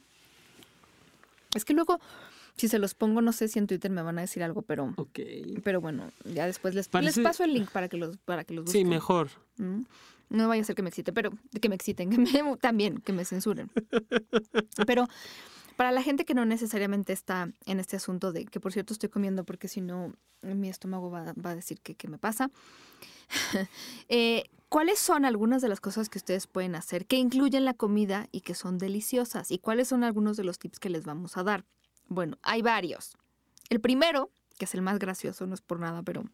Es 1.56 1.66
que 1.66 1.74
luego, 1.74 2.00
si 2.56 2.68
se 2.68 2.78
los 2.78 2.94
pongo, 2.94 3.22
no 3.22 3.32
sé 3.32 3.48
si 3.48 3.58
en 3.58 3.66
Twitter 3.68 3.90
me 3.90 4.02
van 4.04 4.18
a 4.20 4.22
decir 4.22 4.44
algo, 4.44 4.62
pero, 4.62 4.94
Ok. 4.98 5.20
pero 5.64 5.82
bueno, 5.82 6.12
ya 6.26 6.46
después 6.46 6.76
les, 6.76 6.88
Parece- 6.88 7.20
les 7.22 7.28
paso 7.28 7.44
el 7.44 7.54
link 7.54 7.72
para 7.72 7.88
que 7.90 7.98
los, 7.98 8.18
para 8.18 8.44
que 8.44 8.54
los 8.54 8.66
Sí, 8.66 8.80
busquen. 8.80 8.90
mejor. 8.90 9.30
Mm. 9.58 9.82
No 10.30 10.48
vaya 10.50 10.62
a 10.62 10.66
ser 10.66 10.76
que 10.76 10.82
me 10.84 10.90
excite, 10.90 11.14
pero 11.14 11.32
que 11.62 11.70
me 11.70 11.76
exciten, 11.76 12.10
que 12.10 12.18
me, 12.18 12.28
también, 12.62 12.98
que 13.00 13.14
me 13.14 13.24
censuren. 13.26 13.72
Pero 14.86 15.08
para 15.78 15.92
la 15.92 16.04
gente 16.04 16.26
que 16.26 16.34
no 16.34 16.46
necesariamente 16.46 17.14
está 17.14 17.50
en 17.66 17.80
este 17.80 17.96
asunto 17.96 18.34
de 18.34 18.46
que, 18.46 18.60
por 18.60 18.74
cierto, 18.74 18.92
estoy 18.92 19.08
comiendo 19.08 19.46
porque 19.46 19.70
si 19.70 19.80
no, 19.80 20.12
mi 20.42 20.68
estómago 20.68 21.10
va, 21.10 21.34
a 21.42 21.56
decir 21.56 21.80
que 21.80 22.08
me 22.10 22.18
pasa. 22.18 22.52
Eh, 24.10 24.44
¿Cuáles 24.70 25.00
son 25.00 25.24
algunas 25.24 25.62
de 25.62 25.70
las 25.70 25.80
cosas 25.80 26.10
que 26.10 26.18
ustedes 26.18 26.46
pueden 26.46 26.76
hacer 26.76 27.06
que 27.06 27.16
incluyen 27.16 27.64
la 27.64 27.74
comida 27.74 28.28
y 28.34 28.42
que 28.42 28.54
son 28.54 28.78
deliciosas? 28.78 29.50
¿Y 29.52 29.60
cuáles 29.60 29.88
son 29.88 30.04
algunos 30.04 30.36
de 30.36 30.44
los 30.44 30.60
tips 30.60 30.80
que 30.80 30.90
les 30.90 31.06
vamos 31.06 31.38
a 31.38 31.44
dar? 31.44 31.64
Bueno, 32.10 32.38
hay 32.42 32.62
varios. 32.62 33.18
El 33.70 33.80
primero, 33.80 34.30
que 34.58 34.66
es 34.66 34.74
el 34.74 34.82
más 34.82 35.00
gracioso, 35.00 35.48
no 35.48 35.54
es 35.54 35.62
por 35.62 35.80
nada, 35.80 36.04
pero 36.04 36.26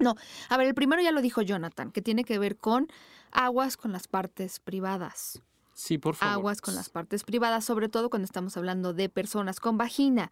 no, 0.00 0.16
a 0.48 0.56
ver, 0.56 0.66
el 0.66 0.74
primero 0.74 1.00
ya 1.00 1.12
lo 1.12 1.20
dijo 1.20 1.42
Jonathan, 1.42 1.92
que 1.92 2.02
tiene 2.02 2.24
que 2.24 2.40
ver 2.40 2.56
con 2.56 2.88
aguas 3.30 3.76
con 3.76 3.92
las 3.92 4.08
partes 4.08 4.58
privadas. 4.58 5.40
Sí, 5.80 5.96
por 5.96 6.14
favor. 6.14 6.34
Aguas 6.34 6.60
con 6.60 6.74
las 6.74 6.90
partes 6.90 7.24
privadas, 7.24 7.64
sobre 7.64 7.88
todo 7.88 8.10
cuando 8.10 8.26
estamos 8.26 8.54
hablando 8.58 8.92
de 8.92 9.08
personas 9.08 9.60
con 9.60 9.78
vagina. 9.78 10.30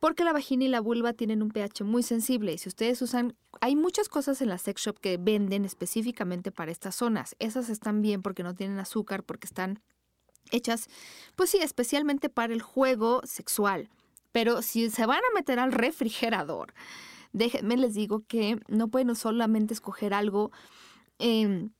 Porque 0.00 0.24
la 0.24 0.32
vagina 0.32 0.64
y 0.64 0.68
la 0.68 0.80
vulva 0.80 1.12
tienen 1.12 1.42
un 1.42 1.50
pH 1.50 1.84
muy 1.84 2.02
sensible 2.02 2.52
y 2.52 2.58
si 2.58 2.68
ustedes 2.68 3.00
usan, 3.00 3.36
hay 3.60 3.76
muchas 3.76 4.08
cosas 4.08 4.42
en 4.42 4.48
la 4.48 4.58
sex 4.58 4.82
shop 4.82 4.98
que 4.98 5.16
venden 5.16 5.64
específicamente 5.64 6.50
para 6.50 6.72
estas 6.72 6.96
zonas. 6.96 7.36
Esas 7.38 7.68
están 7.68 8.02
bien 8.02 8.20
porque 8.20 8.42
no 8.42 8.56
tienen 8.56 8.80
azúcar, 8.80 9.22
porque 9.22 9.46
están 9.46 9.80
hechas, 10.50 10.88
pues 11.36 11.50
sí, 11.50 11.58
especialmente 11.58 12.28
para 12.28 12.52
el 12.52 12.60
juego 12.62 13.20
sexual. 13.24 13.90
Pero 14.32 14.62
si 14.62 14.90
se 14.90 15.06
van 15.06 15.18
a 15.18 15.34
meter 15.36 15.60
al 15.60 15.70
refrigerador, 15.70 16.74
déjenme 17.32 17.76
les 17.76 17.94
digo 17.94 18.24
que 18.26 18.60
no 18.66 18.88
pueden 18.88 19.14
solamente 19.14 19.72
escoger 19.72 20.14
algo. 20.14 20.50
em, 21.20 21.70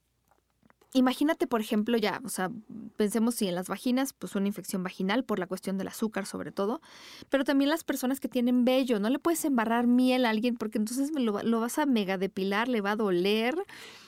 imagínate, 0.92 1.46
por 1.46 1.60
ejemplo, 1.60 1.96
ya, 1.98 2.20
o 2.24 2.28
sea, 2.28 2.50
pensemos 2.96 3.34
si 3.34 3.46
en 3.48 3.54
las 3.54 3.68
vaginas, 3.68 4.12
pues 4.12 4.34
una 4.34 4.46
infección 4.48 4.82
vaginal 4.82 5.24
por 5.24 5.38
la 5.38 5.46
cuestión 5.46 5.76
del 5.78 5.88
azúcar, 5.88 6.24
sobre 6.26 6.50
todo, 6.52 6.80
pero 7.28 7.44
también 7.44 7.68
las 7.70 7.84
personas 7.84 8.20
que 8.20 8.28
tienen 8.28 8.64
vello, 8.64 8.98
no 8.98 9.10
le 9.10 9.18
puedes 9.18 9.44
embarrar 9.44 9.86
miel 9.86 10.24
a 10.24 10.30
alguien 10.30 10.56
porque 10.56 10.78
entonces 10.78 11.10
lo 11.14 11.60
vas 11.60 11.78
a 11.78 11.86
mega 11.86 12.16
depilar, 12.18 12.68
le 12.68 12.80
va 12.80 12.92
a 12.92 12.96
doler. 12.96 13.54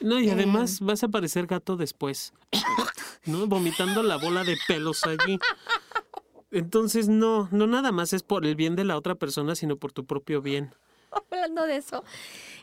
No, 0.00 0.18
y 0.20 0.28
Eh. 0.28 0.32
además 0.32 0.80
vas 0.80 1.02
a 1.04 1.08
parecer 1.08 1.46
gato 1.46 1.76
después. 1.76 2.32
¿No? 3.26 3.46
Vomitando 3.46 4.02
la 4.02 4.16
bola 4.16 4.44
de 4.44 4.56
pelos 4.66 5.04
allí. 5.04 5.38
Entonces, 6.50 7.08
no, 7.08 7.48
no 7.52 7.66
nada 7.66 7.92
más 7.92 8.12
es 8.12 8.22
por 8.22 8.44
el 8.44 8.56
bien 8.56 8.74
de 8.74 8.84
la 8.84 8.96
otra 8.96 9.14
persona, 9.14 9.54
sino 9.54 9.76
por 9.76 9.92
tu 9.92 10.04
propio 10.06 10.42
bien. 10.42 10.74
Hablando 11.30 11.64
de 11.66 11.76
eso, 11.76 12.02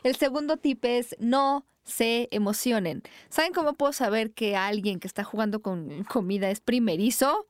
el 0.02 0.16
segundo 0.16 0.56
tip 0.56 0.84
es 0.84 1.16
no 1.18 1.64
se 1.88 2.28
emocionen. 2.30 3.02
¿Saben 3.30 3.52
cómo 3.52 3.74
puedo 3.74 3.92
saber 3.92 4.32
que 4.32 4.56
alguien 4.56 5.00
que 5.00 5.08
está 5.08 5.24
jugando 5.24 5.60
con 5.60 6.04
comida 6.04 6.50
es 6.50 6.60
primerizo? 6.60 7.46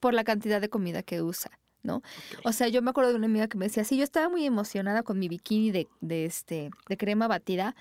Por 0.00 0.14
la 0.14 0.24
cantidad 0.24 0.60
de 0.60 0.68
comida 0.68 1.02
que 1.02 1.22
usa, 1.22 1.50
¿no? 1.82 2.02
O 2.44 2.52
sea, 2.52 2.68
yo 2.68 2.82
me 2.82 2.90
acuerdo 2.90 3.10
de 3.10 3.16
una 3.16 3.26
amiga 3.26 3.46
que 3.46 3.58
me 3.58 3.66
decía, 3.66 3.84
sí, 3.84 3.96
yo 3.96 4.04
estaba 4.04 4.28
muy 4.28 4.46
emocionada 4.46 5.02
con 5.02 5.18
mi 5.18 5.28
bikini 5.28 5.70
de, 5.70 5.88
de, 6.00 6.24
este, 6.24 6.70
de 6.88 6.96
crema 6.96 7.28
batida, 7.28 7.76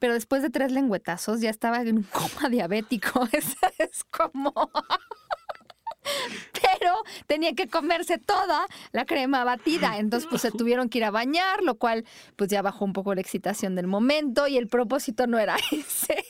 pero 0.00 0.14
después 0.14 0.42
de 0.42 0.50
tres 0.50 0.72
lengüetazos 0.72 1.40
ya 1.40 1.50
estaba 1.50 1.80
en 1.82 1.98
un 1.98 2.02
coma 2.12 2.48
diabético. 2.48 3.28
Es 3.78 4.04
como... 4.04 4.52
Pero 6.80 6.92
tenía 7.26 7.54
que 7.54 7.68
comerse 7.68 8.18
toda 8.18 8.66
la 8.92 9.04
crema 9.04 9.44
batida. 9.44 9.98
Entonces, 9.98 10.28
pues 10.28 10.42
se 10.42 10.50
tuvieron 10.50 10.88
que 10.88 10.98
ir 10.98 11.04
a 11.04 11.10
bañar, 11.10 11.62
lo 11.62 11.74
cual, 11.76 12.04
pues 12.36 12.50
ya 12.50 12.62
bajó 12.62 12.84
un 12.84 12.92
poco 12.92 13.14
la 13.14 13.20
excitación 13.20 13.74
del 13.74 13.86
momento 13.86 14.46
y 14.46 14.56
el 14.56 14.66
propósito 14.68 15.26
no 15.26 15.38
era 15.38 15.56
ese. 15.72 16.24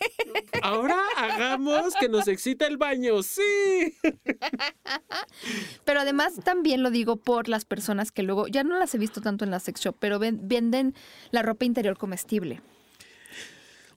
Ahora 0.62 0.98
hagamos 1.16 1.94
que 1.96 2.08
nos 2.08 2.28
excita 2.28 2.66
el 2.66 2.76
baño, 2.76 3.22
sí. 3.22 3.96
Pero 5.84 6.00
además 6.00 6.34
también 6.44 6.82
lo 6.82 6.90
digo 6.90 7.16
por 7.16 7.48
las 7.48 7.64
personas 7.64 8.12
que 8.12 8.22
luego, 8.22 8.46
ya 8.48 8.64
no 8.64 8.78
las 8.78 8.94
he 8.94 8.98
visto 8.98 9.20
tanto 9.20 9.44
en 9.44 9.50
la 9.50 9.60
sex 9.60 9.80
shop, 9.80 9.96
pero 9.98 10.18
ven- 10.18 10.40
venden 10.48 10.94
la 11.30 11.42
ropa 11.42 11.64
interior 11.64 11.96
comestible. 11.96 12.60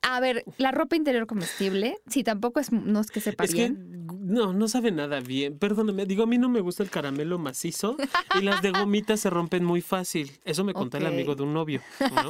A 0.03 0.19
ver, 0.19 0.43
la 0.57 0.71
ropa 0.71 0.95
interior 0.95 1.25
comestible, 1.27 1.97
sí, 2.07 2.23
tampoco 2.23 2.59
es, 2.59 2.71
no 2.71 2.99
es 2.99 3.09
que 3.09 3.21
sepa 3.21 3.45
Es 3.45 3.51
que 3.55 3.69
bien. 3.69 4.05
no, 4.19 4.51
no 4.53 4.67
sabe 4.67 4.91
nada 4.91 5.21
bien. 5.21 5.57
Perdóname, 5.57 6.05
digo, 6.05 6.23
a 6.23 6.27
mí 6.27 6.37
no 6.37 6.49
me 6.49 6.59
gusta 6.59 6.83
el 6.83 6.89
caramelo 6.89 7.39
macizo 7.39 7.95
y 8.39 8.41
las 8.43 8.61
de 8.61 8.71
gomitas 8.71 9.21
se 9.21 9.29
rompen 9.29 9.63
muy 9.63 9.81
fácil. 9.81 10.31
Eso 10.43 10.63
me 10.65 10.73
contó 10.73 10.97
el 10.97 11.05
amigo 11.05 11.35
de 11.35 11.43
un 11.43 11.53
novio, 11.53 11.81
¿no? 11.99 12.29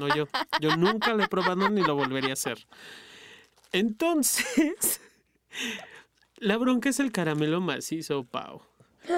No 0.00 0.14
yo. 0.14 0.28
Yo 0.60 0.76
nunca 0.76 1.12
lo 1.14 1.24
he 1.24 1.28
probado 1.28 1.68
ni 1.68 1.82
lo 1.82 1.96
volvería 1.96 2.30
a 2.30 2.32
hacer. 2.34 2.64
Entonces, 3.72 5.00
la 6.36 6.56
bronca 6.56 6.88
es 6.88 7.00
el 7.00 7.12
caramelo 7.12 7.60
macizo, 7.60 8.24
Pau. 8.24 8.62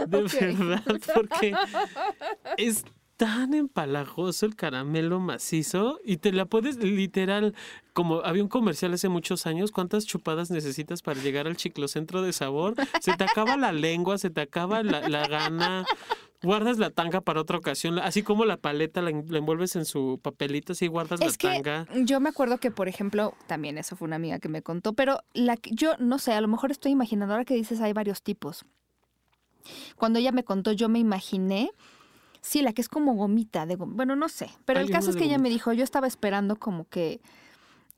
De 0.07 0.22
verdad, 0.22 0.82
porque 1.14 1.55
es 2.57 2.84
tan 3.25 3.55
empalagoso 3.55 4.47
el 4.47 4.57
caramelo 4.57 5.20
macizo 5.20 6.01
y 6.05 6.16
te 6.16 6.33
la 6.33 6.45
puedes 6.45 6.77
literal, 6.79 7.55
como 7.93 8.16
había 8.23 8.43
un 8.43 8.49
comercial 8.49 8.93
hace 8.95 9.09
muchos 9.09 9.47
años, 9.47 9.70
¿cuántas 9.70 10.07
chupadas 10.07 10.51
necesitas 10.51 11.03
para 11.03 11.20
llegar 11.23 11.47
al 11.47 11.57
chiclocentro 11.57 12.20
de 12.23 12.33
sabor? 12.33 12.75
Se 13.01 13.16
te 13.16 13.23
acaba 13.23 13.57
la 13.57 13.70
lengua, 13.70 14.18
se 14.18 14.31
te 14.31 14.41
acaba 14.41 14.83
la, 14.83 15.09
la 15.09 15.29
gana. 15.29 15.85
Guardas 16.43 16.79
la 16.79 16.91
tanga 16.91 17.20
para 17.20 17.41
otra 17.41 17.59
ocasión, 17.59 18.01
así 18.01 18.25
como 18.25 18.45
la 18.45 18.57
paleta 18.57 19.01
la, 19.03 19.11
en- 19.11 19.27
la 19.29 19.39
envuelves 19.39 19.77
en 19.77 19.85
su 19.85 20.18
papelito, 20.20 20.73
así 20.73 20.89
guardas 20.89 21.20
Es 21.20 21.35
la 21.35 21.37
que 21.39 21.62
tanga. 21.62 21.87
yo 22.05 22.18
me 22.18 22.31
acuerdo 22.31 22.59
que, 22.59 22.73
por 22.73 22.89
ejemplo, 22.89 23.35
también 23.47 23.79
eso 23.79 23.95
fue 23.95 24.07
una 24.07 24.16
amiga 24.16 24.41
que 24.41 24.49
me 24.49 24.62
contó, 24.62 24.95
pero 24.95 25.20
la 25.35 25.57
yo 25.70 25.93
no 26.01 26.18
sé, 26.18 26.33
a 26.33 26.41
lo 26.41 26.49
mejor 26.49 26.73
estoy 26.73 26.91
imaginando, 26.91 27.35
ahora 27.35 27.45
que 27.45 27.55
dices 27.55 27.81
hay 27.81 27.93
varios 27.93 28.23
tipos. 28.25 28.64
Cuando 29.95 30.18
ella 30.18 30.33
me 30.33 30.43
contó, 30.43 30.73
yo 30.73 30.89
me 30.89 30.99
imaginé, 30.99 31.70
sí, 32.43 32.61
la 32.61 32.74
que 32.74 32.82
es 32.82 32.88
como 32.90 33.14
gomita, 33.14 33.64
de 33.64 33.78
gom- 33.78 33.95
bueno, 33.95 34.14
no 34.16 34.28
sé, 34.28 34.51
pero 34.66 34.80
Hay 34.80 34.84
el 34.86 34.93
caso 34.93 35.09
es 35.11 35.16
que 35.16 35.24
ella 35.24 35.38
me 35.38 35.49
dijo, 35.49 35.72
yo 35.72 35.82
estaba 35.84 36.07
esperando 36.07 36.57
como 36.57 36.84
que 36.88 37.20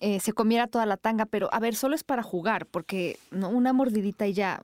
eh, 0.00 0.20
se 0.20 0.32
comiera 0.32 0.66
toda 0.66 0.86
la 0.86 0.96
tanga, 0.96 1.24
pero 1.24 1.48
a 1.52 1.58
ver, 1.60 1.74
solo 1.74 1.94
es 1.94 2.04
para 2.04 2.22
jugar, 2.22 2.66
porque 2.66 3.18
no, 3.30 3.48
una 3.48 3.72
mordidita 3.72 4.26
y 4.26 4.34
ya, 4.34 4.62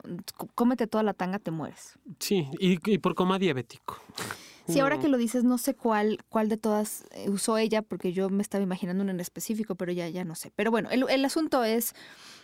cómete 0.55 0.87
toda 0.87 1.03
la 1.03 1.13
tanga, 1.13 1.39
te 1.39 1.51
mueres. 1.51 1.97
Sí, 2.19 2.47
y, 2.59 2.77
y 2.93 2.97
por 2.99 3.15
coma 3.15 3.39
diabético. 3.39 3.97
Sí, 4.67 4.79
ahora 4.79 4.99
que 4.99 5.09
lo 5.09 5.17
dices, 5.17 5.43
no 5.43 5.57
sé 5.57 5.73
cuál, 5.73 6.19
cuál 6.29 6.47
de 6.47 6.55
todas 6.55 7.03
eh, 7.11 7.29
usó 7.29 7.57
ella, 7.57 7.81
porque 7.81 8.13
yo 8.13 8.29
me 8.29 8.41
estaba 8.41 8.63
imaginando 8.63 9.03
una 9.03 9.11
en 9.11 9.19
específico, 9.19 9.75
pero 9.75 9.91
ya, 9.91 10.07
ya 10.07 10.23
no 10.23 10.35
sé. 10.35 10.53
Pero 10.55 10.71
bueno, 10.71 10.89
el, 10.91 11.03
el 11.09 11.25
asunto 11.25 11.65
es 11.65 11.93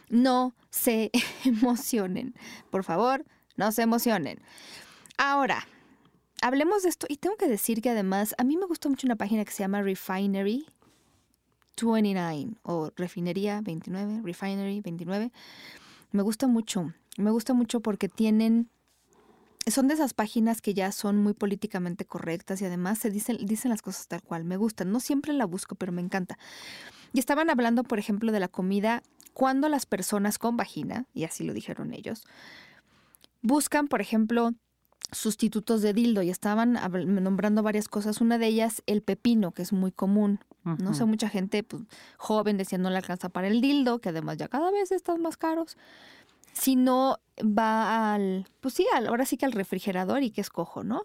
no 0.09 0.53
se 0.69 1.09
emocionen. 1.45 2.33
Por 2.69 2.83
favor, 2.83 3.23
no 3.55 3.71
se 3.71 3.83
emocionen. 3.83 4.41
Ahora, 5.17 5.67
hablemos 6.41 6.83
de 6.83 6.89
esto. 6.89 7.07
Y 7.09 7.17
tengo 7.17 7.35
que 7.35 7.47
decir 7.47 7.81
que 7.81 7.89
además, 7.89 8.35
a 8.37 8.43
mí 8.43 8.57
me 8.57 8.65
gusta 8.65 8.89
mucho 8.89 9.07
una 9.07 9.15
página 9.15 9.45
que 9.45 9.51
se 9.51 9.63
llama 9.63 9.81
Refinery 9.81 10.65
29 11.81 12.55
o 12.63 12.91
Refinería 12.95 13.61
29, 13.61 14.21
Refinery 14.23 14.81
29. 14.81 15.31
Me 16.11 16.21
gusta 16.23 16.47
mucho. 16.47 16.93
Me 17.17 17.31
gusta 17.31 17.53
mucho 17.53 17.81
porque 17.81 18.09
tienen 18.09 18.69
son 19.67 19.89
de 19.89 19.95
esas 19.95 20.13
páginas 20.13 20.61
que 20.61 20.73
ya 20.73 20.93
son 20.93 21.17
muy 21.17 21.33
políticamente 21.33 22.05
correctas 22.05 22.61
y 22.61 22.65
además 22.65 22.99
se 22.99 23.09
dicen, 23.09 23.37
dicen 23.41 23.69
las 23.69 23.81
cosas 23.81 24.07
tal 24.07 24.21
cual. 24.23 24.45
Me 24.45 24.57
gustan. 24.57 24.91
No 24.91 24.99
siempre 24.99 25.33
la 25.33 25.45
busco, 25.45 25.75
pero 25.75 25.91
me 25.91 26.01
encanta. 26.01 26.37
Y 27.13 27.19
estaban 27.19 27.49
hablando, 27.49 27.83
por 27.83 27.99
ejemplo, 27.99 28.31
de 28.31 28.39
la 28.39 28.47
comida 28.47 29.03
cuando 29.33 29.69
las 29.69 29.85
personas 29.85 30.39
con 30.39 30.57
vagina, 30.57 31.05
y 31.13 31.23
así 31.23 31.43
lo 31.43 31.53
dijeron 31.53 31.93
ellos, 31.93 32.23
buscan, 33.41 33.87
por 33.87 34.01
ejemplo, 34.01 34.53
sustitutos 35.11 35.81
de 35.81 35.93
dildo 35.93 36.21
y 36.21 36.29
estaban 36.29 36.73
nombrando 37.23 37.63
varias 37.63 37.87
cosas. 37.87 38.19
Una 38.21 38.37
de 38.37 38.47
ellas, 38.47 38.83
el 38.87 39.01
pepino, 39.01 39.51
que 39.51 39.61
es 39.61 39.71
muy 39.73 39.91
común. 39.91 40.39
No 40.63 40.93
sé, 40.93 41.05
mucha 41.05 41.29
gente 41.29 41.63
pues, 41.63 41.83
joven 42.17 42.57
decía 42.57 42.77
no 42.77 42.89
le 42.89 42.97
alcanza 42.97 43.29
para 43.29 43.47
el 43.47 43.61
dildo, 43.61 43.99
que 43.99 44.09
además 44.09 44.35
ya 44.37 44.49
cada 44.49 44.69
vez 44.69 44.91
están 44.91 45.21
más 45.21 45.37
caros. 45.37 45.77
Si 46.51 46.75
no 46.75 47.19
va 47.41 48.13
al, 48.15 48.47
pues 48.59 48.73
sí, 48.73 48.85
al- 48.93 49.07
ahora 49.07 49.25
sí 49.25 49.37
que 49.37 49.45
al 49.45 49.53
refrigerador 49.53 50.23
y 50.23 50.31
que 50.31 50.41
escojo, 50.41 50.83
¿no? 50.83 51.03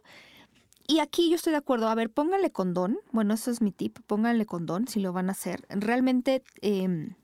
Y 0.88 0.99
aquí 0.99 1.28
yo 1.30 1.36
estoy 1.36 1.53
de 1.53 1.59
acuerdo, 1.59 1.88
a 1.88 1.95
ver, 1.95 2.11
póngale 2.11 2.51
condón, 2.51 2.99
bueno, 3.12 3.34
eso 3.34 3.53
es 3.53 3.61
mi 3.62 3.70
tip, 3.70 3.99
pónganle 4.09 4.47
condón 4.47 4.88
si 4.88 4.99
lo 4.99 5.12
van 5.12 5.28
a 5.28 5.32
hacer. 5.32 5.64
Realmente, 5.68 6.43
em, 6.61 7.14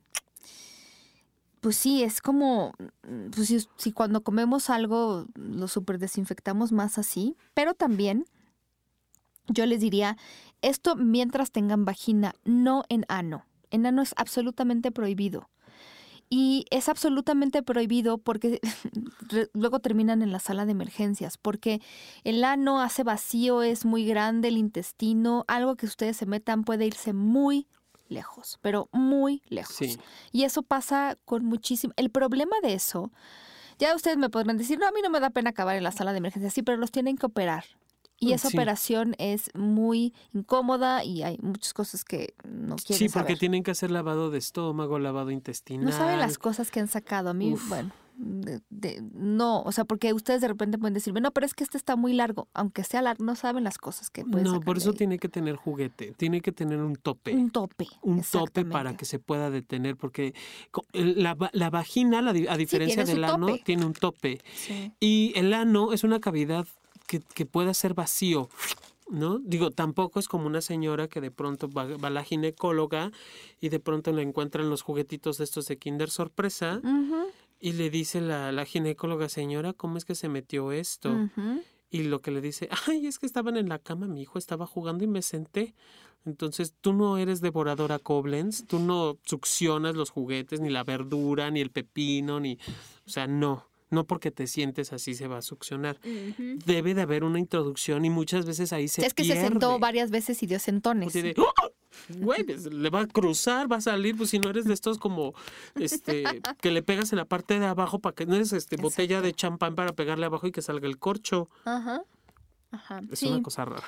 pues 1.60 1.76
sí, 1.76 2.02
es 2.02 2.20
como, 2.20 2.72
mm, 3.02 3.30
pues 3.34 3.68
si, 3.76 3.92
cuando 3.92 4.22
comemos 4.22 4.70
algo 4.70 5.26
lo 5.34 5.68
super 5.68 5.98
desinfectamos 5.98 6.72
más 6.72 6.98
así, 6.98 7.36
pero 7.54 7.74
también 7.74 8.24
yo 9.48 9.66
les 9.66 9.80
diría, 9.80 10.16
esto 10.62 10.96
mientras 10.96 11.50
tengan 11.50 11.84
vagina, 11.84 12.34
no 12.44 12.84
en 12.88 13.04
ano. 13.08 13.44
En 13.70 13.86
ano 13.86 14.02
es 14.02 14.14
absolutamente 14.16 14.90
prohibido. 14.92 15.48
Y 16.30 16.66
es 16.70 16.90
absolutamente 16.90 17.62
prohibido 17.62 18.18
porque 18.18 18.60
luego 19.54 19.80
terminan 19.80 20.20
en 20.20 20.30
la 20.30 20.40
sala 20.40 20.66
de 20.66 20.72
emergencias, 20.72 21.38
porque 21.38 21.80
el 22.24 22.44
ano 22.44 22.82
hace 22.82 23.02
vacío, 23.02 23.62
es 23.62 23.86
muy 23.86 24.04
grande 24.04 24.48
el 24.48 24.58
intestino, 24.58 25.44
algo 25.48 25.76
que 25.76 25.86
ustedes 25.86 26.18
se 26.18 26.26
metan 26.26 26.64
puede 26.64 26.86
irse 26.86 27.14
muy 27.14 27.66
lejos, 28.08 28.58
pero 28.62 28.88
muy 28.92 29.42
lejos. 29.48 29.74
Sí. 29.76 29.98
Y 30.32 30.44
eso 30.44 30.62
pasa 30.62 31.16
con 31.24 31.44
muchísimo. 31.44 31.92
El 31.96 32.10
problema 32.10 32.56
de 32.62 32.74
eso, 32.74 33.12
ya 33.78 33.94
ustedes 33.94 34.16
me 34.16 34.30
podrán 34.30 34.56
decir, 34.58 34.78
no, 34.78 34.86
a 34.88 34.92
mí 34.92 35.00
no 35.02 35.10
me 35.10 35.20
da 35.20 35.30
pena 35.30 35.50
acabar 35.50 35.76
en 35.76 35.84
la 35.84 35.92
sala 35.92 36.12
de 36.12 36.18
emergencias, 36.18 36.52
sí, 36.54 36.62
pero 36.62 36.78
los 36.78 36.90
tienen 36.90 37.16
que 37.16 37.26
operar. 37.26 37.64
Y 38.20 38.30
Mm, 38.30 38.34
esa 38.34 38.48
sí. 38.50 38.56
operación 38.56 39.14
es 39.18 39.50
muy 39.54 40.12
incómoda 40.34 41.04
y 41.04 41.22
hay 41.22 41.38
muchas 41.40 41.72
cosas 41.72 42.04
que 42.04 42.34
no 42.42 42.74
quieren 42.74 42.98
Sí, 42.98 43.04
porque 43.12 43.28
saber. 43.28 43.38
tienen 43.38 43.62
que 43.62 43.70
hacer 43.70 43.92
lavado 43.92 44.30
de 44.30 44.38
estómago, 44.38 44.98
lavado 44.98 45.30
intestinal. 45.30 45.84
No 45.86 45.92
saben 45.92 46.18
las 46.18 46.36
cosas 46.38 46.72
que 46.72 46.80
han 46.80 46.88
sacado. 46.88 47.30
A 47.30 47.34
mí, 47.34 47.52
Uf. 47.52 47.68
bueno, 47.68 47.92
de- 48.20 48.60
de- 48.68 49.00
no, 49.14 49.62
o 49.62 49.70
sea, 49.72 49.84
porque 49.84 50.12
ustedes 50.12 50.40
de 50.40 50.48
repente 50.48 50.76
pueden 50.76 50.92
decirme, 50.94 51.20
no, 51.20 51.30
pero 51.30 51.46
es 51.46 51.54
que 51.54 51.62
este 51.64 51.76
está 51.78 51.94
muy 51.96 52.12
largo. 52.12 52.48
Aunque 52.52 52.82
sea 52.84 53.00
largo, 53.00 53.24
no 53.24 53.36
saben 53.36 53.62
las 53.64 53.78
cosas 53.78 54.10
que 54.10 54.24
pueden 54.24 54.44
No, 54.44 54.60
por 54.60 54.76
eso 54.76 54.92
tiene 54.92 55.18
que 55.18 55.28
tener 55.28 55.54
juguete, 55.56 56.12
tiene 56.16 56.40
que 56.40 56.50
tener 56.52 56.78
un 56.80 56.96
tope. 56.96 57.32
Un 57.32 57.50
tope. 57.50 57.86
un 58.02 58.22
tope 58.22 58.64
para 58.64 58.96
que 58.96 59.04
se 59.04 59.18
pueda 59.20 59.50
detener, 59.50 59.96
porque 59.96 60.34
la, 60.92 61.36
la 61.52 61.70
vagina, 61.70 62.20
la 62.20 62.30
a 62.30 62.56
diferencia 62.56 63.04
del 63.04 63.22
ano, 63.24 63.46
tope. 63.46 63.62
tiene 63.64 63.86
un 63.86 63.92
tope. 63.92 64.40
Sí. 64.54 64.92
Y 65.00 65.32
el 65.36 65.54
ano 65.54 65.92
es 65.92 66.02
una 66.04 66.18
cavidad 66.20 66.66
que, 67.06 67.20
que 67.20 67.46
puede 67.46 67.72
ser 67.74 67.94
vacío, 67.94 68.48
¿no? 69.08 69.38
Digo, 69.38 69.70
tampoco 69.70 70.18
es 70.20 70.28
como 70.28 70.46
una 70.46 70.60
señora 70.60 71.08
que 71.08 71.20
de 71.20 71.30
pronto 71.30 71.70
va, 71.70 71.84
va 71.96 72.08
a 72.08 72.10
la 72.10 72.24
ginecóloga 72.24 73.12
y 73.60 73.68
de 73.70 73.80
pronto 73.80 74.12
le 74.12 74.22
encuentran 74.22 74.68
los 74.68 74.82
juguetitos 74.82 75.38
de 75.38 75.44
estos 75.44 75.66
de 75.66 75.78
Kinder 75.78 76.10
Sorpresa 76.10 76.80
y 77.60 77.72
le 77.72 77.90
dice 77.90 78.20
la, 78.20 78.52
la 78.52 78.64
ginecóloga, 78.64 79.28
señora, 79.28 79.72
¿cómo 79.72 79.98
es 79.98 80.04
que 80.04 80.14
se 80.14 80.28
metió 80.28 80.72
esto? 80.72 81.28
Y 81.90 82.04
lo 82.04 82.20
que 82.20 82.30
le 82.30 82.40
dice, 82.40 82.68
ay, 82.86 83.06
es 83.06 83.18
que 83.18 83.26
estaban 83.26 83.56
en 83.56 83.68
la 83.68 83.78
cama, 83.78 84.06
mi 84.06 84.22
hijo 84.22 84.38
estaba 84.38 84.66
jugando 84.66 85.04
y 85.04 85.08
me 85.08 85.22
senté. 85.22 85.74
Entonces, 86.24 86.74
tú 86.80 86.92
no 86.92 87.16
eres 87.16 87.40
devoradora 87.40 87.98
Koblenz, 87.98 88.66
tú 88.66 88.78
no 88.78 89.18
succionas 89.24 89.94
los 89.94 90.10
juguetes, 90.10 90.60
ni 90.60 90.68
la 90.68 90.84
verdura, 90.84 91.50
ni 91.50 91.60
el 91.60 91.70
pepino, 91.70 92.40
ni... 92.40 92.58
O 93.06 93.10
sea, 93.10 93.26
no, 93.26 93.68
no 93.90 94.06
porque 94.06 94.30
te 94.30 94.46
sientes 94.46 94.92
así 94.92 95.14
se 95.14 95.28
va 95.28 95.38
a 95.38 95.42
succionar. 95.42 95.98
Debe 96.66 96.94
de 96.94 97.02
haber 97.02 97.24
una 97.24 97.38
introducción 97.38 98.04
y 98.04 98.10
muchas 98.10 98.46
veces 98.46 98.72
ahí 98.72 98.88
se 98.88 99.06
es 99.06 99.14
que 99.14 99.24
se 99.24 99.34
sentó 99.34 99.78
varias 99.78 100.10
veces 100.10 100.42
y 100.42 100.46
dio 100.46 100.58
sentones. 100.58 101.12
De, 101.12 101.34
¡Oh! 101.36 101.52
Güey, 102.08 102.44
pues, 102.44 102.66
le 102.66 102.90
va 102.90 103.00
a 103.00 103.06
cruzar, 103.06 103.70
va 103.70 103.76
a 103.76 103.80
salir, 103.80 104.16
pues 104.16 104.30
si 104.30 104.38
no 104.38 104.50
eres 104.50 104.66
de 104.66 104.74
estos 104.74 104.98
como, 104.98 105.34
este, 105.74 106.24
que 106.60 106.70
le 106.70 106.82
pegas 106.82 107.12
en 107.12 107.18
la 107.18 107.24
parte 107.24 107.58
de 107.58 107.66
abajo 107.66 107.98
para 107.98 108.14
que 108.14 108.26
no 108.26 108.34
eres 108.34 108.52
este, 108.52 108.76
botella 108.76 109.20
de 109.20 109.32
champán 109.32 109.74
para 109.74 109.92
pegarle 109.92 110.26
abajo 110.26 110.46
y 110.46 110.52
que 110.52 110.62
salga 110.62 110.86
el 110.86 110.98
corcho. 110.98 111.48
Ajá. 111.64 112.02
Ajá. 112.70 113.00
Es 113.10 113.20
sí. 113.20 113.28
una 113.28 113.42
cosa 113.42 113.64
rara. 113.64 113.84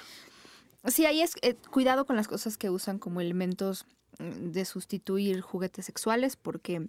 Sí, 0.86 1.04
ahí 1.04 1.20
es 1.20 1.34
eh, 1.42 1.54
cuidado 1.70 2.06
con 2.06 2.16
las 2.16 2.26
cosas 2.26 2.56
que 2.56 2.70
usan 2.70 2.98
como 2.98 3.20
elementos 3.20 3.86
mm, 4.18 4.50
de 4.52 4.64
sustituir 4.64 5.40
juguetes 5.42 5.84
sexuales 5.84 6.36
porque 6.36 6.88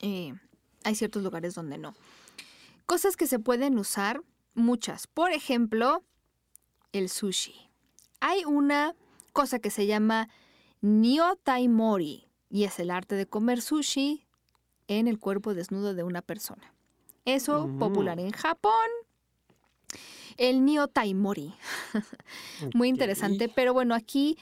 eh, 0.00 0.34
hay 0.84 0.94
ciertos 0.94 1.22
lugares 1.22 1.54
donde 1.54 1.78
no. 1.78 1.94
Cosas 2.88 3.18
que 3.18 3.26
se 3.26 3.38
pueden 3.38 3.78
usar, 3.78 4.22
muchas. 4.54 5.06
Por 5.06 5.30
ejemplo, 5.30 6.02
el 6.92 7.10
sushi. 7.10 7.68
Hay 8.20 8.46
una 8.46 8.94
cosa 9.34 9.58
que 9.58 9.68
se 9.68 9.86
llama 9.86 10.30
Nyotai 10.80 11.68
Mori 11.68 12.28
y 12.48 12.64
es 12.64 12.78
el 12.78 12.90
arte 12.90 13.14
de 13.14 13.26
comer 13.26 13.60
sushi 13.60 14.26
en 14.86 15.06
el 15.06 15.18
cuerpo 15.18 15.52
desnudo 15.52 15.92
de 15.92 16.02
una 16.02 16.22
persona. 16.22 16.72
Eso 17.26 17.66
Mm. 17.68 17.78
popular 17.78 18.18
en 18.20 18.30
Japón. 18.30 18.88
El 20.38 20.64
Nyotai 20.64 21.12
Mori. 21.12 21.52
Muy 22.74 22.88
interesante, 22.88 23.50
pero 23.54 23.74
bueno, 23.74 23.94
aquí 23.94 24.38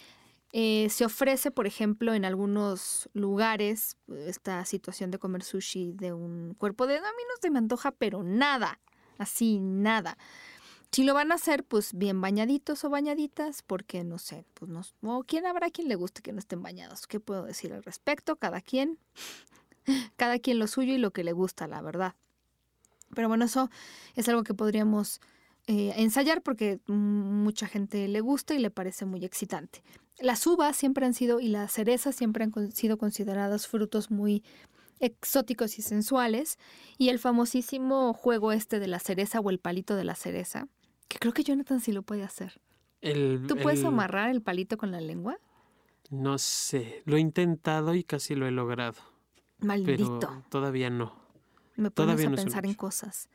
eh, 0.58 0.88
se 0.88 1.04
ofrece, 1.04 1.50
por 1.50 1.66
ejemplo, 1.66 2.14
en 2.14 2.24
algunos 2.24 3.10
lugares 3.12 3.98
esta 4.08 4.64
situación 4.64 5.10
de 5.10 5.18
comer 5.18 5.42
sushi 5.42 5.92
de 5.92 6.14
un 6.14 6.54
cuerpo 6.54 6.86
de... 6.86 6.96
A 6.96 7.00
mí 7.00 7.22
no 7.28 7.34
se 7.42 7.50
me 7.50 7.58
antoja, 7.58 7.90
pero 7.90 8.22
nada, 8.22 8.80
así, 9.18 9.58
nada. 9.60 10.16
Si 10.90 11.04
lo 11.04 11.12
van 11.12 11.30
a 11.30 11.34
hacer, 11.34 11.62
pues 11.62 11.92
bien 11.92 12.22
bañaditos 12.22 12.84
o 12.84 12.88
bañaditas, 12.88 13.60
porque 13.60 14.02
no 14.02 14.16
sé, 14.16 14.46
pues 14.54 14.70
no... 14.70 14.80
O 15.02 15.24
quién 15.24 15.44
habrá 15.44 15.68
quien 15.68 15.88
le 15.88 15.94
guste 15.94 16.22
que 16.22 16.32
no 16.32 16.38
estén 16.38 16.62
bañados. 16.62 17.06
¿Qué 17.06 17.20
puedo 17.20 17.44
decir 17.44 17.74
al 17.74 17.82
respecto? 17.82 18.36
Cada 18.36 18.62
quien, 18.62 18.98
cada 20.16 20.38
quien 20.38 20.58
lo 20.58 20.68
suyo 20.68 20.94
y 20.94 20.98
lo 20.98 21.10
que 21.10 21.22
le 21.22 21.32
gusta, 21.32 21.66
la 21.66 21.82
verdad. 21.82 22.14
Pero 23.14 23.28
bueno, 23.28 23.44
eso 23.44 23.68
es 24.14 24.26
algo 24.30 24.42
que 24.42 24.54
podríamos 24.54 25.20
eh, 25.66 25.92
ensayar 25.96 26.42
porque 26.42 26.80
mucha 26.86 27.66
gente 27.66 28.06
le 28.08 28.20
gusta 28.20 28.54
y 28.54 28.58
le 28.58 28.70
parece 28.70 29.04
muy 29.04 29.24
excitante. 29.24 29.82
Las 30.20 30.46
uvas 30.46 30.76
siempre 30.76 31.04
han 31.06 31.12
sido 31.14 31.40
y 31.40 31.48
las 31.48 31.72
cerezas 31.72 32.14
siempre 32.16 32.44
han 32.44 32.50
con- 32.50 32.72
sido 32.72 32.96
consideradas 32.98 33.66
frutos 33.66 34.10
muy 34.10 34.42
exóticos 35.00 35.78
y 35.78 35.82
sensuales. 35.82 36.58
Y 36.98 37.08
el 37.10 37.18
famosísimo 37.18 38.14
juego 38.14 38.52
este 38.52 38.78
de 38.78 38.86
la 38.86 38.98
cereza 38.98 39.40
o 39.40 39.50
el 39.50 39.58
palito 39.58 39.94
de 39.96 40.04
la 40.04 40.14
cereza, 40.14 40.68
que 41.08 41.18
creo 41.18 41.32
que 41.34 41.44
Jonathan 41.44 41.80
sí 41.80 41.92
lo 41.92 42.02
puede 42.02 42.22
hacer. 42.22 42.60
El- 43.02 43.44
¿Tú 43.46 43.56
puedes 43.56 43.84
amarrar 43.84 44.30
el 44.30 44.40
palito 44.42 44.78
con 44.78 44.90
la 44.90 45.00
lengua? 45.00 45.36
No 46.10 46.38
sé, 46.38 47.02
lo 47.04 47.16
he 47.16 47.20
intentado 47.20 47.94
y 47.94 48.04
casi 48.04 48.34
lo 48.36 48.46
he 48.46 48.50
logrado, 48.52 49.00
Maldito. 49.58 50.18
pero 50.20 50.44
todavía 50.48 50.88
no. 50.88 51.14
Me 51.76 51.90
pones 51.90 52.24
a 52.24 52.30
no 52.30 52.36
pensar 52.36 52.64
en 52.64 52.74
cosas. 52.74 53.28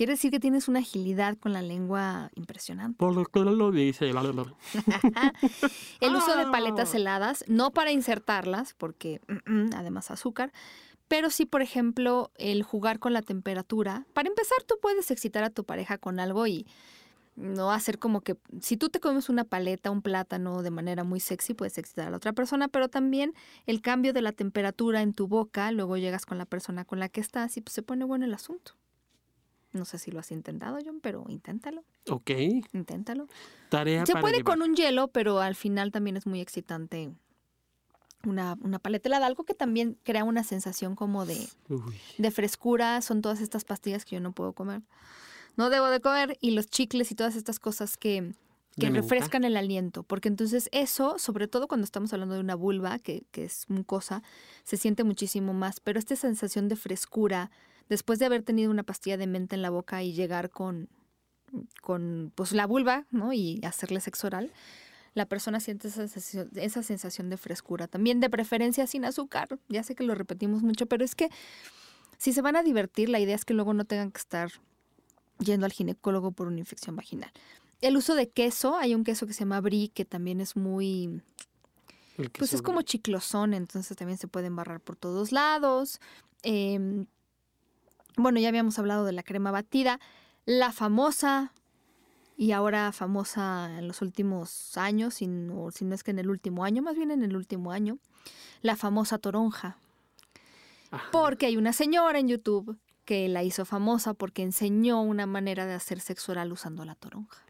Quiere 0.00 0.14
decir 0.14 0.30
que 0.30 0.40
tienes 0.40 0.66
una 0.66 0.78
agilidad 0.78 1.36
con 1.36 1.52
la 1.52 1.60
lengua 1.60 2.30
impresionante. 2.34 2.96
Por 2.96 3.14
lo 3.14 3.26
que 3.26 3.40
lo 3.40 3.70
dice. 3.70 4.10
la, 4.14 4.22
la, 4.22 4.32
la. 4.32 4.44
El 6.00 6.16
uso 6.16 6.36
de 6.38 6.44
Ah. 6.44 6.50
paletas 6.50 6.94
heladas, 6.94 7.44
no 7.48 7.70
para 7.70 7.92
insertarlas, 7.92 8.72
porque 8.72 9.20
mm, 9.28 9.52
mm, 9.52 9.70
además 9.74 10.10
azúcar, 10.10 10.52
pero 11.06 11.28
sí, 11.28 11.44
por 11.44 11.60
ejemplo, 11.60 12.30
el 12.36 12.62
jugar 12.62 12.98
con 12.98 13.12
la 13.12 13.20
temperatura. 13.20 14.06
Para 14.14 14.30
empezar, 14.30 14.62
tú 14.66 14.76
puedes 14.80 15.10
excitar 15.10 15.44
a 15.44 15.50
tu 15.50 15.64
pareja 15.64 15.98
con 15.98 16.18
algo 16.18 16.46
y 16.46 16.66
no 17.36 17.70
hacer 17.70 17.98
como 17.98 18.22
que 18.22 18.38
si 18.62 18.78
tú 18.78 18.88
te 18.88 19.00
comes 19.00 19.28
una 19.28 19.44
paleta, 19.44 19.90
un 19.90 20.00
plátano 20.00 20.62
de 20.62 20.70
manera 20.70 21.04
muy 21.04 21.20
sexy, 21.20 21.52
puedes 21.52 21.76
excitar 21.76 22.06
a 22.06 22.10
la 22.10 22.16
otra 22.16 22.32
persona, 22.32 22.68
pero 22.68 22.88
también 22.88 23.34
el 23.66 23.82
cambio 23.82 24.14
de 24.14 24.22
la 24.22 24.32
temperatura 24.32 25.02
en 25.02 25.12
tu 25.12 25.28
boca, 25.28 25.70
luego 25.72 25.98
llegas 25.98 26.24
con 26.24 26.38
la 26.38 26.46
persona 26.46 26.86
con 26.86 26.98
la 27.00 27.10
que 27.10 27.20
estás 27.20 27.58
y 27.58 27.60
pues 27.60 27.74
se 27.74 27.82
pone 27.82 28.06
bueno 28.06 28.24
el 28.24 28.32
asunto. 28.32 28.72
No 29.72 29.84
sé 29.84 29.98
si 29.98 30.10
lo 30.10 30.18
has 30.18 30.32
intentado, 30.32 30.78
John, 30.84 30.98
pero 31.00 31.24
inténtalo, 31.28 31.84
Ok, 32.08 32.30
inténtalo. 32.72 33.28
tarea 33.68 34.04
Se 34.04 34.12
para 34.12 34.22
puede 34.22 34.38
llevar. 34.38 34.58
con 34.58 34.68
un 34.68 34.74
hielo, 34.74 35.08
pero 35.08 35.40
al 35.40 35.54
final 35.54 35.92
también 35.92 36.16
es 36.16 36.26
muy 36.26 36.40
excitante 36.40 37.10
una, 38.24 38.58
una 38.60 38.78
paleta 38.78 39.08
helada, 39.08 39.26
algo 39.26 39.44
que 39.44 39.54
también 39.54 39.96
crea 40.02 40.24
una 40.24 40.44
sensación 40.44 40.94
como 40.96 41.24
de, 41.24 41.48
Uy, 41.68 41.94
de 42.18 42.30
frescura. 42.30 43.00
Son 43.00 43.22
todas 43.22 43.40
estas 43.40 43.64
pastillas 43.64 44.04
que 44.04 44.16
yo 44.16 44.20
no 44.20 44.32
puedo 44.32 44.52
comer. 44.52 44.82
No 45.56 45.70
debo 45.70 45.86
de 45.86 46.00
comer 46.00 46.36
y 46.40 46.50
los 46.50 46.66
chicles 46.66 47.10
y 47.10 47.14
todas 47.14 47.34
estas 47.36 47.58
cosas 47.58 47.96
que, 47.96 48.32
que 48.78 48.90
refrescan 48.90 49.44
el 49.44 49.56
aliento. 49.56 50.02
Porque 50.02 50.28
entonces 50.28 50.68
eso, 50.72 51.18
sobre 51.18 51.48
todo 51.48 51.66
cuando 51.68 51.84
estamos 51.84 52.12
hablando 52.12 52.34
de 52.34 52.40
una 52.40 52.54
vulva, 52.56 52.98
que, 52.98 53.24
que 53.30 53.44
es 53.44 53.64
mucosa, 53.70 54.22
se 54.64 54.76
siente 54.76 55.02
muchísimo 55.04 55.54
más. 55.54 55.80
Pero 55.80 55.98
esta 55.98 56.14
sensación 56.16 56.68
de 56.68 56.76
frescura, 56.76 57.50
después 57.90 58.18
de 58.18 58.24
haber 58.24 58.42
tenido 58.42 58.70
una 58.70 58.84
pastilla 58.84 59.18
de 59.18 59.26
menta 59.26 59.54
en 59.54 59.60
la 59.60 59.68
boca 59.68 60.02
y 60.02 60.14
llegar 60.14 60.48
con, 60.48 60.88
con 61.82 62.32
pues 62.34 62.52
la 62.52 62.66
vulva, 62.66 63.04
¿no? 63.10 63.34
Y 63.34 63.60
hacerle 63.62 64.00
sexo 64.00 64.28
oral, 64.28 64.50
la 65.12 65.26
persona 65.26 65.60
siente 65.60 65.88
esa 65.88 66.08
sensación, 66.08 66.50
esa 66.54 66.82
sensación 66.82 67.28
de 67.28 67.36
frescura. 67.36 67.88
También 67.88 68.20
de 68.20 68.30
preferencia 68.30 68.86
sin 68.86 69.04
azúcar. 69.04 69.58
Ya 69.68 69.82
sé 69.82 69.94
que 69.94 70.04
lo 70.04 70.14
repetimos 70.14 70.62
mucho, 70.62 70.86
pero 70.86 71.04
es 71.04 71.14
que 71.14 71.28
si 72.16 72.32
se 72.32 72.40
van 72.40 72.56
a 72.56 72.62
divertir, 72.62 73.08
la 73.08 73.18
idea 73.18 73.34
es 73.34 73.44
que 73.44 73.54
luego 73.54 73.74
no 73.74 73.84
tengan 73.84 74.12
que 74.12 74.20
estar 74.20 74.52
yendo 75.40 75.66
al 75.66 75.72
ginecólogo 75.72 76.30
por 76.30 76.46
una 76.46 76.60
infección 76.60 76.94
vaginal. 76.94 77.32
El 77.80 77.96
uso 77.96 78.14
de 78.14 78.28
queso, 78.28 78.76
hay 78.76 78.94
un 78.94 79.04
queso 79.04 79.26
que 79.26 79.32
se 79.32 79.40
llama 79.40 79.60
brie, 79.60 79.88
que 79.88 80.04
también 80.04 80.40
es 80.40 80.54
muy, 80.54 81.22
pues 82.38 82.52
es 82.52 82.60
como 82.60 82.82
chiclosón, 82.82 83.54
entonces 83.54 83.96
también 83.96 84.18
se 84.18 84.28
puede 84.28 84.46
embarrar 84.48 84.80
por 84.80 84.96
todos 84.96 85.32
lados. 85.32 85.98
Em, 86.42 87.06
bueno, 88.20 88.40
ya 88.40 88.48
habíamos 88.48 88.78
hablado 88.78 89.04
de 89.04 89.12
la 89.12 89.22
crema 89.22 89.50
batida. 89.50 90.00
La 90.46 90.72
famosa, 90.72 91.52
y 92.36 92.52
ahora 92.52 92.92
famosa 92.92 93.78
en 93.78 93.86
los 93.86 94.02
últimos 94.02 94.76
años, 94.76 95.14
si 95.14 95.26
no, 95.26 95.70
si 95.70 95.84
no 95.84 95.94
es 95.94 96.02
que 96.02 96.10
en 96.10 96.18
el 96.18 96.30
último 96.30 96.64
año, 96.64 96.82
más 96.82 96.96
bien 96.96 97.10
en 97.10 97.22
el 97.22 97.36
último 97.36 97.72
año, 97.72 97.98
la 98.62 98.76
famosa 98.76 99.18
toronja. 99.18 99.76
Ajá. 100.90 101.08
Porque 101.12 101.46
hay 101.46 101.56
una 101.56 101.72
señora 101.72 102.18
en 102.18 102.28
YouTube 102.28 102.78
que 103.04 103.28
la 103.28 103.42
hizo 103.42 103.64
famosa 103.64 104.14
porque 104.14 104.42
enseñó 104.42 105.02
una 105.02 105.26
manera 105.26 105.66
de 105.66 105.74
hacer 105.74 106.00
sexo 106.00 106.32
oral 106.32 106.52
usando 106.52 106.84
la 106.84 106.94
toronja. 106.94 107.44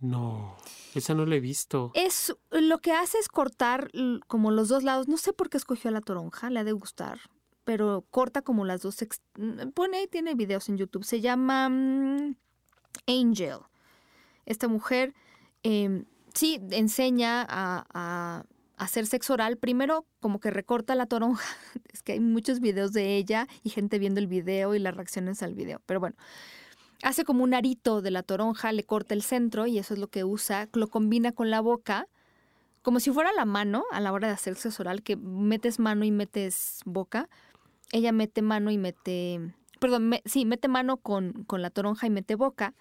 No, 0.00 0.56
esa 0.94 1.14
no 1.14 1.26
la 1.26 1.36
he 1.36 1.40
visto. 1.40 1.92
Es 1.94 2.34
lo 2.50 2.78
que 2.78 2.92
hace 2.92 3.18
es 3.18 3.28
cortar 3.28 3.90
como 4.26 4.50
los 4.50 4.68
dos 4.68 4.82
lados. 4.82 5.06
No 5.06 5.16
sé 5.16 5.32
por 5.32 5.48
qué 5.48 5.58
escogió 5.58 5.92
la 5.92 6.00
toronja, 6.00 6.50
le 6.50 6.58
ha 6.58 6.64
de 6.64 6.72
gustar, 6.72 7.20
pero 7.64 8.04
corta 8.10 8.42
como 8.42 8.64
las 8.64 8.82
dos. 8.82 8.96
mm, 9.36 9.70
Pone 9.70 9.98
ahí, 9.98 10.06
tiene 10.06 10.34
videos 10.34 10.68
en 10.68 10.76
YouTube. 10.76 11.04
Se 11.04 11.20
llama 11.20 11.68
mm, 11.68 12.36
Angel. 13.06 13.58
Esta 14.46 14.68
mujer 14.68 15.14
eh, 15.62 16.04
sí 16.34 16.60
enseña 16.70 17.42
a, 17.42 17.86
a 17.92 18.44
hacer 18.76 19.06
sexo 19.06 19.34
oral. 19.34 19.56
Primero, 19.56 20.06
como 20.20 20.40
que 20.40 20.50
recorta 20.50 20.94
la 20.94 21.06
toronja. 21.06 21.44
Es 21.92 22.02
que 22.02 22.12
hay 22.12 22.20
muchos 22.20 22.60
videos 22.60 22.92
de 22.92 23.16
ella 23.16 23.46
y 23.62 23.70
gente 23.70 23.98
viendo 23.98 24.20
el 24.20 24.26
video 24.26 24.74
y 24.74 24.78
las 24.78 24.96
reacciones 24.96 25.42
al 25.42 25.54
video. 25.54 25.80
Pero 25.86 26.00
bueno, 26.00 26.16
hace 27.02 27.24
como 27.24 27.44
un 27.44 27.54
arito 27.54 28.00
de 28.00 28.10
la 28.10 28.22
toronja, 28.22 28.72
le 28.72 28.84
corta 28.84 29.14
el 29.14 29.22
centro 29.22 29.66
y 29.66 29.78
eso 29.78 29.94
es 29.94 30.00
lo 30.00 30.08
que 30.08 30.24
usa, 30.24 30.68
lo 30.72 30.88
combina 30.88 31.32
con 31.32 31.50
la 31.50 31.60
boca, 31.60 32.08
como 32.82 32.98
si 32.98 33.10
fuera 33.10 33.32
la 33.32 33.44
mano 33.44 33.84
a 33.92 34.00
la 34.00 34.12
hora 34.12 34.28
de 34.28 34.34
hacer 34.34 34.56
sexo 34.56 34.82
oral, 34.82 35.02
que 35.02 35.16
metes 35.16 35.78
mano 35.78 36.04
y 36.04 36.10
metes 36.10 36.80
boca. 36.84 37.28
Ella 37.92 38.12
mete 38.12 38.42
mano 38.42 38.70
y 38.70 38.78
mete, 38.78 39.54
perdón, 39.78 40.10
sí, 40.24 40.44
mete 40.44 40.66
mano 40.68 40.96
con, 40.96 41.44
con 41.44 41.62
la 41.62 41.70
toronja 41.70 42.06
y 42.06 42.10
mete 42.10 42.34
boca. 42.34 42.74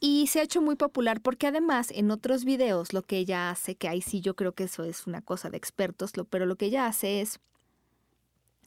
Y 0.00 0.26
se 0.26 0.40
ha 0.40 0.42
hecho 0.42 0.60
muy 0.60 0.74
popular 0.74 1.20
porque 1.20 1.46
además 1.46 1.92
en 1.92 2.10
otros 2.10 2.44
videos 2.44 2.92
lo 2.92 3.02
que 3.02 3.18
ella 3.18 3.50
hace, 3.50 3.76
que 3.76 3.86
ahí 3.86 4.02
sí 4.02 4.20
yo 4.20 4.34
creo 4.34 4.52
que 4.52 4.64
eso 4.64 4.82
es 4.82 5.06
una 5.06 5.22
cosa 5.22 5.48
de 5.48 5.56
expertos, 5.56 6.16
lo, 6.16 6.24
pero 6.24 6.44
lo 6.44 6.56
que 6.56 6.66
ella 6.66 6.86
hace 6.86 7.20
es 7.20 7.38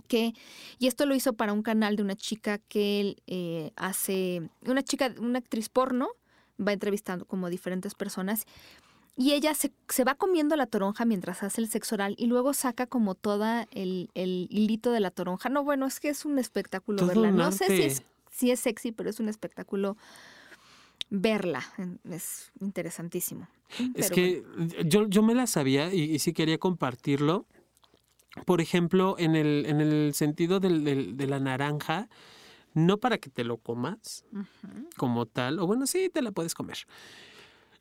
que, 0.08 0.34
y 0.80 0.88
esto 0.88 1.06
lo 1.06 1.14
hizo 1.14 1.34
para 1.34 1.52
un 1.52 1.62
canal 1.62 1.96
de 1.98 2.04
una 2.04 2.16
chica 2.16 2.60
que 2.60 3.18
eh, 3.28 3.72
hace, 3.76 4.50
una 4.66 4.84
chica, 4.84 5.14
una 5.20 5.40
actriz 5.40 5.68
porno, 5.68 6.08
va 6.58 6.72
entrevistando 6.72 7.26
como 7.26 7.50
diferentes 7.50 7.96
personas 7.96 8.46
y 9.18 9.34
ella 9.34 9.54
se, 9.54 9.72
se 9.90 10.04
va 10.04 10.16
comiendo 10.16 10.56
la 10.56 10.66
toronja 10.68 11.06
mientras 11.06 11.42
hace 11.44 11.62
el 11.62 11.70
sexo 11.70 11.96
oral 11.96 12.16
y 12.18 12.26
luego 12.28 12.54
saca 12.54 12.86
como 12.88 13.16
toda 13.16 13.68
el, 13.72 14.10
el 14.14 14.48
hilito 14.50 14.92
de 14.92 15.00
la 15.00 15.12
toronja. 15.12 15.50
No, 15.50 15.64
bueno, 15.64 15.86
es 15.86 16.00
que 16.00 16.10
es 16.10 16.26
un 16.26 16.38
espectáculo 16.40 16.98
Todo 17.00 17.08
verla. 17.08 17.32
No 17.32 17.52
sé 17.52 17.68
si 17.68 17.84
es, 17.84 18.04
si 18.32 18.52
es 18.52 18.60
sexy, 18.60 18.92
pero 18.92 19.10
es 19.10 19.20
un 19.20 19.30
espectáculo 19.30 19.96
verla. 21.10 21.64
Es 22.10 22.52
interesantísimo. 22.60 23.48
Es 23.94 24.10
que 24.12 24.44
yo, 24.86 25.08
yo 25.08 25.24
me 25.24 25.36
la 25.36 25.48
sabía 25.48 25.94
y, 25.94 26.02
y 26.02 26.20
sí 26.20 26.34
quería 26.34 26.58
compartirlo. 26.58 27.46
Por 28.46 28.60
ejemplo, 28.60 29.16
en 29.18 29.36
el, 29.36 29.66
en 29.66 29.80
el 29.80 30.14
sentido 30.14 30.60
del- 30.60 30.84
del- 30.84 31.16
de 31.16 31.28
la 31.28 31.40
naranja, 31.40 32.10
no 32.74 32.98
para 32.98 33.18
que 33.18 33.30
te 33.30 33.46
lo 33.46 33.58
comas 33.58 34.26
como 34.98 35.26
tal, 35.26 35.60
o 35.60 35.68
bueno, 35.68 35.88
sí, 35.88 36.10
te 36.14 36.22
la 36.22 36.32
puedes 36.34 36.54
comer. 36.54 36.80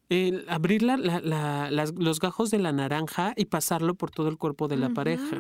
El 0.09 0.45
abrir 0.49 0.83
la- 0.83 0.97
la- 0.97 1.21
la- 1.21 1.71
las- 1.71 1.95
los 1.97 2.21
gajos 2.21 2.51
de 2.51 2.59
la 2.59 2.73
naranja 2.73 3.33
y 3.37 3.47
pasarlo 3.47 3.95
por 3.95 4.11
todo 4.11 4.29
el 4.29 4.37
cuerpo 4.37 4.69
de 4.69 4.77
la 4.77 4.91
pareja. 4.91 5.39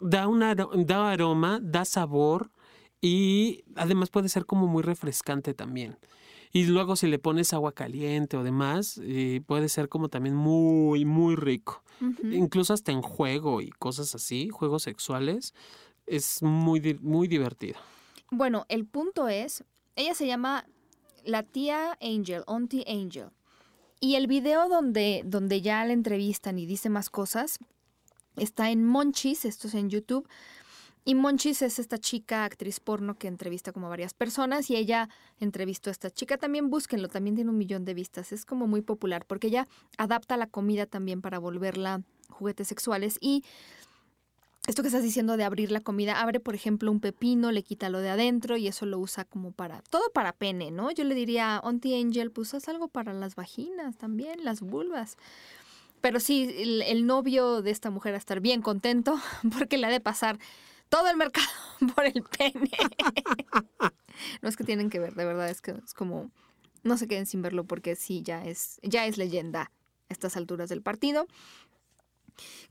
Da, 0.00 0.26
un 0.28 0.40
aro- 0.42 0.70
da 0.84 1.10
aroma, 1.10 1.60
da 1.62 1.84
sabor 1.84 2.50
y 3.00 3.64
además 3.76 4.10
puede 4.10 4.28
ser 4.28 4.44
como 4.44 4.66
muy 4.66 4.82
refrescante 4.82 5.54
también. 5.54 5.96
Y 6.52 6.64
luego 6.66 6.96
si 6.96 7.06
le 7.06 7.18
pones 7.18 7.52
agua 7.52 7.72
caliente 7.72 8.36
o 8.36 8.42
demás, 8.42 8.98
eh, 9.02 9.40
puede 9.46 9.68
ser 9.68 9.88
como 9.88 10.08
también 10.08 10.34
muy, 10.34 11.04
muy 11.04 11.36
rico. 11.36 11.82
Incluso 12.32 12.72
hasta 12.74 12.92
en 12.92 13.02
juego 13.02 13.60
y 13.62 13.70
cosas 13.70 14.14
así, 14.14 14.48
juegos 14.50 14.82
sexuales, 14.82 15.54
es 16.06 16.42
muy, 16.42 16.98
muy 17.02 17.26
divertido. 17.28 17.78
Bueno, 18.30 18.66
el 18.68 18.84
punto 18.86 19.28
es, 19.28 19.64
ella 19.96 20.14
se 20.14 20.26
llama 20.26 20.66
la 21.24 21.42
tía 21.42 21.96
Angel, 22.02 22.42
Auntie 22.46 22.84
Angel. 22.86 23.28
Y 24.06 24.14
el 24.14 24.28
video 24.28 24.68
donde, 24.68 25.22
donde 25.24 25.62
ya 25.62 25.84
la 25.84 25.92
entrevistan 25.92 26.60
y 26.60 26.64
dice 26.64 26.88
más 26.88 27.10
cosas 27.10 27.58
está 28.36 28.70
en 28.70 28.84
Monchis, 28.84 29.44
esto 29.44 29.66
es 29.66 29.74
en 29.74 29.90
YouTube. 29.90 30.28
Y 31.04 31.16
Monchis 31.16 31.60
es 31.62 31.80
esta 31.80 31.98
chica, 31.98 32.44
actriz 32.44 32.78
porno, 32.78 33.16
que 33.16 33.26
entrevista 33.26 33.72
como 33.72 33.86
a 33.86 33.88
varias 33.88 34.14
personas 34.14 34.70
y 34.70 34.76
ella 34.76 35.08
entrevistó 35.40 35.90
a 35.90 35.92
esta 35.92 36.08
chica. 36.08 36.38
También 36.38 36.70
búsquenlo, 36.70 37.08
también 37.08 37.34
tiene 37.34 37.50
un 37.50 37.58
millón 37.58 37.84
de 37.84 37.94
vistas. 37.94 38.30
Es 38.30 38.44
como 38.44 38.68
muy 38.68 38.80
popular 38.80 39.24
porque 39.26 39.48
ella 39.48 39.66
adapta 39.98 40.36
la 40.36 40.46
comida 40.46 40.86
también 40.86 41.20
para 41.20 41.40
volverla 41.40 42.02
juguetes 42.30 42.68
sexuales. 42.68 43.18
Y 43.20 43.42
esto 44.66 44.82
que 44.82 44.88
estás 44.88 45.02
diciendo 45.02 45.36
de 45.36 45.44
abrir 45.44 45.70
la 45.70 45.80
comida, 45.80 46.20
abre 46.20 46.40
por 46.40 46.54
ejemplo 46.54 46.90
un 46.90 47.00
pepino, 47.00 47.52
le 47.52 47.62
quita 47.62 47.88
lo 47.88 48.00
de 48.00 48.10
adentro 48.10 48.56
y 48.56 48.66
eso 48.66 48.84
lo 48.84 48.98
usa 48.98 49.24
como 49.24 49.52
para, 49.52 49.80
todo 49.82 50.10
para 50.12 50.32
pene, 50.32 50.70
¿no? 50.70 50.90
Yo 50.90 51.04
le 51.04 51.14
diría, 51.14 51.56
Auntie 51.58 52.00
Angel, 52.00 52.32
pues 52.32 52.52
haz 52.54 52.68
algo 52.68 52.88
para 52.88 53.12
las 53.12 53.36
vaginas 53.36 53.96
también, 53.96 54.44
las 54.44 54.60
vulvas. 54.60 55.16
Pero 56.00 56.20
sí, 56.20 56.82
el, 56.86 57.06
novio 57.06 57.62
de 57.62 57.70
esta 57.70 57.90
mujer 57.90 58.12
va 58.12 58.16
a 58.16 58.18
estar 58.18 58.40
bien 58.40 58.60
contento 58.60 59.18
porque 59.56 59.78
le 59.78 59.86
ha 59.86 59.90
de 59.90 60.00
pasar 60.00 60.38
todo 60.88 61.08
el 61.08 61.16
mercado 61.16 61.46
por 61.94 62.04
el 62.04 62.22
pene. 62.24 62.70
no 64.42 64.48
es 64.48 64.56
que 64.56 64.64
tienen 64.64 64.90
que 64.90 64.98
ver, 64.98 65.14
de 65.14 65.24
verdad, 65.24 65.48
es 65.48 65.60
que 65.60 65.72
es 65.72 65.94
como, 65.94 66.30
no 66.82 66.98
se 66.98 67.06
queden 67.06 67.26
sin 67.26 67.40
verlo 67.40 67.64
porque 67.64 67.94
sí, 67.94 68.22
ya 68.22 68.44
es, 68.44 68.80
ya 68.82 69.06
es 69.06 69.16
leyenda 69.16 69.62
a 69.62 69.70
estas 70.08 70.36
alturas 70.36 70.68
del 70.68 70.82
partido. 70.82 71.26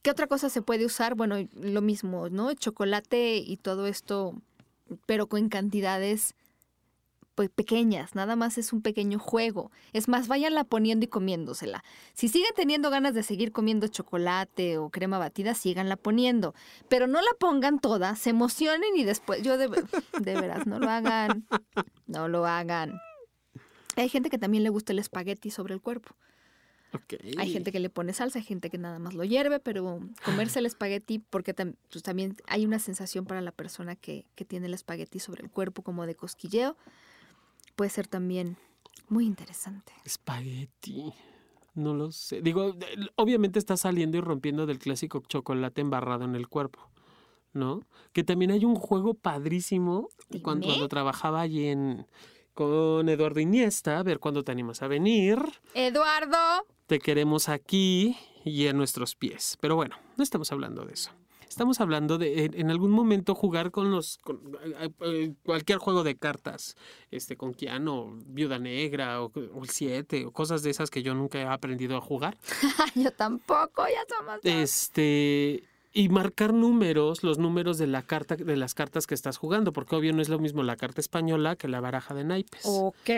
¿Qué 0.02 0.12
otra 0.12 0.28
cosa 0.28 0.50
se 0.50 0.62
puede 0.62 0.86
usar? 0.86 1.16
Bueno, 1.16 1.38
lo 1.54 1.82
mismo, 1.82 2.30
¿no? 2.30 2.54
Chocolate 2.54 3.38
y 3.38 3.58
todo 3.58 3.88
esto, 3.88 4.34
pero 5.06 5.28
con 5.28 5.50
cantidades 5.50 6.36
pues, 7.36 7.50
pequeñas, 7.50 8.16
nada 8.16 8.36
más 8.36 8.58
es 8.58 8.72
un 8.72 8.82
pequeño 8.82 9.20
juego. 9.20 9.72
Es 9.94 10.08
más, 10.08 10.28
váyanla 10.28 10.64
poniendo 10.64 11.06
y 11.06 11.10
comiéndosela. 11.10 11.84
Si 12.14 12.30
siguen 12.30 12.52
teniendo 12.56 12.90
ganas 12.90 13.14
de 13.14 13.24
seguir 13.24 13.52
comiendo 13.52 13.88
chocolate 13.88 14.78
o 14.78 14.90
crema 14.90 15.18
batida, 15.18 15.54
síganla 15.54 15.98
poniendo. 15.98 16.56
Pero 16.88 17.08
no 17.08 17.22
la 17.22 17.32
pongan 17.38 17.80
toda, 17.80 18.16
se 18.16 18.30
emocionen 18.30 18.96
y 18.96 19.04
después, 19.04 19.42
yo 19.42 19.58
de, 19.58 19.68
de 20.22 20.34
veras, 20.36 20.66
no 20.66 20.80
lo 20.80 20.90
hagan, 20.90 21.46
no 22.08 22.30
lo 22.30 22.46
hagan. 22.46 23.00
Hay 23.98 24.10
gente 24.10 24.30
que 24.30 24.38
también 24.38 24.64
le 24.64 24.70
gusta 24.70 24.94
el 24.94 25.00
espagueti 25.00 25.52
sobre 25.52 25.74
el 25.74 25.82
cuerpo. 25.82 26.16
Hay 27.38 27.52
gente 27.52 27.72
que 27.72 27.80
le 27.80 27.90
pone 27.90 28.14
salsa, 28.14 28.40
hay 28.40 28.46
gente 28.46 28.70
que 28.70 28.78
nada 28.78 29.00
más 29.00 29.14
lo 29.14 29.24
hierve, 29.24 29.60
pero 29.60 30.00
comerse 30.24 30.60
el 30.60 30.66
espagueti, 30.66 31.20
porque 31.20 31.56
tam- 31.56 31.76
pues, 31.92 32.04
también 32.04 32.36
hay 32.48 32.66
una 32.66 32.80
sensación 32.80 33.26
para 33.26 33.42
la 33.42 33.52
persona 33.52 33.96
que, 33.96 34.26
que 34.36 34.46
tiene 34.46 34.68
el 34.68 34.74
espagueti 34.74 35.20
sobre 35.20 35.44
el 35.44 35.50
cuerpo 35.50 35.82
como 35.82 36.06
de 36.06 36.16
cosquilleo, 36.16 36.76
puede 37.76 37.90
ser 37.90 38.08
también 38.08 38.58
muy 39.10 39.26
interesante. 39.26 39.94
Espagueti. 40.06 41.14
No 41.74 41.94
lo 41.94 42.12
sé. 42.12 42.42
Digo, 42.42 42.74
obviamente 43.16 43.60
está 43.60 43.76
saliendo 43.76 44.18
y 44.18 44.22
rompiendo 44.22 44.66
del 44.66 44.80
clásico 44.80 45.22
chocolate 45.28 45.82
embarrado 45.82 46.24
en 46.24 46.36
el 46.36 46.48
cuerpo, 46.48 46.90
¿no? 47.52 47.82
Que 48.14 48.24
también 48.24 48.52
hay 48.52 48.64
un 48.64 48.76
juego 48.76 49.14
padrísimo 49.14 50.08
cuando, 50.42 50.88
trabajaba 50.88 51.42
allí 51.42 51.66
en 51.68 52.08
con 52.54 53.10
Eduardo 53.10 53.42
Iniesta, 53.42 54.00
a 54.00 54.04
ver 54.04 54.20
cuándo 54.20 54.46
te 54.46 54.54
animas 54.54 54.82
a 54.82 54.88
venir. 54.88 55.38
Eduardo, 55.74 56.38
Te 56.88 57.00
queremos 57.00 57.50
aquí 57.50 58.16
y 58.44 58.68
en 58.68 58.78
nuestros 58.78 59.16
pies. 59.16 59.58
Pero 59.60 59.76
bueno, 59.76 59.96
no 60.18 60.24
estamos 60.24 60.52
hablando 60.52 60.86
de 60.86 60.94
eso. 60.94 61.12
Estamos 61.48 61.80
hablando 61.80 62.18
de 62.18 62.52
en, 62.54 62.70
algún 62.70 62.92
momento 62.92 63.34
jugar 63.34 63.72
con 63.72 63.90
los 63.90 64.18
con, 64.18 64.42
eh, 64.66 64.90
eh, 65.02 65.34
cualquier 65.44 65.78
juego 65.78 66.04
de 66.04 66.18
cartas, 66.18 66.76
este 67.12 67.38
con 67.38 67.54
Keanu, 67.54 68.20
Viuda 68.26 68.60
Negra 68.60 69.24
o, 69.24 69.32
o 69.54 69.64
el 69.64 69.70
7 69.70 70.26
o 70.26 70.32
cosas 70.32 70.64
de 70.64 70.72
esas 70.72 70.90
que 70.90 71.02
yo 71.02 71.14
nunca 71.14 71.40
he 71.40 71.46
aprendido 71.46 71.96
a 71.96 72.02
jugar. 72.02 72.38
yo 72.96 73.10
tampoco, 73.12 73.86
ya 73.88 74.16
somos 74.18 74.42
dos. 74.44 74.52
Este 74.52 75.64
y 75.94 76.10
marcar 76.10 76.54
números, 76.54 77.24
los 77.24 77.38
números 77.38 77.78
de 77.78 77.88
la 77.88 78.02
carta 78.02 78.36
de 78.36 78.58
las 78.58 78.74
cartas 78.74 79.08
que 79.08 79.16
estás 79.16 79.38
jugando, 79.38 79.72
porque 79.72 79.96
obvio 79.96 80.12
no 80.12 80.22
es 80.22 80.28
lo 80.28 80.40
mismo 80.40 80.62
la 80.62 80.76
carta 80.76 81.00
española 81.00 81.56
que 81.56 81.70
la 81.70 81.80
baraja 81.80 82.14
de 82.14 82.26
naipes. 82.26 82.64
Ok. 82.66 83.10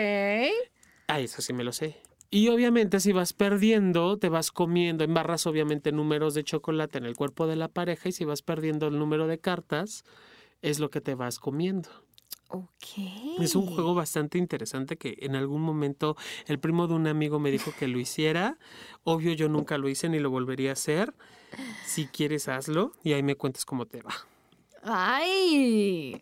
Ah, 1.08 1.18
eso 1.18 1.42
sí 1.42 1.52
me 1.52 1.64
lo 1.64 1.72
sé. 1.72 1.96
Y 2.30 2.48
obviamente 2.48 3.00
si 3.00 3.12
vas 3.12 3.32
perdiendo, 3.32 4.18
te 4.18 4.28
vas 4.28 4.52
comiendo, 4.52 5.02
embarras 5.02 5.46
obviamente 5.46 5.92
números 5.92 6.34
de 6.34 6.44
chocolate 6.44 6.98
en 6.98 7.06
el 7.06 7.16
cuerpo 7.16 7.46
de 7.46 7.56
la 7.56 7.68
pareja 7.68 8.10
y 8.10 8.12
si 8.12 8.24
vas 8.24 8.42
perdiendo 8.42 8.88
el 8.88 8.98
número 8.98 9.26
de 9.26 9.38
cartas, 9.38 10.04
es 10.60 10.78
lo 10.78 10.90
que 10.90 11.00
te 11.00 11.14
vas 11.14 11.38
comiendo. 11.38 11.88
Ok. 12.50 13.40
Es 13.40 13.54
un 13.54 13.66
juego 13.66 13.94
bastante 13.94 14.38
interesante 14.38 14.96
que 14.96 15.16
en 15.20 15.36
algún 15.36 15.60
momento 15.60 16.16
el 16.46 16.58
primo 16.58 16.86
de 16.86 16.94
un 16.94 17.06
amigo 17.06 17.38
me 17.38 17.50
dijo 17.50 17.72
que 17.78 17.88
lo 17.88 17.98
hiciera. 17.98 18.58
Obvio 19.04 19.32
yo 19.32 19.48
nunca 19.48 19.76
lo 19.76 19.88
hice 19.88 20.08
ni 20.08 20.18
lo 20.18 20.30
volvería 20.30 20.70
a 20.70 20.72
hacer. 20.74 21.14
Si 21.86 22.06
quieres 22.06 22.48
hazlo 22.48 22.92
y 23.02 23.12
ahí 23.12 23.22
me 23.22 23.36
cuentas 23.36 23.64
cómo 23.64 23.86
te 23.86 24.02
va. 24.02 24.14
Ay. 24.82 26.20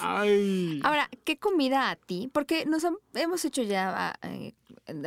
Ay. 0.00 0.80
Ahora, 0.82 1.08
¿qué 1.24 1.38
comida 1.38 1.90
a 1.90 1.96
ti? 1.96 2.30
Porque 2.32 2.64
nos 2.66 2.86
hemos 3.14 3.44
hecho 3.44 3.62
ya 3.62 4.14
eh, 4.22 4.54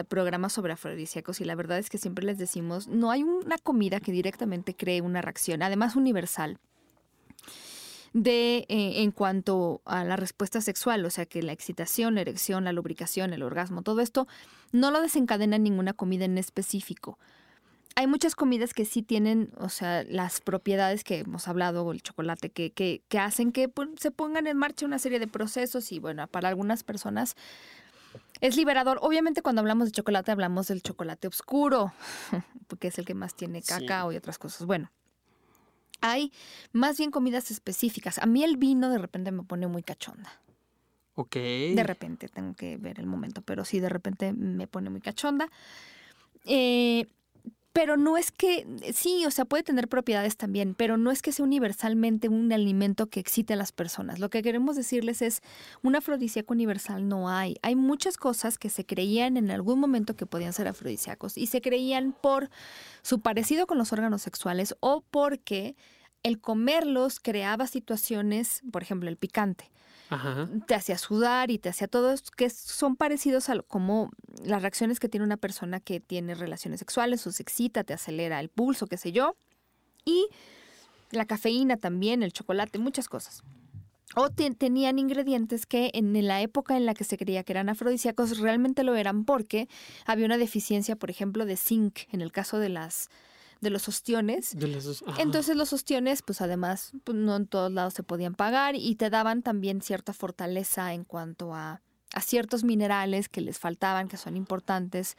programas 0.07 0.53
sobre 0.53 0.73
afrodisíacos 0.73 1.41
y 1.41 1.45
la 1.45 1.55
verdad 1.55 1.77
es 1.77 1.89
que 1.89 1.97
siempre 1.97 2.25
les 2.25 2.37
decimos, 2.37 2.87
no 2.87 3.11
hay 3.11 3.23
una 3.23 3.57
comida 3.57 3.99
que 3.99 4.11
directamente 4.11 4.75
cree 4.75 5.01
una 5.01 5.21
reacción, 5.21 5.61
además 5.61 5.95
universal. 5.95 6.59
de 8.13 8.65
eh, 8.69 9.03
en 9.03 9.11
cuanto 9.11 9.81
a 9.85 10.03
la 10.03 10.15
respuesta 10.15 10.61
sexual, 10.61 11.05
o 11.05 11.09
sea 11.09 11.25
que 11.25 11.43
la 11.43 11.51
excitación, 11.51 12.15
la 12.15 12.21
erección, 12.21 12.63
la 12.63 12.71
lubricación, 12.71 13.33
el 13.33 13.43
orgasmo, 13.43 13.83
todo 13.83 14.01
esto 14.01 14.27
no 14.71 14.89
lo 14.91 15.01
desencadena 15.01 15.57
ninguna 15.57 15.93
comida 15.93 16.25
en 16.25 16.37
específico. 16.37 17.19
Hay 17.95 18.07
muchas 18.07 18.35
comidas 18.35 18.73
que 18.73 18.85
sí 18.85 19.01
tienen, 19.01 19.51
o 19.57 19.69
sea, 19.69 20.03
las 20.03 20.39
propiedades 20.39 21.03
que 21.03 21.19
hemos 21.19 21.47
hablado, 21.47 21.91
el 21.91 22.01
chocolate, 22.01 22.51
que, 22.51 22.71
que, 22.71 23.01
que 23.07 23.17
hacen 23.19 23.51
que 23.51 23.69
pues, 23.69 23.89
se 23.99 24.11
pongan 24.11 24.45
en 24.47 24.55
marcha 24.55 24.85
una 24.85 24.99
serie 24.99 25.19
de 25.19 25.27
procesos 25.27 25.91
y 25.91 25.99
bueno, 25.99 26.27
para 26.27 26.47
algunas 26.47 26.83
personas 26.83 27.35
es 28.41 28.55
liberador. 28.55 28.99
Obviamente 29.01 29.41
cuando 29.41 29.61
hablamos 29.61 29.87
de 29.87 29.91
chocolate 29.91 30.31
hablamos 30.31 30.67
del 30.67 30.81
chocolate 30.81 31.27
oscuro, 31.27 31.93
porque 32.67 32.87
es 32.87 32.97
el 32.99 33.05
que 33.05 33.13
más 33.13 33.35
tiene 33.35 33.61
cacao 33.61 34.11
y 34.11 34.15
otras 34.15 34.37
cosas. 34.37 34.65
Bueno, 34.65 34.91
hay 36.01 36.31
más 36.73 36.97
bien 36.97 37.11
comidas 37.11 37.51
específicas. 37.51 38.19
A 38.19 38.25
mí 38.25 38.43
el 38.43 38.57
vino 38.57 38.89
de 38.89 38.97
repente 38.97 39.31
me 39.31 39.43
pone 39.43 39.67
muy 39.67 39.83
cachonda. 39.83 40.41
Ok. 41.15 41.35
De 41.35 41.83
repente, 41.83 42.27
tengo 42.27 42.53
que 42.53 42.77
ver 42.77 42.99
el 42.99 43.07
momento, 43.07 43.41
pero 43.41 43.65
sí, 43.65 43.79
de 43.79 43.89
repente 43.89 44.33
me 44.33 44.67
pone 44.67 44.91
muy 44.91 45.01
cachonda. 45.01 45.49
Eh, 46.45 47.07
pero 47.77 47.95
no 47.95 48.17
es 48.17 48.31
que, 48.31 48.65
sí, 48.91 49.23
o 49.27 49.29
sea, 49.29 49.45
puede 49.45 49.61
tener 49.61 49.87
propiedades 49.87 50.35
también, 50.35 50.73
pero 50.73 50.97
no 50.97 51.11
es 51.11 51.21
que 51.21 51.31
sea 51.31 51.45
universalmente 51.45 52.27
un 52.27 52.51
alimento 52.51 53.05
que 53.05 53.19
excite 53.19 53.53
a 53.53 53.55
las 53.55 53.71
personas. 53.71 54.17
Lo 54.17 54.31
que 54.31 54.41
queremos 54.41 54.75
decirles 54.75 55.21
es, 55.21 55.43
un 55.83 55.95
afrodisíaco 55.95 56.55
universal 56.55 57.07
no 57.07 57.29
hay. 57.29 57.57
Hay 57.61 57.75
muchas 57.75 58.17
cosas 58.17 58.57
que 58.57 58.71
se 58.71 58.83
creían 58.83 59.37
en 59.37 59.51
algún 59.51 59.79
momento 59.79 60.15
que 60.15 60.25
podían 60.25 60.53
ser 60.53 60.67
afrodisíacos 60.67 61.37
y 61.37 61.45
se 61.45 61.61
creían 61.61 62.15
por 62.19 62.49
su 63.03 63.21
parecido 63.21 63.67
con 63.67 63.77
los 63.77 63.93
órganos 63.93 64.23
sexuales 64.23 64.75
o 64.79 65.03
porque 65.11 65.75
el 66.23 66.41
comerlos 66.41 67.19
creaba 67.19 67.67
situaciones, 67.67 68.63
por 68.71 68.81
ejemplo, 68.81 69.07
el 69.07 69.17
picante 69.17 69.69
te 70.67 70.75
hacía 70.75 70.97
sudar 70.97 71.51
y 71.51 71.57
te 71.57 71.69
hacía 71.69 71.87
todo, 71.87 72.13
que 72.35 72.49
son 72.49 72.95
parecidos 72.95 73.49
a 73.49 73.59
como 73.61 74.09
las 74.43 74.61
reacciones 74.61 74.99
que 74.99 75.09
tiene 75.09 75.25
una 75.25 75.37
persona 75.37 75.79
que 75.79 75.99
tiene 75.99 76.35
relaciones 76.35 76.79
sexuales 76.79 77.25
o 77.27 77.31
se 77.31 77.43
excita, 77.43 77.83
te 77.83 77.93
acelera 77.93 78.39
el 78.39 78.49
pulso, 78.49 78.87
qué 78.87 78.97
sé 78.97 79.11
yo. 79.11 79.35
Y 80.05 80.27
la 81.11 81.25
cafeína 81.25 81.77
también, 81.77 82.23
el 82.23 82.31
chocolate, 82.31 82.79
muchas 82.79 83.09
cosas. 83.09 83.43
O 84.15 84.29
tenían 84.29 84.99
ingredientes 84.99 85.65
que 85.65 85.91
en 85.93 86.25
la 86.25 86.41
época 86.41 86.77
en 86.77 86.85
la 86.85 86.93
que 86.93 87.03
se 87.03 87.17
creía 87.17 87.43
que 87.43 87.51
eran 87.51 87.67
afrodisíacos 87.67 88.39
realmente 88.39 88.83
lo 88.83 88.95
eran 88.95 89.25
porque 89.25 89.67
había 90.05 90.25
una 90.25 90.37
deficiencia, 90.37 90.95
por 90.95 91.09
ejemplo, 91.09 91.45
de 91.45 91.57
zinc 91.57 91.99
en 92.11 92.21
el 92.21 92.31
caso 92.31 92.57
de 92.57 92.69
las 92.69 93.09
de 93.61 93.69
los 93.69 93.87
ostiones. 93.87 94.55
Entonces 95.17 95.55
los 95.55 95.73
ostiones, 95.73 96.21
pues 96.21 96.41
además, 96.41 96.91
pues, 97.03 97.17
no 97.17 97.35
en 97.35 97.47
todos 97.47 97.71
lados 97.71 97.93
se 97.93 98.03
podían 98.03 98.35
pagar 98.35 98.75
y 98.75 98.95
te 98.95 99.09
daban 99.09 99.41
también 99.41 99.81
cierta 99.81 100.13
fortaleza 100.13 100.93
en 100.93 101.03
cuanto 101.03 101.53
a, 101.53 101.81
a 102.13 102.21
ciertos 102.21 102.63
minerales 102.63 103.29
que 103.29 103.41
les 103.41 103.59
faltaban, 103.59 104.07
que 104.07 104.17
son 104.17 104.37
importantes 104.37 105.17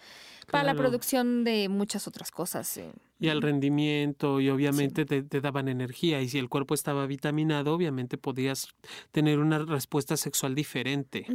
para 0.51 0.65
la 0.65 0.75
producción 0.75 1.45
de 1.45 1.69
muchas 1.69 2.09
otras 2.09 2.31
cosas. 2.31 2.77
Eh. 2.79 2.91
Y 3.21 3.29
al 3.29 3.43
rendimiento, 3.43 4.41
y 4.41 4.49
obviamente 4.49 5.05
te, 5.05 5.23
te, 5.23 5.41
daban 5.41 5.69
energía. 5.69 6.23
Y 6.23 6.29
si 6.29 6.39
el 6.39 6.49
cuerpo 6.49 6.75
estaba 6.75 7.07
vitaminado, 7.07 7.75
obviamente 7.75 8.17
podías 8.17 8.69
tener 9.13 9.39
una 9.39 9.59
respuesta 9.59 10.17
sexual 10.17 10.55
diferente. 10.55 11.27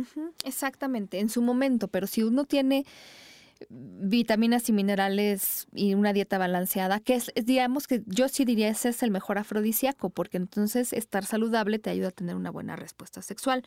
Exactamente, 0.44 1.20
en 1.20 1.30
su 1.30 1.42
momento. 1.42 1.88
Pero 1.88 2.08
si 2.08 2.24
uno 2.24 2.46
tiene 2.46 2.86
vitaminas 3.70 4.70
y 4.70 4.74
minerales 4.74 5.68
y 5.74 5.94
una 5.94 6.14
dieta 6.14 6.38
balanceada, 6.38 7.00
que 7.00 7.16
es, 7.16 7.32
digamos 7.36 7.88
que 7.88 8.04
yo 8.06 8.28
sí 8.28 8.46
diría 8.46 8.70
ese 8.70 8.90
es 8.90 9.04
el 9.04 9.12
mejor 9.12 9.38
afrodisíaco, 9.38 10.10
porque 10.10 10.38
entonces 10.38 10.94
estar 10.94 11.26
saludable 11.26 11.80
te 11.80 11.90
ayuda 11.90 12.10
a 12.10 12.12
tener 12.12 12.36
una 12.36 12.52
buena 12.52 12.76
respuesta 12.76 13.22
sexual. 13.22 13.64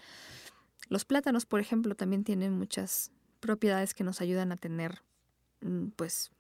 Los 0.89 1.05
plátanos, 1.05 1.47
por 1.47 1.61
ejemplo, 1.61 1.95
también 1.95 2.25
tienen 2.25 2.53
muchas 2.53 3.11
propiedades 3.41 3.95
que 3.95 4.05
nos 4.05 4.21
ayudan 4.21 4.53
a 4.53 4.57
tener, 4.57 5.03
mm, 5.61 5.89
pues, 5.97 6.31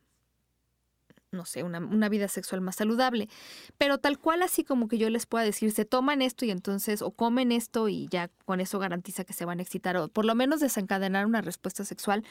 no 1.32 1.44
sé, 1.44 1.62
una, 1.64 1.78
una, 1.78 2.08
vida 2.08 2.28
sexual 2.28 2.60
más 2.60 2.76
saludable. 2.76 3.28
Pero 3.78 3.98
tal 3.98 4.18
cual 4.18 4.42
así 4.42 4.64
como 4.64 4.88
que 4.88 4.98
yo 4.98 5.10
les 5.10 5.26
pueda 5.26 5.44
decir, 5.44 5.72
se 5.72 5.84
toman 5.84 6.22
esto 6.22 6.44
y 6.44 6.50
entonces, 6.50 7.02
o 7.02 7.10
comen 7.10 7.52
esto 7.52 7.88
y 7.88 8.08
ya 8.08 8.30
con 8.44 8.60
eso 8.60 8.78
garantiza 8.78 9.24
que 9.24 9.32
se 9.32 9.44
van 9.44 9.58
a 9.58 9.62
excitar, 9.62 9.96
o 9.96 10.08
por 10.08 10.24
lo 10.24 10.34
menos 10.34 10.60
desencadenar 10.60 11.26
una 11.26 11.42
respuesta 11.42 11.84
sexual 11.84 12.24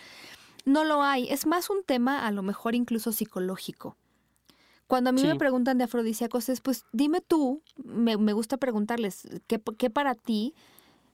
no 0.65 0.83
lo 0.83 1.03
hay. 1.03 1.29
Es 1.29 1.45
más 1.45 1.69
un 1.69 1.83
tema 1.83 2.25
a 2.25 2.31
lo 2.31 2.43
mejor 2.43 2.75
incluso 2.75 3.11
psicológico. 3.11 3.95
Cuando 4.87 5.09
a 5.09 5.13
mí 5.13 5.23
me 5.23 5.35
preguntan 5.35 5.77
de 5.77 5.85
afrodisíacos 5.85 6.47
es, 6.49 6.61
pues 6.61 6.85
dime 6.91 7.21
tú, 7.21 7.63
me, 7.83 8.15
gusta 8.33 8.57
preguntarles, 8.57 9.27
¿qué, 9.47 9.59
¿qué, 9.77 9.89
para 9.89 10.13
ti 10.13 10.53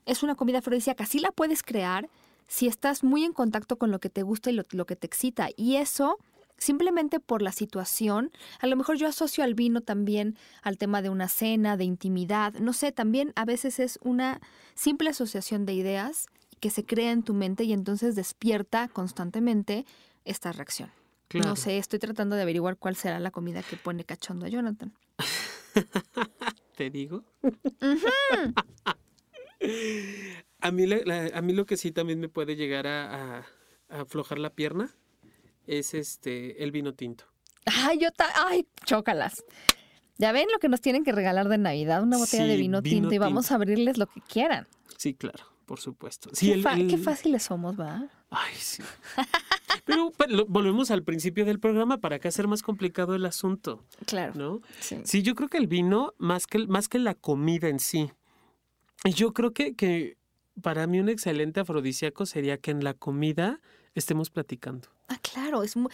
es 0.05 0.23
una 0.23 0.35
comida 0.35 0.59
afrodisíaca? 0.59 1.05
Sí 1.05 1.19
la 1.19 1.31
puedes 1.31 1.63
crear 1.63 2.09
si 2.47 2.67
estás 2.67 3.01
muy 3.01 3.23
en 3.23 3.31
contacto 3.31 3.77
con 3.77 3.89
lo 3.91 3.99
que 3.99 4.09
te 4.09 4.23
gusta 4.23 4.49
y 4.49 4.53
lo, 4.53 4.63
lo 4.71 4.85
que 4.85 4.97
te 4.97 5.07
excita. 5.07 5.49
Y 5.55 5.77
eso 5.77 6.17
simplemente 6.57 7.19
por 7.19 7.41
la 7.41 7.51
situación. 7.51 8.31
A 8.59 8.67
lo 8.67 8.75
mejor 8.75 8.97
yo 8.97 9.07
asocio 9.07 9.43
al 9.43 9.55
vino 9.55 9.81
también 9.81 10.37
al 10.61 10.77
tema 10.77 11.01
de 11.01 11.09
una 11.09 11.27
cena, 11.27 11.75
de 11.75 11.85
intimidad. 11.85 12.53
No 12.55 12.73
sé, 12.73 12.91
también 12.91 13.33
a 13.35 13.45
veces 13.45 13.79
es 13.79 13.97
una 14.03 14.41
simple 14.75 15.09
asociación 15.09 15.65
de 15.65 15.73
ideas 15.73 16.27
que 16.61 16.69
se 16.69 16.85
crea 16.85 17.11
en 17.11 17.23
tu 17.23 17.33
mente 17.33 17.65
y 17.65 17.73
entonces 17.73 18.15
despierta 18.15 18.87
constantemente 18.87 19.85
esta 20.23 20.53
reacción. 20.53 20.91
No 21.33 21.55
sé, 21.55 21.77
estoy 21.77 21.97
tratando 21.97 22.35
de 22.35 22.43
averiguar 22.43 22.77
cuál 22.77 22.95
será 22.95 23.19
la 23.19 23.31
comida 23.31 23.63
que 23.63 23.77
pone 23.77 24.03
cachondo 24.03 24.45
a 24.45 24.49
Jonathan. 24.49 24.93
¿Te 26.75 26.89
digo? 26.89 27.23
a, 30.59 30.71
mí 30.71 30.85
a 31.33 31.41
mí 31.41 31.53
lo 31.53 31.65
que 31.65 31.77
sí 31.77 31.91
también 31.91 32.19
me 32.19 32.27
puede 32.29 32.55
llegar 32.55 32.85
a, 32.85 33.45
aflojar 33.89 34.39
la 34.39 34.51
pierna 34.51 34.93
es 35.67 35.93
este 35.93 36.63
el 36.63 36.71
vino 36.71 36.93
tinto. 36.93 37.23
Ay, 37.65 37.99
yo 37.99 38.09
ay, 38.35 38.67
chócalas. 38.85 39.43
Ya 40.17 40.33
ven 40.33 40.47
lo 40.51 40.59
que 40.59 40.69
nos 40.69 40.81
tienen 40.81 41.03
que 41.03 41.13
regalar 41.13 41.47
de 41.47 41.57
Navidad, 41.57 42.03
una 42.03 42.17
botella 42.17 42.45
de 42.45 42.57
vino, 42.57 42.83
tinto, 42.83 43.13
y 43.13 43.17
vamos 43.17 43.51
a 43.51 43.55
abrirles 43.55 43.97
lo 43.97 44.05
que 44.05 44.21
quieran. 44.21 44.67
Sí, 44.97 45.13
claro 45.13 45.50
por 45.65 45.79
supuesto. 45.79 46.29
qué, 46.37 46.61
qué, 46.89 46.97
fáciles 46.97 47.43
somos, 47.43 47.79
¿va? 47.79 48.09
Ay, 48.29 48.53
sí. 48.57 48.83
Pero, 49.85 50.11
volvemos 50.47 50.91
al 50.91 51.03
principio 51.03 51.45
del 51.45 51.59
programa 51.59 51.97
para 51.97 52.19
que 52.19 52.27
hacer 52.27 52.47
más 52.47 52.61
complicado 52.61 53.15
el 53.15 53.25
asunto. 53.25 53.83
Claro. 54.05 54.33
¿No? 54.35 54.61
Sí. 54.79 55.21
yo 55.21 55.35
creo 55.35 55.49
que 55.49 55.57
el 55.57 55.67
vino, 55.67 56.13
más 56.17 56.47
que, 56.47 56.67
más 56.67 56.87
que 56.87 56.99
la 56.99 57.15
comida 57.15 57.67
en 57.67 57.79
sí, 57.79 58.11
yo 59.15 59.33
creo 59.33 59.53
que, 59.53 59.75
que 59.75 60.17
para 60.61 60.87
mí 60.87 60.99
un 60.99 61.09
excelente 61.09 61.59
afrodisíaco 61.59 62.25
sería 62.25 62.57
que 62.57 62.71
en 62.71 62.83
la 62.83 62.93
comida 62.93 63.59
estemos 63.95 64.29
platicando. 64.29 64.89
Ah, 65.07 65.17
claro, 65.21 65.63
es 65.63 65.75
muy 65.75 65.91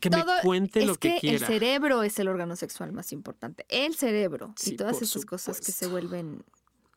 que 0.00 0.10
me 0.10 0.24
cuente 0.42 0.86
lo 0.86 0.94
que, 0.94 1.18
que 1.20 1.30
El 1.30 1.40
cerebro 1.40 2.02
es 2.02 2.18
el 2.18 2.28
órgano 2.28 2.56
sexual 2.56 2.92
más 2.92 3.12
importante. 3.12 3.64
El 3.68 3.94
cerebro. 3.94 4.54
y 4.64 4.76
todas 4.76 5.02
esas 5.02 5.24
cosas 5.24 5.60
que 5.60 5.72
se 5.72 5.86
vuelven, 5.86 6.44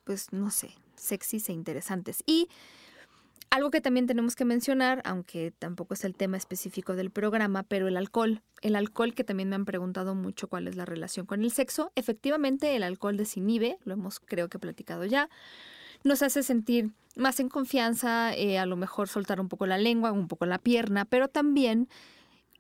pues, 0.04 0.32
no 0.32 0.52
sé, 0.52 0.76
sexys 1.02 1.50
e 1.50 1.54
interesantes. 1.54 2.24
Y 2.26 2.48
algo 3.52 3.70
que 3.70 3.82
también 3.82 4.08
tenemos 4.08 4.38
que 4.38 4.46
mencionar, 4.46 5.02
aunque 5.04 5.52
tampoco 5.52 5.94
es 5.94 6.06
el 6.06 6.16
tema 6.16 6.38
específico 6.38 6.96
del 6.96 7.12
programa, 7.12 7.64
pero 7.64 7.90
el 7.90 7.98
alcohol. 7.98 8.42
El 8.62 8.78
alcohol 8.78 9.14
que 9.14 9.26
también 9.26 9.50
me 9.50 9.56
han 9.56 9.66
preguntado 9.66 10.16
mucho 10.16 10.48
cuál 10.48 10.70
es 10.70 10.78
la 10.78 10.86
relación 10.86 11.26
con 11.26 11.44
el 11.44 11.52
sexo. 11.52 11.92
Efectivamente, 11.96 12.76
el 12.78 12.84
alcohol 12.84 13.18
desinhibe, 13.18 13.78
lo 13.84 13.94
hemos 13.94 14.22
creo 14.22 14.48
que 14.48 14.58
platicado 14.58 15.04
ya. 15.04 15.30
Nos 16.06 16.22
hace 16.22 16.44
sentir 16.44 16.92
más 17.18 17.42
en 17.42 17.50
confianza, 17.50 18.34
eh, 18.34 18.58
a 18.58 18.66
lo 18.66 18.78
mejor 18.78 19.10
soltar 19.10 19.42
un 19.42 19.50
poco 19.50 19.68
la 19.68 19.78
lengua, 19.78 20.14
un 20.14 20.30
poco 20.30 20.46
la 20.46 20.58
pierna, 20.58 21.04
pero 21.04 21.28
también 21.28 21.90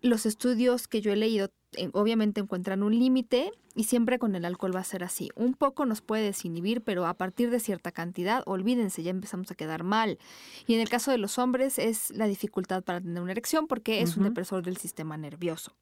los 0.01 0.25
estudios 0.25 0.89
que 0.89 0.99
yo 0.99 1.13
he 1.13 1.15
leído 1.15 1.51
obviamente 1.93 2.41
encuentran 2.41 2.83
un 2.83 2.97
límite 2.97 3.51
y 3.75 3.85
siempre 3.85 4.19
con 4.19 4.35
el 4.35 4.45
alcohol 4.45 4.75
va 4.75 4.81
a 4.81 4.85
ser 4.85 5.03
así. 5.03 5.29
Un 5.35 5.53
poco 5.53 5.85
nos 5.85 6.01
puede 6.01 6.23
desinhibir, 6.23 6.81
pero 6.81 7.05
a 7.05 7.13
partir 7.13 7.49
de 7.49 7.59
cierta 7.59 7.91
cantidad, 7.91 8.43
olvídense, 8.45 9.03
ya 9.03 9.11
empezamos 9.11 9.49
a 9.51 9.55
quedar 9.55 9.83
mal. 9.83 10.19
Y 10.67 10.73
en 10.73 10.81
el 10.81 10.89
caso 10.89 11.11
de 11.11 11.17
los 11.17 11.37
hombres 11.37 11.79
es 11.79 12.11
la 12.11 12.27
dificultad 12.27 12.83
para 12.83 13.01
tener 13.01 13.21
una 13.21 13.31
erección 13.31 13.67
porque 13.67 14.01
es 14.01 14.17
un 14.17 14.23
depresor 14.23 14.63
del 14.63 14.77
sistema 14.77 15.17
nervioso. 15.17 15.73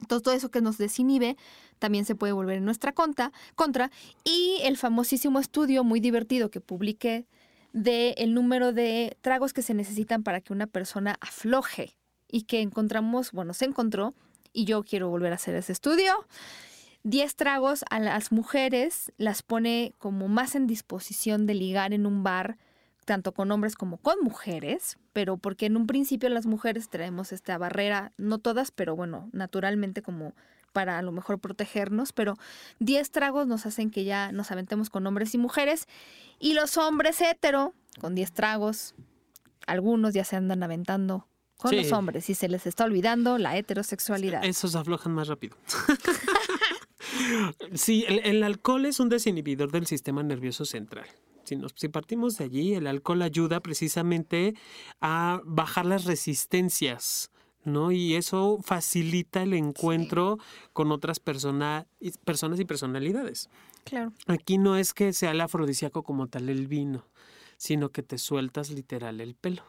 Entonces, 0.00 0.24
todo 0.24 0.34
eso 0.34 0.50
que 0.50 0.60
nos 0.60 0.78
desinhibe 0.78 1.36
también 1.78 2.04
se 2.04 2.14
puede 2.14 2.32
volver 2.32 2.58
en 2.58 2.64
nuestra 2.64 2.92
contra. 2.92 3.32
contra. 3.54 3.90
Y 4.24 4.58
el 4.62 4.76
famosísimo 4.76 5.38
estudio 5.38 5.84
muy 5.84 6.00
divertido 6.00 6.50
que 6.50 6.60
publiqué 6.60 7.26
de 7.72 8.10
el 8.18 8.34
número 8.34 8.72
de 8.72 9.16
tragos 9.20 9.52
que 9.52 9.62
se 9.62 9.74
necesitan 9.74 10.22
para 10.22 10.40
que 10.40 10.52
una 10.52 10.66
persona 10.66 11.16
afloje 11.20 11.96
y 12.28 12.42
que 12.42 12.60
encontramos, 12.60 13.32
bueno, 13.32 13.54
se 13.54 13.64
encontró, 13.64 14.14
y 14.52 14.64
yo 14.64 14.82
quiero 14.82 15.08
volver 15.08 15.32
a 15.32 15.36
hacer 15.36 15.54
ese 15.54 15.72
estudio. 15.72 16.12
10 17.04 17.34
tragos 17.34 17.84
a 17.90 17.98
las 17.98 18.30
mujeres 18.30 19.12
las 19.16 19.42
pone 19.42 19.94
como 19.98 20.28
más 20.28 20.54
en 20.54 20.66
disposición 20.66 21.46
de 21.46 21.54
ligar 21.54 21.92
en 21.92 22.06
un 22.06 22.22
bar, 22.22 22.58
tanto 23.04 23.32
con 23.32 23.50
hombres 23.50 23.74
como 23.74 23.96
con 23.96 24.20
mujeres, 24.22 24.98
pero 25.12 25.36
porque 25.36 25.66
en 25.66 25.76
un 25.76 25.88
principio 25.88 26.28
las 26.28 26.46
mujeres 26.46 26.88
traemos 26.88 27.32
esta 27.32 27.58
barrera, 27.58 28.12
no 28.18 28.38
todas, 28.38 28.70
pero 28.70 28.94
bueno, 28.94 29.28
naturalmente 29.32 30.02
como 30.02 30.34
para 30.72 30.98
a 30.98 31.02
lo 31.02 31.12
mejor 31.12 31.38
protegernos, 31.38 32.12
pero 32.12 32.36
10 32.78 33.10
tragos 33.10 33.46
nos 33.46 33.66
hacen 33.66 33.90
que 33.90 34.04
ya 34.04 34.32
nos 34.32 34.50
aventemos 34.52 34.88
con 34.88 35.06
hombres 35.06 35.34
y 35.34 35.38
mujeres. 35.38 35.86
Y 36.38 36.54
los 36.54 36.76
hombres 36.76 37.20
hetero, 37.20 37.74
con 38.00 38.14
10 38.14 38.32
tragos, 38.32 38.94
algunos 39.66 40.14
ya 40.14 40.24
se 40.24 40.36
andan 40.36 40.62
aventando 40.62 41.26
con 41.56 41.76
los 41.76 41.92
hombres 41.92 42.28
y 42.28 42.34
se 42.34 42.48
les 42.48 42.66
está 42.66 42.84
olvidando 42.84 43.38
la 43.38 43.56
heterosexualidad. 43.56 44.44
Esos 44.44 44.74
aflojan 44.74 45.14
más 45.14 45.28
rápido. 45.28 45.56
sí, 47.74 48.04
el, 48.08 48.20
el 48.24 48.42
alcohol 48.42 48.86
es 48.86 49.00
un 49.00 49.08
desinhibidor 49.08 49.70
del 49.70 49.86
sistema 49.86 50.22
nervioso 50.22 50.64
central. 50.64 51.06
Si, 51.44 51.56
nos, 51.56 51.72
si 51.76 51.88
partimos 51.88 52.38
de 52.38 52.44
allí, 52.44 52.74
el 52.74 52.86
alcohol 52.86 53.22
ayuda 53.22 53.60
precisamente 53.60 54.54
a 55.00 55.40
bajar 55.44 55.86
las 55.86 56.04
resistencias, 56.04 57.30
¿no? 57.64 57.90
Y 57.92 58.14
eso 58.14 58.58
facilita 58.62 59.42
el 59.42 59.54
encuentro 59.54 60.38
con 60.72 60.92
otras 60.92 61.20
persona- 61.20 61.86
personas 62.24 62.60
y 62.60 62.64
personalidades. 62.64 63.50
Claro. 63.84 64.12
Aquí 64.26 64.58
no 64.58 64.76
es 64.76 64.94
que 64.94 65.12
sea 65.12 65.32
el 65.32 65.40
afrodisíaco 65.40 66.04
como 66.04 66.28
tal 66.28 66.48
el 66.48 66.68
vino, 66.68 67.04
sino 67.56 67.90
que 67.90 68.02
te 68.04 68.18
sueltas 68.18 68.70
literal 68.70 69.20
el 69.20 69.34
pelo 69.34 69.64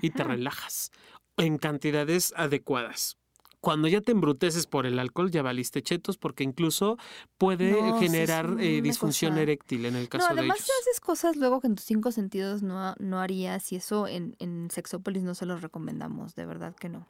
y 0.00 0.10
te 0.10 0.24
relajas 0.24 0.90
en 1.36 1.58
cantidades 1.58 2.32
adecuadas. 2.36 3.16
Cuando 3.60 3.88
ya 3.88 4.02
te 4.02 4.12
embruteces 4.12 4.66
por 4.66 4.84
el 4.84 4.98
alcohol, 4.98 5.30
ya 5.30 5.40
valiste 5.40 5.80
chetos, 5.82 6.18
porque 6.18 6.44
incluso 6.44 6.98
puede 7.38 7.80
No, 7.80 7.98
sí, 7.98 8.06
generar 8.08 8.56
eh, 8.60 8.82
disfunción 8.82 9.32
cosa- 9.32 9.42
eréctil 9.42 9.86
en 9.86 9.96
el 9.96 10.02
No, 10.04 10.08
caso 10.10 10.26
de 10.34 10.40
además 10.40 10.58
ellos. 10.58 10.70
haces 10.82 11.00
cosas 11.00 11.36
luego 11.36 11.62
que 11.62 11.68
en 11.68 11.74
tus 11.76 11.86
cinco 11.86 12.12
sentidos 12.12 12.62
no, 12.62 12.94
no 12.98 13.20
harías 13.20 13.72
y 13.72 13.76
eso 13.76 14.06
en, 14.06 14.36
en 14.38 14.68
Sexópolis 14.70 15.22
no 15.22 15.34
se 15.34 15.46
los 15.46 15.62
recomendamos, 15.62 16.34
de 16.34 16.44
verdad 16.44 16.74
que 16.76 16.90
no. 16.90 17.06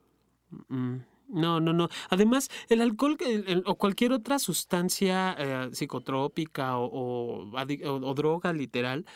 Mm, 0.69 0.99
No, 1.27 1.59
no, 1.59 1.73
no. 1.73 1.89
Además, 2.11 2.51
el 2.69 2.83
alcohol 2.83 3.17
el- 3.21 3.49
el- 3.49 3.63
o 3.67 3.77
cualquier 3.77 4.13
otra 4.13 4.39
sustancia 4.39 5.35
eh, 5.39 5.71
psicotrópica 5.73 6.77
o, 6.77 6.85
o- 7.51 7.51
o 7.51 8.15
droga 8.15 8.53
literal 8.53 9.07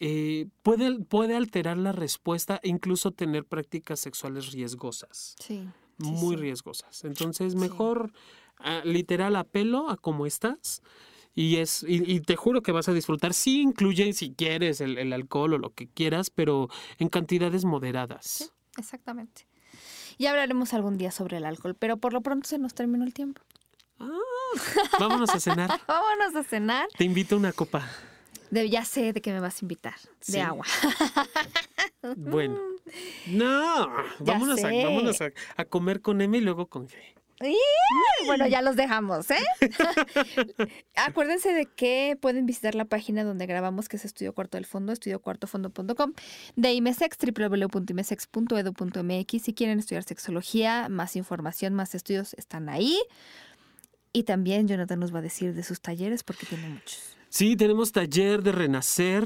eh, 0.00 0.48
puede, 0.62 0.98
puede 1.00 1.36
alterar 1.36 1.76
la 1.76 1.92
respuesta 1.92 2.58
e 2.62 2.68
incluso 2.68 3.10
tener 3.12 3.44
prácticas 3.44 4.00
sexuales 4.00 4.52
riesgosas. 4.52 5.36
Sí. 5.38 5.68
muy 5.98 6.36
sí. 6.36 6.40
riesgosas. 6.42 7.04
Entonces, 7.04 7.52
Sí. 7.52 7.58
mejor 7.58 8.10
ah, 8.58 8.80
literal 8.84 9.36
a 9.36 9.44
pelo, 9.44 9.90
a 9.90 9.96
como 9.96 10.26
estás. 10.26 10.82
Y, 11.34 11.56
es, 11.56 11.84
y, 11.86 12.10
y 12.10 12.20
te 12.20 12.34
juro 12.36 12.62
que 12.62 12.72
vas 12.72 12.88
a 12.88 12.92
disfrutar. 12.92 13.34
Sí 13.34 13.60
incluye, 13.60 14.12
si 14.14 14.32
quieres, 14.34 14.80
el, 14.80 14.98
el 14.98 15.12
alcohol 15.12 15.54
o 15.54 15.58
lo 15.58 15.74
que 15.74 15.86
quieras, 15.88 16.30
pero 16.30 16.68
en 16.98 17.08
cantidades 17.08 17.64
moderadas. 17.64 18.52
Exactamente. 18.78 19.46
Ya 20.18 20.30
hablaremos 20.30 20.74
algún 20.74 20.98
día 20.98 21.10
sobre 21.10 21.36
el 21.36 21.44
alcohol, 21.44 21.76
pero 21.78 21.98
por 21.98 22.12
lo 22.12 22.20
pronto 22.20 22.48
se 22.48 22.58
nos 22.58 22.74
terminó 22.74 23.04
el 23.04 23.14
tiempo. 23.14 23.42
Vámonos 24.98 25.30
a 25.30 25.40
cenar. 25.40 25.70
Vámonos 25.86 26.34
a 26.34 26.42
cenar. 26.42 26.88
Te 26.96 27.04
invito 27.04 27.34
a 27.34 27.38
una 27.38 27.52
copa. 27.52 27.88
De, 28.50 28.68
ya 28.68 28.84
sé 28.84 29.12
de 29.12 29.20
qué 29.20 29.32
me 29.32 29.40
vas 29.40 29.56
a 29.56 29.64
invitar. 29.64 29.94
Sí. 30.20 30.32
De 30.32 30.40
agua. 30.40 30.66
Bueno. 32.16 32.58
No, 33.26 33.90
vámonos, 34.20 34.64
a, 34.64 34.72
vámonos 34.72 35.20
a, 35.20 35.30
a 35.56 35.64
comer 35.66 36.00
con 36.00 36.22
M 36.22 36.38
y 36.38 36.40
luego 36.40 36.66
con 36.66 36.88
G. 36.88 36.94
Bueno, 38.26 38.46
ya 38.46 38.60
los 38.60 38.76
dejamos, 38.76 39.30
¿eh? 39.30 39.38
Acuérdense 40.94 41.54
de 41.54 41.64
que 41.66 42.18
pueden 42.20 42.44
visitar 42.46 42.74
la 42.74 42.84
página 42.84 43.24
donde 43.24 43.46
grabamos, 43.46 43.88
que 43.88 43.96
es 43.96 44.04
Estudio 44.04 44.34
Cuarto 44.34 44.58
del 44.58 44.66
Fondo, 44.66 44.92
estudiocuartofondo.com, 44.92 46.12
de 46.56 46.74
IMESEX, 46.74 47.16
www.imesex.edu.mx. 47.18 49.42
Si 49.42 49.54
quieren 49.54 49.78
estudiar 49.78 50.02
sexología, 50.04 50.90
más 50.90 51.16
información, 51.16 51.72
más 51.74 51.94
estudios 51.94 52.34
están 52.34 52.68
ahí. 52.68 52.98
Y 54.12 54.24
también 54.24 54.68
Jonathan 54.68 55.00
nos 55.00 55.14
va 55.14 55.20
a 55.20 55.22
decir 55.22 55.54
de 55.54 55.62
sus 55.62 55.80
talleres, 55.80 56.22
porque 56.24 56.44
tiene 56.44 56.68
muchos. 56.68 57.09
Sí, 57.32 57.54
tenemos 57.54 57.92
taller 57.92 58.42
de 58.42 58.50
renacer 58.50 59.24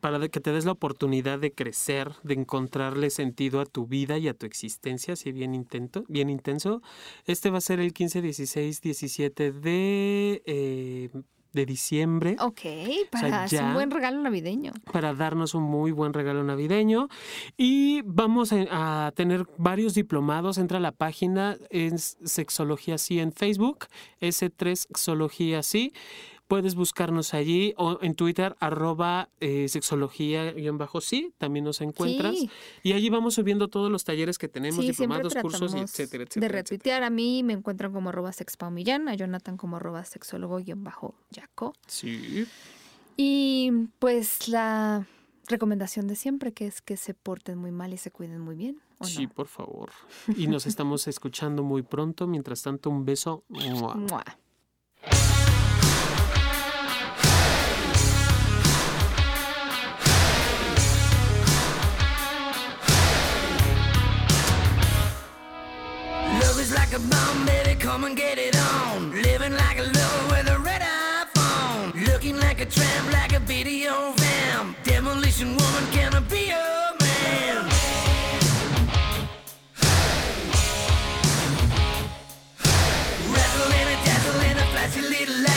para 0.00 0.28
que 0.30 0.40
te 0.40 0.50
des 0.50 0.64
la 0.64 0.72
oportunidad 0.72 1.38
de 1.38 1.52
crecer, 1.52 2.12
de 2.22 2.32
encontrarle 2.34 3.10
sentido 3.10 3.60
a 3.60 3.66
tu 3.66 3.86
vida 3.86 4.16
y 4.16 4.28
a 4.28 4.34
tu 4.34 4.46
existencia, 4.46 5.12
así 5.12 5.30
bien 5.30 5.54
intento, 5.54 6.04
bien 6.08 6.30
intenso. 6.30 6.80
Este 7.26 7.50
va 7.50 7.58
a 7.58 7.60
ser 7.60 7.80
el 7.80 7.92
15, 7.92 8.22
16, 8.22 8.80
17 8.80 9.52
de, 9.52 10.42
eh, 10.46 11.10
de 11.52 11.66
diciembre 11.66 12.34
Ok, 12.40 12.60
para 13.12 13.44
ya- 13.46 13.66
un 13.68 13.74
buen 13.74 13.90
regalo 13.90 14.20
navideño. 14.22 14.72
para 14.90 15.12
darnos 15.12 15.54
un 15.54 15.64
muy 15.64 15.92
buen 15.92 16.14
regalo 16.14 16.42
navideño. 16.44 17.08
Y 17.58 18.00
vamos 18.06 18.52
a, 18.54 19.06
a 19.06 19.12
tener 19.12 19.46
varios 19.58 19.92
diplomados. 19.92 20.56
Entra 20.56 20.78
a 20.78 20.80
la 20.80 20.92
página, 20.92 21.58
es 21.68 22.16
Sexología 22.24 22.96
Sí 22.96 23.20
en 23.20 23.32
Facebook, 23.32 23.86
S3 24.20 24.74
Sexología 24.88 25.62
Sí. 25.62 25.92
Puedes 26.46 26.74
buscarnos 26.74 27.32
allí 27.32 27.72
o 27.78 27.98
en 28.02 28.14
Twitter, 28.14 28.54
arroba 28.60 29.30
eh, 29.40 29.66
sexología-sí, 29.68 31.32
también 31.38 31.64
nos 31.64 31.80
encuentras. 31.80 32.34
Sí. 32.36 32.50
Y 32.82 32.92
allí 32.92 33.08
vamos 33.08 33.34
subiendo 33.34 33.68
todos 33.68 33.90
los 33.90 34.04
talleres 34.04 34.36
que 34.36 34.48
tenemos, 34.48 34.80
Sí, 34.84 34.90
diplomados, 34.90 35.34
cursos, 35.34 35.72
etcétera, 35.74 35.78
de 35.78 35.84
etcétera. 35.84 36.24
etcétera. 36.24 36.48
retuitear. 36.52 37.02
A 37.02 37.10
mí 37.10 37.42
me 37.42 37.54
encuentran 37.54 37.92
como 37.92 38.10
arroba 38.10 38.32
sexpaumillán, 38.32 39.08
a 39.08 39.14
Jonathan 39.14 39.56
como 39.56 39.76
arroba 39.76 40.04
sexólogo-yaco. 40.04 41.74
Sí. 41.86 42.46
Y 43.16 43.70
pues 43.98 44.48
la 44.48 45.06
recomendación 45.48 46.08
de 46.08 46.16
siempre, 46.16 46.52
que 46.52 46.66
es 46.66 46.82
que 46.82 46.96
se 46.96 47.14
porten 47.14 47.58
muy 47.58 47.70
mal 47.70 47.92
y 47.94 47.96
se 47.96 48.10
cuiden 48.10 48.40
muy 48.40 48.56
bien. 48.56 48.80
¿o 48.98 49.04
Sí, 49.06 49.24
no? 49.26 49.32
por 49.32 49.46
favor. 49.46 49.90
Y 50.36 50.46
nos 50.46 50.66
estamos 50.66 51.06
escuchando 51.08 51.62
muy 51.62 51.82
pronto. 51.82 52.26
Mientras 52.26 52.62
tanto, 52.62 52.90
un 52.90 53.04
beso. 53.04 53.44
¡Mua! 53.48 53.94
Mua. 53.94 54.24
A 66.94 66.98
bomb, 67.08 67.44
baby, 67.44 67.74
come 67.74 68.04
and 68.04 68.16
get 68.16 68.38
it 68.38 68.56
on. 68.56 69.10
Living 69.10 69.52
like 69.52 69.78
a 69.78 69.82
lover 69.82 70.26
with 70.30 70.48
a 70.48 70.58
red 70.60 70.82
iPhone. 70.82 72.06
Looking 72.06 72.36
like 72.38 72.60
a 72.60 72.66
tramp, 72.66 73.12
like 73.12 73.32
a 73.32 73.40
video 73.40 74.12
vamp. 74.12 74.76
Demolition 74.84 75.48
woman, 75.56 75.84
can 75.90 76.14
I 76.14 76.20
be 76.20 76.50
your 76.54 76.90
man? 77.00 77.68
And 83.76 83.88
a 83.88 83.96
dazzle 84.04 84.40
and 84.48 84.58
a 84.58 84.66
flashy 84.72 85.00
little 85.00 85.42
light. 85.42 85.53